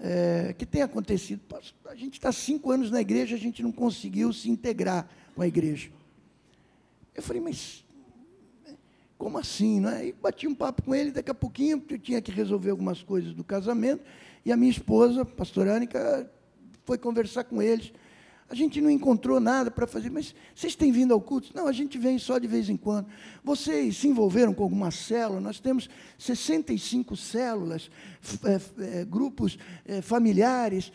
É, 0.00 0.54
que 0.56 0.64
tem 0.64 0.82
acontecido. 0.82 1.40
A 1.86 1.94
gente 1.94 2.14
está 2.14 2.32
cinco 2.32 2.70
anos 2.70 2.90
na 2.90 3.00
igreja, 3.00 3.36
a 3.36 3.38
gente 3.38 3.62
não 3.62 3.70
conseguiu 3.70 4.32
se 4.32 4.50
integrar 4.50 5.08
com 5.34 5.42
a 5.42 5.46
igreja. 5.46 5.90
Eu 7.14 7.22
falei, 7.22 7.42
mas 7.42 7.84
como 9.18 9.36
assim? 9.36 9.80
Né? 9.80 10.08
E 10.08 10.12
bati 10.12 10.48
um 10.48 10.54
papo 10.54 10.82
com 10.82 10.94
ele, 10.94 11.10
daqui 11.10 11.30
a 11.30 11.34
pouquinho 11.34 11.82
eu 11.90 11.98
tinha 11.98 12.22
que 12.22 12.32
resolver 12.32 12.70
algumas 12.70 13.02
coisas 13.02 13.34
do 13.34 13.44
casamento, 13.44 14.02
e 14.44 14.50
a 14.50 14.56
minha 14.56 14.70
esposa, 14.70 15.24
pastor 15.24 15.68
Ânica, 15.68 16.30
foi 16.86 16.96
conversar 16.96 17.44
com 17.44 17.60
eles. 17.60 17.92
A 18.50 18.54
gente 18.56 18.80
não 18.80 18.90
encontrou 18.90 19.38
nada 19.38 19.70
para 19.70 19.86
fazer, 19.86 20.10
mas 20.10 20.34
vocês 20.52 20.74
têm 20.74 20.90
vindo 20.90 21.14
ao 21.14 21.20
culto? 21.20 21.52
Não, 21.54 21.68
a 21.68 21.72
gente 21.72 21.96
vem 21.96 22.18
só 22.18 22.36
de 22.36 22.48
vez 22.48 22.68
em 22.68 22.76
quando. 22.76 23.06
Vocês 23.44 23.98
se 23.98 24.08
envolveram 24.08 24.52
com 24.52 24.64
alguma 24.64 24.90
célula? 24.90 25.40
Nós 25.40 25.60
temos 25.60 25.88
65 26.18 27.16
células, 27.16 27.88
é, 28.44 28.98
é, 29.02 29.04
grupos 29.04 29.56
é, 29.86 30.02
familiares. 30.02 30.90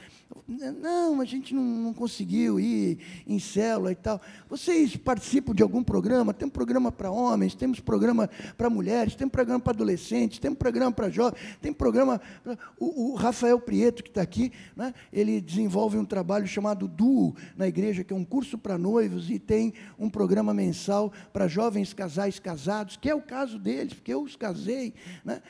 Não, 0.48 1.22
a 1.22 1.26
gente 1.26 1.56
não, 1.56 1.64
não, 1.64 1.94
conseguiu 1.94 2.60
ir 2.60 3.00
em 3.26 3.40
célula 3.40 3.92
e 3.94 3.96
tal. 3.96 4.20
Vocês 4.50 4.98
participam 4.98 5.54
de 5.54 5.64
algum 5.64 5.82
programa? 5.82 6.34
Tem 6.34 6.48
um 6.48 6.52
programa 6.52 6.92
para 6.92 7.10
homens, 7.10 7.56
temos 7.56 7.80
programa 7.80 8.30
para 8.58 8.70
mulheres, 8.70 9.16
tem 9.16 9.30
programa 9.30 9.62
para 9.62 9.72
adolescentes, 9.72 10.40
tem 10.40 10.54
programa 10.54 10.92
para 10.92 11.10
jovens, 11.10 11.40
tem 11.62 11.72
programa. 11.72 12.20
Pra... 12.44 12.58
O, 12.78 13.14
o, 13.14 13.16
Rafael 13.16 13.60
Prieto, 13.60 14.04
que 14.04 14.10
está 14.10 14.22
aqui, 14.22 14.52
né, 14.76 14.94
ele 15.12 15.40
desenvolve 15.40 15.98
um 15.98 16.06
trabalho 16.06 16.46
chamado 16.46 16.86
Duo 16.88 17.34
na 17.56 17.68
igreja, 17.68 18.04
que 18.04 18.14
é 18.14 18.16
um 18.16 18.26
curso 18.26 18.58
para 18.58 18.78
noivos, 18.78 19.30
e 19.30 19.40
tem 19.40 19.74
um 19.98 20.10
programa 20.10 20.54
mensal 20.54 21.12
para 21.32 21.48
jovens 21.48 21.94
casais 21.94 22.40
casados, 22.40 22.98
que 22.98 23.10
é 23.10 23.16
o 23.16 23.22
caso 23.22 23.60
deles, 23.60 23.94
porque 23.94 24.14
eu 24.14 24.22
os 24.22 24.36
casei. 24.36 24.94
Né? 25.24 25.42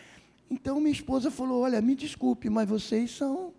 Então 0.50 0.80
minha 0.80 0.92
esposa 0.92 1.32
falou: 1.32 1.62
Olha, 1.62 1.82
me 1.82 1.96
desculpe, 1.96 2.50
mas 2.50 2.68
vocês 2.68 3.12
são 3.12 3.54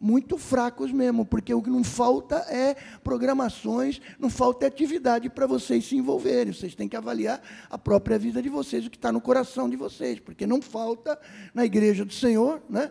muito 0.00 0.38
fracos 0.38 0.90
mesmo, 0.90 1.26
porque 1.26 1.52
o 1.52 1.60
que 1.60 1.68
não 1.68 1.84
falta 1.84 2.36
é 2.48 2.74
programações, 3.04 4.00
não 4.18 4.30
falta 4.30 4.66
atividade 4.66 5.28
para 5.28 5.46
vocês 5.46 5.84
se 5.84 5.96
envolverem. 5.96 6.54
Vocês 6.54 6.74
têm 6.74 6.88
que 6.88 6.96
avaliar 6.96 7.42
a 7.68 7.76
própria 7.76 8.18
vida 8.18 8.40
de 8.40 8.48
vocês, 8.48 8.86
o 8.86 8.90
que 8.90 8.96
está 8.96 9.12
no 9.12 9.20
coração 9.20 9.68
de 9.68 9.76
vocês, 9.76 10.18
porque 10.18 10.46
não 10.46 10.62
falta 10.62 11.20
na 11.52 11.66
igreja 11.66 12.04
do 12.04 12.14
Senhor, 12.14 12.62
né? 12.68 12.90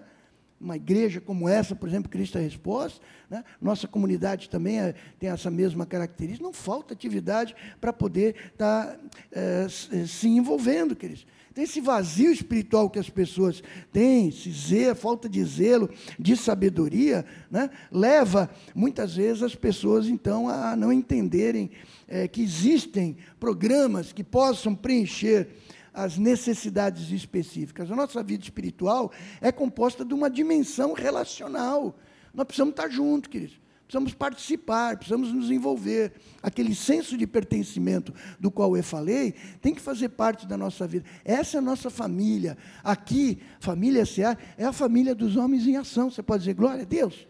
Uma 0.60 0.76
igreja 0.76 1.22
como 1.22 1.48
essa, 1.48 1.76
por 1.76 1.88
exemplo, 1.88 2.10
Cristo 2.10 2.38
é 2.38 2.42
a 2.42 2.44
Resposta, 2.44 3.00
né? 3.30 3.44
nossa 3.62 3.88
comunidade 3.88 4.50
também 4.50 4.80
é, 4.80 4.94
tem 5.18 5.30
essa 5.30 5.50
mesma 5.50 5.86
característica, 5.86 6.44
não 6.44 6.54
falta 6.54 6.94
atividade 6.94 7.56
para 7.80 7.94
poder 7.94 8.36
estar 8.52 8.88
tá, 8.88 9.00
é, 9.32 9.68
se 9.70 10.28
envolvendo, 10.28 10.96
queridos. 10.96 11.26
Tem 11.54 11.64
esse 11.64 11.82
vazio 11.82 12.32
espiritual 12.32 12.90
que 12.90 13.00
as 13.00 13.10
pessoas 13.10 13.64
têm, 13.92 14.30
esse 14.30 14.52
zelo, 14.52 14.96
falta 14.96 15.28
de 15.28 15.44
zelo, 15.44 15.90
de 16.18 16.38
sabedoria, 16.38 17.26
né, 17.50 17.70
leva 17.92 18.50
muitas 18.76 19.16
vezes 19.16 19.44
as 19.44 19.56
pessoas 19.56 20.08
então 20.08 20.48
a 20.48 20.76
não 20.76 20.94
entenderem 20.94 21.72
é, 22.08 22.28
que 22.28 22.42
existem 22.42 23.18
programas 23.40 24.14
que 24.14 24.24
possam 24.24 24.76
preencher 24.76 25.50
as 25.94 26.18
necessidades 26.18 27.12
específicas. 27.12 27.92
A 27.92 27.96
nossa 27.96 28.22
vida 28.24 28.44
espiritual 28.44 29.12
é 29.42 29.52
composta 29.52 30.06
de 30.06 30.14
uma 30.14 30.30
dimensão 30.30 30.94
relacional. 30.94 31.96
Nós 32.34 32.46
precisamos 32.46 32.72
estar 32.72 32.90
juntos, 32.90 33.30
queridos 33.30 33.60
precisamos 33.90 34.14
participar, 34.14 34.98
precisamos 34.98 35.34
nos 35.34 35.50
envolver. 35.50 36.14
Aquele 36.44 36.76
senso 36.76 37.18
de 37.18 37.26
pertencimento 37.26 38.14
do 38.40 38.52
qual 38.52 38.78
eu 38.78 38.84
falei 38.84 39.34
tem 39.60 39.74
que 39.74 39.82
fazer 39.82 40.10
parte 40.10 40.46
da 40.46 40.56
nossa 40.56 40.86
vida. 40.86 41.06
Essa 41.26 41.58
é 41.58 41.60
a 41.60 41.62
nossa 41.62 41.90
família. 41.90 42.56
Aqui, 42.84 43.40
família 43.60 44.06
SA, 44.06 44.38
é 44.60 44.64
a 44.64 44.72
família 44.72 45.16
dos 45.16 45.36
homens 45.36 45.66
em 45.66 45.76
ação. 45.76 46.12
Você 46.12 46.22
pode 46.22 46.44
dizer 46.44 46.54
glória 46.54 46.84
a 46.84 46.86
Deus? 46.86 47.28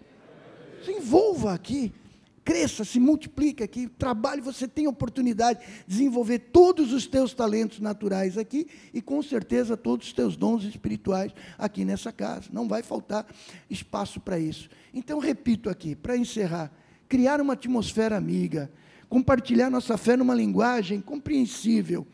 Se 0.84 0.91
envolva 0.91 1.53
aqui 1.53 1.93
cresça, 2.44 2.84
se 2.84 3.00
multiplique 3.00 3.64
aqui, 3.64 3.88
trabalhe, 3.88 4.42
você 4.42 4.68
tem 4.68 4.88
oportunidade 4.88 5.60
de 5.60 5.66
desenvolver 5.88 6.40
todos 6.40 6.94
os 6.94 7.06
teus 7.06 7.34
talentos 7.34 7.80
naturais 7.80 8.38
aqui 8.38 8.68
e 8.94 9.02
com 9.02 9.22
certeza 9.22 9.78
todos 9.78 10.08
os 10.08 10.14
teus 10.14 10.36
dons 10.36 10.64
espirituais 10.64 11.32
aqui 11.58 11.86
nessa 11.86 12.12
casa. 12.12 12.50
Não 12.52 12.68
vai 12.68 12.82
faltar 12.84 13.26
espaço 13.70 14.20
para 14.20 14.40
isso. 14.40 14.70
Então, 14.94 15.20
repito 15.20 15.70
aqui, 15.70 15.96
para 15.96 16.18
encerrar, 16.18 16.72
criar 17.08 17.42
uma 17.42 17.54
atmosfera 17.54 18.18
amiga, 18.18 18.72
compartilhar 19.08 19.70
nossa 19.70 19.98
fé 19.98 20.16
numa 20.16 20.36
linguagem 20.36 21.02
compreensível, 21.02 22.06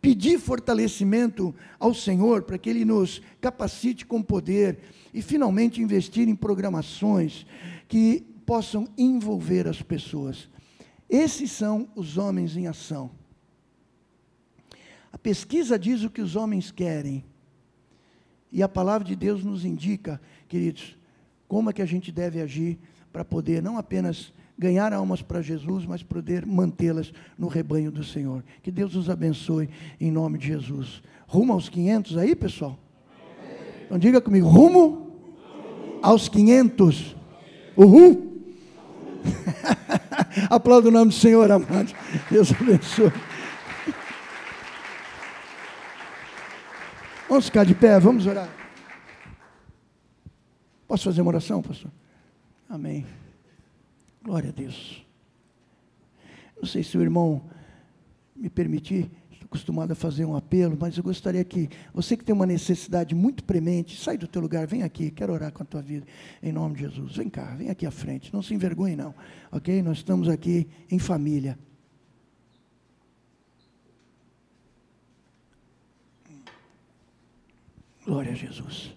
pedir 0.00 0.38
fortalecimento 0.38 1.54
ao 1.78 1.92
Senhor 1.92 2.42
para 2.42 2.58
que 2.58 2.70
Ele 2.70 2.84
nos 2.84 3.20
capacite 3.40 4.06
com 4.06 4.22
poder 4.22 4.78
e, 5.12 5.20
finalmente, 5.20 5.82
investir 5.82 6.28
em 6.28 6.34
programações 6.34 7.46
que 7.88 8.24
possam 8.46 8.88
envolver 8.96 9.66
as 9.66 9.82
pessoas. 9.82 10.48
Esses 11.10 11.50
são 11.50 11.88
os 11.94 12.16
homens 12.16 12.56
em 12.56 12.68
ação. 12.68 13.10
A 15.12 15.18
pesquisa 15.18 15.78
diz 15.78 16.04
o 16.04 16.10
que 16.10 16.22
os 16.22 16.36
homens 16.36 16.70
querem. 16.70 17.24
E 18.52 18.62
a 18.62 18.68
palavra 18.68 19.06
de 19.06 19.16
Deus 19.16 19.44
nos 19.44 19.64
indica, 19.64 20.20
queridos, 20.48 20.96
como 21.48 21.70
é 21.70 21.72
que 21.72 21.82
a 21.82 21.86
gente 21.86 22.12
deve 22.12 22.40
agir 22.40 22.78
para 23.12 23.24
poder 23.24 23.62
não 23.62 23.76
apenas 23.76 24.32
ganhar 24.58 24.92
almas 24.92 25.20
para 25.20 25.42
Jesus, 25.42 25.84
mas 25.84 26.02
poder 26.02 26.46
mantê-las 26.46 27.12
no 27.36 27.48
rebanho 27.48 27.90
do 27.90 28.02
Senhor. 28.02 28.42
Que 28.62 28.70
Deus 28.70 28.94
os 28.94 29.10
abençoe 29.10 29.68
em 30.00 30.10
nome 30.10 30.38
de 30.38 30.46
Jesus. 30.46 31.02
Rumo 31.26 31.52
aos 31.52 31.68
500 31.68 32.16
aí, 32.16 32.34
pessoal? 32.34 32.78
Então 33.84 33.98
diga 33.98 34.20
comigo, 34.20 34.48
rumo 34.48 35.12
aos 36.02 36.28
500. 36.28 37.16
Uhul! 37.76 38.35
Aplauda 40.50 40.88
o 40.88 40.92
nome 40.92 41.10
do 41.10 41.14
Senhor, 41.14 41.50
amado. 41.50 41.94
Deus 42.30 42.52
abençoe. 42.52 43.12
Vamos 47.28 47.46
ficar 47.46 47.64
de 47.64 47.74
pé, 47.74 47.98
vamos 47.98 48.26
orar. 48.26 48.48
Posso 50.86 51.04
fazer 51.04 51.20
uma 51.20 51.30
oração, 51.30 51.60
pastor? 51.60 51.90
Amém. 52.68 53.04
Glória 54.22 54.50
a 54.50 54.52
Deus. 54.52 55.04
Não 56.56 56.66
sei 56.66 56.82
se 56.82 56.96
o 56.96 57.02
irmão 57.02 57.42
me 58.34 58.48
permitir, 58.48 59.10
acostumado 59.46 59.92
a 59.92 59.94
fazer 59.94 60.24
um 60.24 60.36
apelo, 60.36 60.76
mas 60.78 60.96
eu 60.96 61.02
gostaria 61.02 61.42
que 61.44 61.70
você 61.94 62.16
que 62.16 62.24
tem 62.24 62.34
uma 62.34 62.46
necessidade 62.46 63.14
muito 63.14 63.42
premente, 63.42 63.98
sai 63.98 64.18
do 64.18 64.28
teu 64.28 64.42
lugar, 64.42 64.66
vem 64.66 64.82
aqui, 64.82 65.10
quero 65.10 65.32
orar 65.32 65.52
com 65.52 65.62
a 65.62 65.66
tua 65.66 65.80
vida, 65.80 66.06
em 66.42 66.52
nome 66.52 66.74
de 66.74 66.82
Jesus. 66.82 67.16
Vem 67.16 67.30
cá, 67.30 67.54
vem 67.54 67.70
aqui 67.70 67.86
à 67.86 67.90
frente, 67.90 68.32
não 68.32 68.42
se 68.42 68.52
envergonhe 68.52 68.94
não, 68.94 69.14
ok? 69.50 69.82
Nós 69.82 69.98
estamos 69.98 70.28
aqui 70.28 70.68
em 70.90 70.98
família. 70.98 71.58
Glória 78.04 78.32
a 78.32 78.36
Jesus. 78.36 78.94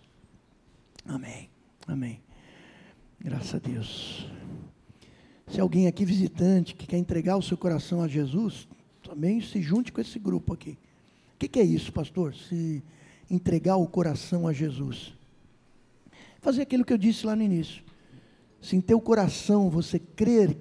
Amém. 1.05 1.49
Amém. 1.87 2.21
Graças 3.19 3.55
a 3.55 3.57
Deus. 3.57 4.29
Se 5.47 5.59
alguém 5.59 5.87
aqui 5.87 6.05
visitante 6.05 6.75
que 6.75 6.85
quer 6.85 6.97
entregar 6.97 7.35
o 7.35 7.41
seu 7.41 7.57
coração 7.57 8.03
a 8.03 8.07
Jesus, 8.07 8.67
também 9.09 9.41
se 9.41 9.59
junte 9.59 9.91
com 9.91 9.99
esse 9.99 10.19
grupo 10.19 10.53
aqui. 10.53 10.77
O 11.33 11.39
que, 11.39 11.47
que 11.47 11.59
é 11.59 11.63
isso, 11.63 11.91
pastor? 11.91 12.35
Se 12.35 12.83
entregar 13.29 13.75
o 13.75 13.87
coração 13.87 14.47
a 14.47 14.53
Jesus. 14.53 15.13
Fazer 16.41 16.61
aquilo 16.61 16.85
que 16.85 16.93
eu 16.93 16.97
disse 16.97 17.25
lá 17.25 17.35
no 17.35 17.41
início. 17.41 17.83
Se 18.61 18.75
em 18.75 18.81
teu 18.81 19.01
coração 19.01 19.67
você 19.67 19.97
crer, 19.97 20.55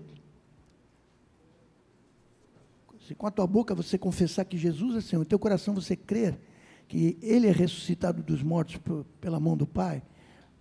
se 3.06 3.14
com 3.14 3.26
a 3.26 3.30
tua 3.30 3.46
boca 3.46 3.74
você 3.74 3.98
confessar 3.98 4.46
que 4.46 4.56
Jesus 4.56 4.96
é 4.96 5.00
Senhor, 5.02 5.22
em 5.22 5.26
teu 5.26 5.38
coração 5.38 5.74
você 5.74 5.94
crer 5.94 6.38
que 6.88 7.18
Ele 7.20 7.48
é 7.48 7.52
ressuscitado 7.52 8.22
dos 8.22 8.42
mortos 8.42 8.80
pela 9.20 9.38
mão 9.38 9.58
do 9.58 9.66
Pai, 9.66 10.02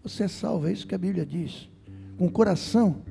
você 0.04 0.24
é 0.24 0.28
salvo, 0.28 0.68
é 0.68 0.74
isso 0.74 0.86
que 0.86 0.96
a 0.96 0.98
Bíblia 0.98 1.26
diz. 1.26 1.70
Com 2.18 2.26
o 2.26 2.32
coração 2.32 3.02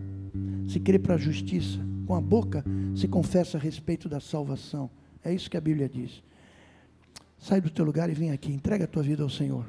se 0.68 0.79
crê 0.79 0.99
para 0.99 1.14
a 1.14 1.18
justiça, 1.18 1.79
com 2.07 2.14
a 2.14 2.20
boca 2.20 2.64
se 2.94 3.09
confessa 3.09 3.59
a 3.59 3.61
respeito 3.61 4.09
da 4.09 4.20
salvação. 4.20 4.88
É 5.24 5.34
isso 5.34 5.50
que 5.50 5.57
a 5.57 5.61
Bíblia 5.61 5.88
diz. 5.88 6.22
Sai 7.38 7.61
do 7.61 7.68
teu 7.68 7.84
lugar 7.84 8.09
e 8.09 8.14
vem 8.14 8.30
aqui, 8.30 8.52
entrega 8.52 8.84
a 8.84 8.88
tua 8.88 9.02
vida 9.02 9.22
ao 9.22 9.28
Senhor. 9.28 9.66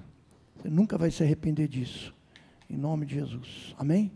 Você 0.55 0.69
nunca 0.69 0.97
vai 0.97 1.11
se 1.11 1.23
arrepender 1.23 1.67
disso. 1.67 2.13
Em 2.69 2.77
nome 2.77 3.05
de 3.05 3.15
Jesus. 3.15 3.75
Amém? 3.77 4.11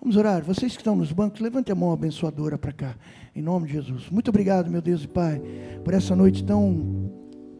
Vamos 0.00 0.16
orar. 0.16 0.42
Vocês 0.42 0.72
que 0.72 0.80
estão 0.80 0.96
nos 0.96 1.12
bancos, 1.12 1.40
levante 1.40 1.70
a 1.70 1.74
mão 1.74 1.92
abençoadora 1.92 2.58
para 2.58 2.72
cá. 2.72 2.96
Em 3.34 3.42
nome 3.42 3.66
de 3.66 3.74
Jesus. 3.74 4.10
Muito 4.10 4.28
obrigado, 4.28 4.70
meu 4.70 4.82
Deus 4.82 5.04
e 5.04 5.08
Pai, 5.08 5.40
por 5.84 5.94
essa 5.94 6.16
noite 6.16 6.44
tão 6.44 7.10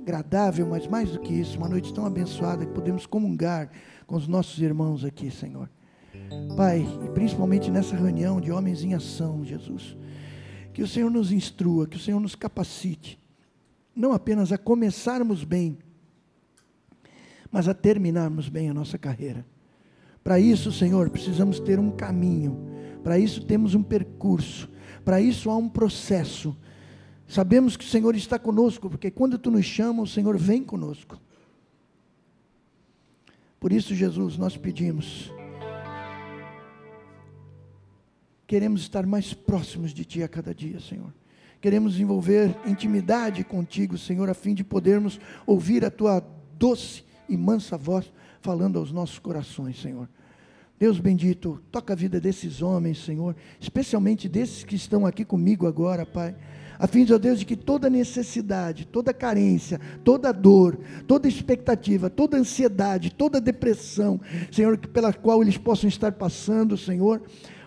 agradável, 0.02 0.66
mas 0.66 0.86
mais 0.86 1.12
do 1.12 1.20
que 1.20 1.32
isso, 1.32 1.56
uma 1.56 1.68
noite 1.68 1.94
tão 1.94 2.04
abençoada 2.04 2.66
que 2.66 2.72
podemos 2.72 3.06
comungar 3.06 3.70
com 4.06 4.16
os 4.16 4.26
nossos 4.26 4.60
irmãos 4.60 5.04
aqui, 5.04 5.30
Senhor. 5.30 5.70
Pai, 6.56 6.86
e 7.04 7.08
principalmente 7.10 7.70
nessa 7.70 7.96
reunião 7.96 8.40
de 8.40 8.50
homens 8.50 8.82
em 8.82 8.94
ação, 8.94 9.44
Jesus, 9.44 9.96
que 10.72 10.82
o 10.82 10.88
Senhor 10.88 11.10
nos 11.10 11.32
instrua, 11.32 11.86
que 11.86 11.96
o 11.96 12.00
Senhor 12.00 12.20
nos 12.20 12.34
capacite, 12.34 13.18
não 13.94 14.12
apenas 14.12 14.52
a 14.52 14.58
começarmos 14.58 15.44
bem, 15.44 15.78
mas 17.50 17.68
a 17.68 17.74
terminarmos 17.74 18.48
bem 18.48 18.70
a 18.70 18.74
nossa 18.74 18.96
carreira. 18.96 19.46
Para 20.22 20.38
isso, 20.38 20.70
Senhor, 20.72 21.10
precisamos 21.10 21.58
ter 21.60 21.78
um 21.78 21.90
caminho, 21.90 22.58
para 23.02 23.18
isso 23.18 23.44
temos 23.44 23.74
um 23.74 23.82
percurso, 23.82 24.70
para 25.04 25.20
isso 25.20 25.50
há 25.50 25.56
um 25.56 25.68
processo 25.68 26.56
Sabemos 27.32 27.78
que 27.78 27.84
o 27.86 27.88
Senhor 27.88 28.14
está 28.14 28.38
conosco, 28.38 28.90
porque 28.90 29.10
quando 29.10 29.38
tu 29.38 29.50
nos 29.50 29.64
chama, 29.64 30.02
o 30.02 30.06
Senhor 30.06 30.36
vem 30.36 30.62
conosco. 30.62 31.18
Por 33.58 33.72
isso, 33.72 33.94
Jesus, 33.94 34.36
nós 34.36 34.54
pedimos. 34.54 35.32
Queremos 38.52 38.82
estar 38.82 39.06
mais 39.06 39.32
próximos 39.32 39.94
de 39.94 40.04
Ti 40.04 40.22
a 40.22 40.28
cada 40.28 40.54
dia, 40.54 40.78
Senhor. 40.78 41.10
Queremos 41.58 41.92
desenvolver 41.92 42.54
intimidade 42.66 43.42
contigo, 43.44 43.96
Senhor, 43.96 44.28
a 44.28 44.34
fim 44.34 44.52
de 44.52 44.62
podermos 44.62 45.18
ouvir 45.46 45.86
a 45.86 45.90
Tua 45.90 46.22
doce 46.58 47.02
e 47.26 47.34
mansa 47.34 47.78
voz 47.78 48.12
falando 48.42 48.78
aos 48.78 48.92
nossos 48.92 49.18
corações, 49.18 49.80
Senhor. 49.80 50.06
Deus 50.78 50.98
bendito, 50.98 51.62
toca 51.72 51.94
a 51.94 51.96
vida 51.96 52.20
desses 52.20 52.60
homens, 52.60 53.02
Senhor, 53.02 53.34
especialmente 53.58 54.28
desses 54.28 54.64
que 54.64 54.76
estão 54.76 55.06
aqui 55.06 55.24
comigo 55.24 55.66
agora, 55.66 56.04
Pai 56.04 56.36
a 56.82 56.86
fim, 56.88 57.06
ó 57.12 57.16
Deus, 57.16 57.38
de 57.38 57.44
que 57.44 57.54
toda 57.54 57.88
necessidade, 57.88 58.84
toda 58.84 59.14
carência, 59.14 59.80
toda 60.02 60.32
dor, 60.32 60.80
toda 61.06 61.28
expectativa, 61.28 62.10
toda 62.10 62.36
ansiedade, 62.36 63.14
toda 63.14 63.40
depressão, 63.40 64.20
Senhor, 64.50 64.76
pela 64.76 65.12
qual 65.12 65.40
eles 65.40 65.56
possam 65.56 65.88
estar 65.88 66.10
passando, 66.10 66.76
Senhor, 66.76 67.22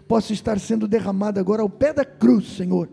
possa 0.08 0.34
estar 0.34 0.60
sendo 0.60 0.88
derramada 0.88 1.40
agora 1.40 1.62
ao 1.62 1.70
pé 1.70 1.94
da 1.94 2.06
cruz, 2.06 2.56
Senhor, 2.56 2.90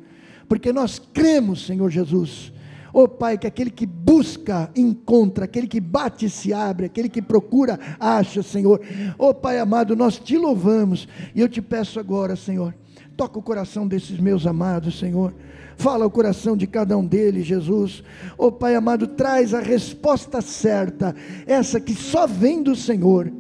porque 0.49 0.73
nós 0.73 0.99
cremos, 0.99 1.67
Senhor 1.67 1.91
Jesus. 1.91 2.53
Oh 2.95 3.09
Pai, 3.09 3.39
que 3.39 3.47
aquele 3.47 3.71
que 3.71 3.87
busca, 3.87 4.71
encontra, 4.77 5.47
aquele 5.47 5.67
que 5.67 5.81
bate, 5.81 6.29
se 6.29 6.53
abre, 6.53 6.87
aquele 6.87 7.09
que 7.09 7.23
procura, 7.23 7.81
acha, 7.99 8.43
Senhor. 8.43 8.83
Oh 9.17 9.33
Pai 9.33 9.59
amado, 9.59 9.97
nós 9.97 10.19
te 10.19 10.37
louvamos 10.37 11.09
e 11.35 11.41
eu 11.41 11.49
te 11.49 11.63
peço 11.63 11.99
agora, 11.99 12.37
Senhor, 12.37 12.75
toca 13.17 13.39
o 13.39 13.43
coração 13.43 13.89
desses 13.89 14.19
meus 14.19 14.47
amados, 14.47 14.99
Senhor. 14.99 15.35
Fala 15.77 16.05
ao 16.05 16.11
coração 16.11 16.55
de 16.57 16.67
cada 16.67 16.97
um 16.97 17.05
deles, 17.07 17.47
Jesus. 17.47 18.05
Ó 18.37 18.49
oh, 18.49 18.53
Pai 18.53 18.75
amado, 18.75 19.07
traz 19.07 19.55
a 19.55 19.61
resposta 19.61 20.43
certa, 20.43 21.15
essa 21.47 21.81
que 21.81 21.95
só 21.95 22.27
vem 22.27 22.63
do 22.63 22.77
Senhor. 22.77 23.33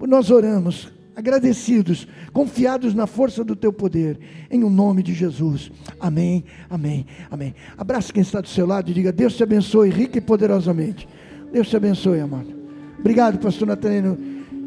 Nós 0.00 0.30
oramos, 0.30 0.90
agradecidos, 1.18 2.06
confiados 2.32 2.94
na 2.94 3.08
força 3.08 3.42
do 3.42 3.56
teu 3.56 3.72
poder, 3.72 4.20
em 4.48 4.62
o 4.62 4.70
nome 4.70 5.02
de 5.02 5.12
Jesus. 5.12 5.72
Amém, 5.98 6.44
amém, 6.70 7.04
amém. 7.28 7.56
Abraça 7.76 8.12
quem 8.12 8.22
está 8.22 8.40
do 8.40 8.46
seu 8.46 8.64
lado 8.64 8.88
e 8.88 8.94
diga: 8.94 9.10
Deus 9.10 9.36
te 9.36 9.42
abençoe 9.42 9.90
rica 9.90 10.18
e 10.18 10.20
poderosamente. 10.20 11.08
Deus 11.52 11.68
te 11.68 11.76
abençoe, 11.76 12.20
amado. 12.20 12.56
Obrigado, 13.00 13.40
pastor 13.40 13.66
Natalino. 13.66 14.16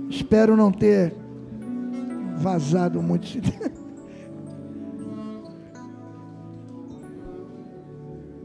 Espero 0.09 0.57
não 0.57 0.73
ter 0.73 1.13
vazado 2.35 3.01
muito. 3.01 3.27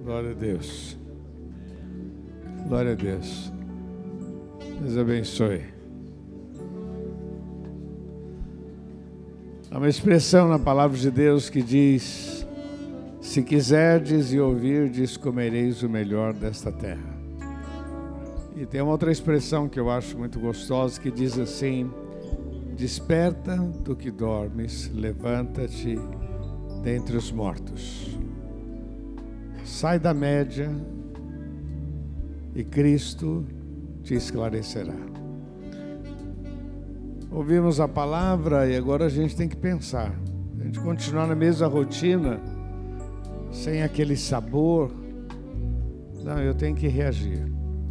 Glória 0.04 0.30
a 0.30 0.34
Deus. 0.34 0.96
Glória 2.68 2.92
a 2.92 2.94
Deus. 2.94 3.52
Deus 4.80 4.96
abençoe. 4.96 5.76
Há 9.68 9.78
uma 9.78 9.88
expressão 9.88 10.48
na 10.48 10.60
palavra 10.60 10.96
de 10.96 11.10
Deus 11.10 11.50
que 11.50 11.60
diz: 11.60 12.46
Se 13.20 13.42
quiserdes 13.42 14.32
e 14.32 14.38
ouvirdes, 14.38 15.16
comereis 15.16 15.82
o 15.82 15.88
melhor 15.88 16.32
desta 16.32 16.70
terra. 16.70 17.16
E 18.56 18.64
tem 18.64 18.80
uma 18.80 18.92
outra 18.92 19.10
expressão 19.10 19.68
que 19.68 19.78
eu 19.78 19.90
acho 19.90 20.16
muito 20.16 20.38
gostosa 20.38 21.00
que 21.00 21.10
diz 21.10 21.36
assim: 21.36 21.90
Desperta 22.76 23.56
do 23.56 23.96
que 23.96 24.08
dormes, 24.08 24.88
levanta-te 24.94 25.98
dentre 26.84 27.16
os 27.16 27.32
mortos. 27.32 28.16
Sai 29.64 29.98
da 29.98 30.14
média 30.14 30.70
e 32.54 32.62
Cristo 32.62 33.44
te 34.04 34.14
esclarecerá. 34.14 34.94
Ouvimos 37.37 37.80
a 37.80 37.87
palavra 37.87 38.66
e 38.66 38.74
agora 38.74 39.05
a 39.05 39.09
gente 39.11 39.37
tem 39.37 39.47
que 39.47 39.59
pensar. 39.59 40.11
A 40.59 40.64
gente 40.64 40.80
continuar 40.80 41.26
na 41.26 41.34
mesma 41.34 41.66
rotina, 41.66 42.41
sem 43.53 43.82
aquele 43.82 44.16
sabor. 44.16 44.91
Não, 46.24 46.39
eu 46.39 46.55
tenho 46.55 46.74
que 46.74 46.89
reagir. 46.89 47.45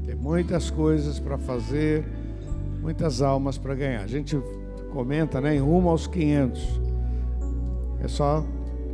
Tem 0.03 0.15
muitas 0.15 0.71
coisas 0.71 1.19
para 1.19 1.37
fazer, 1.37 2.03
muitas 2.81 3.21
almas 3.21 3.55
para 3.55 3.75
ganhar. 3.75 4.01
A 4.01 4.07
gente 4.07 4.35
comenta, 4.91 5.39
né, 5.39 5.55
em 5.55 5.59
rumo 5.59 5.89
aos 5.89 6.07
500. 6.07 6.81
É 8.03 8.07
só 8.07 8.43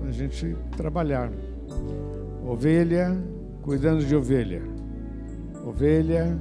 a 0.06 0.12
gente 0.12 0.54
trabalhar. 0.76 1.32
Ovelha 2.46 3.18
cuidando 3.62 4.04
de 4.04 4.14
ovelha. 4.14 4.62
Ovelha 5.66 6.38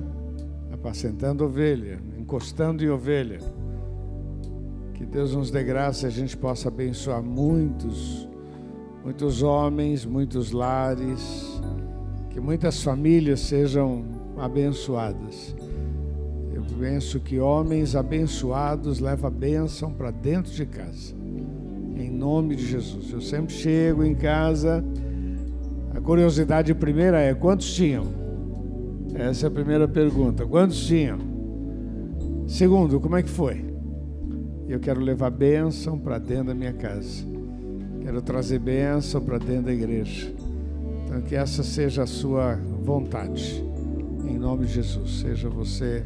apacentando 0.73 1.45
ovelha, 1.45 2.01
encostando 2.19 2.83
em 2.83 2.89
ovelha. 2.89 3.39
Que 5.01 5.07
Deus 5.07 5.35
nos 5.35 5.51
dê 5.51 5.65
graça 5.65 6.05
e 6.05 6.09
a 6.09 6.11
gente 6.11 6.37
possa 6.37 6.69
abençoar 6.69 7.23
muitos, 7.23 8.29
muitos 9.03 9.43
homens, 9.43 10.05
muitos 10.05 10.53
lares, 10.53 11.59
que 12.29 12.39
muitas 12.39 12.83
famílias 12.83 13.41
sejam 13.41 14.05
abençoadas. 14.37 15.57
Eu 16.53 16.63
penso 16.79 17.19
que 17.19 17.41
homens 17.41 17.97
abençoados 17.97 19.01
levam 19.01 19.29
a 19.29 19.31
bênção 19.31 19.91
para 19.91 20.11
dentro 20.11 20.53
de 20.53 20.67
casa. 20.67 21.15
Em 21.97 22.11
nome 22.11 22.55
de 22.55 22.67
Jesus. 22.67 23.11
Eu 23.11 23.23
sempre 23.23 23.55
chego 23.55 24.05
em 24.05 24.15
casa 24.15 24.85
a 25.95 26.01
curiosidade 26.03 26.75
primeira 26.75 27.19
é: 27.21 27.33
quantos 27.33 27.73
tinham? 27.73 28.05
Essa 29.15 29.47
é 29.47 29.49
a 29.49 29.51
primeira 29.51 29.89
pergunta. 29.89 30.45
Quantos 30.45 30.87
tinham? 30.87 31.19
Segundo, 32.47 33.01
como 33.01 33.17
é 33.17 33.23
que 33.23 33.31
foi? 33.31 33.70
E 34.71 34.73
eu 34.73 34.79
quero 34.79 35.01
levar 35.01 35.31
bênção 35.31 35.99
para 35.99 36.17
dentro 36.17 36.45
da 36.45 36.55
minha 36.55 36.73
casa. 36.73 37.27
Quero 38.03 38.23
trazer 38.23 38.61
bênção 38.61 39.21
para 39.21 39.37
dentro 39.37 39.65
da 39.65 39.73
igreja. 39.73 40.33
Então, 41.05 41.21
que 41.23 41.35
essa 41.35 41.65
seja 41.65 42.05
a 42.05 42.07
sua 42.07 42.55
vontade. 42.55 43.65
Em 44.25 44.39
nome 44.39 44.67
de 44.67 44.75
Jesus. 44.75 45.23
Seja 45.23 45.49
você 45.49 46.05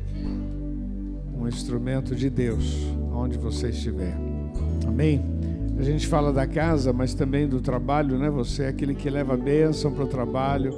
um 1.38 1.46
instrumento 1.46 2.16
de 2.16 2.30
Deus, 2.30 2.86
onde 3.12 3.36
você 3.36 3.68
estiver. 3.68 4.16
Amém? 4.88 5.22
A 5.78 5.82
gente 5.82 6.06
fala 6.06 6.32
da 6.32 6.46
casa, 6.46 6.90
mas 6.90 7.12
também 7.12 7.46
do 7.46 7.60
trabalho, 7.60 8.16
né? 8.18 8.30
Você 8.30 8.62
é 8.62 8.68
aquele 8.68 8.94
que 8.94 9.10
leva 9.10 9.36
bênção 9.36 9.92
para 9.92 10.04
o 10.04 10.08
trabalho, 10.08 10.74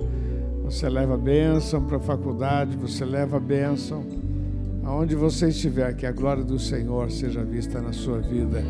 você 0.65 0.89
leva 0.89 1.17
bênção 1.17 1.85
para 1.85 1.99
a 1.99 2.01
faculdade, 2.01 2.77
você 2.77 3.05
leva 3.05 3.39
bênção 3.39 4.26
aonde 4.87 5.17
você 5.17 5.49
estiver, 5.49 5.95
que 5.97 6.07
a 6.07 6.13
glória 6.13 6.45
do 6.45 6.59
Senhor 6.59 7.11
seja 7.11 7.45
vista 7.45 7.81
na 7.81 7.93
sua 7.93 8.21
vida, 8.21 8.61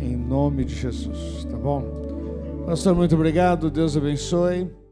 em 0.00 0.16
nome 0.16 0.64
de 0.64 0.74
Jesus, 0.74 1.44
tá 1.44 1.56
bom? 1.56 2.64
Pastor, 2.66 2.94
muito 2.94 3.14
obrigado, 3.14 3.70
Deus 3.70 3.94
abençoe. 3.94 4.83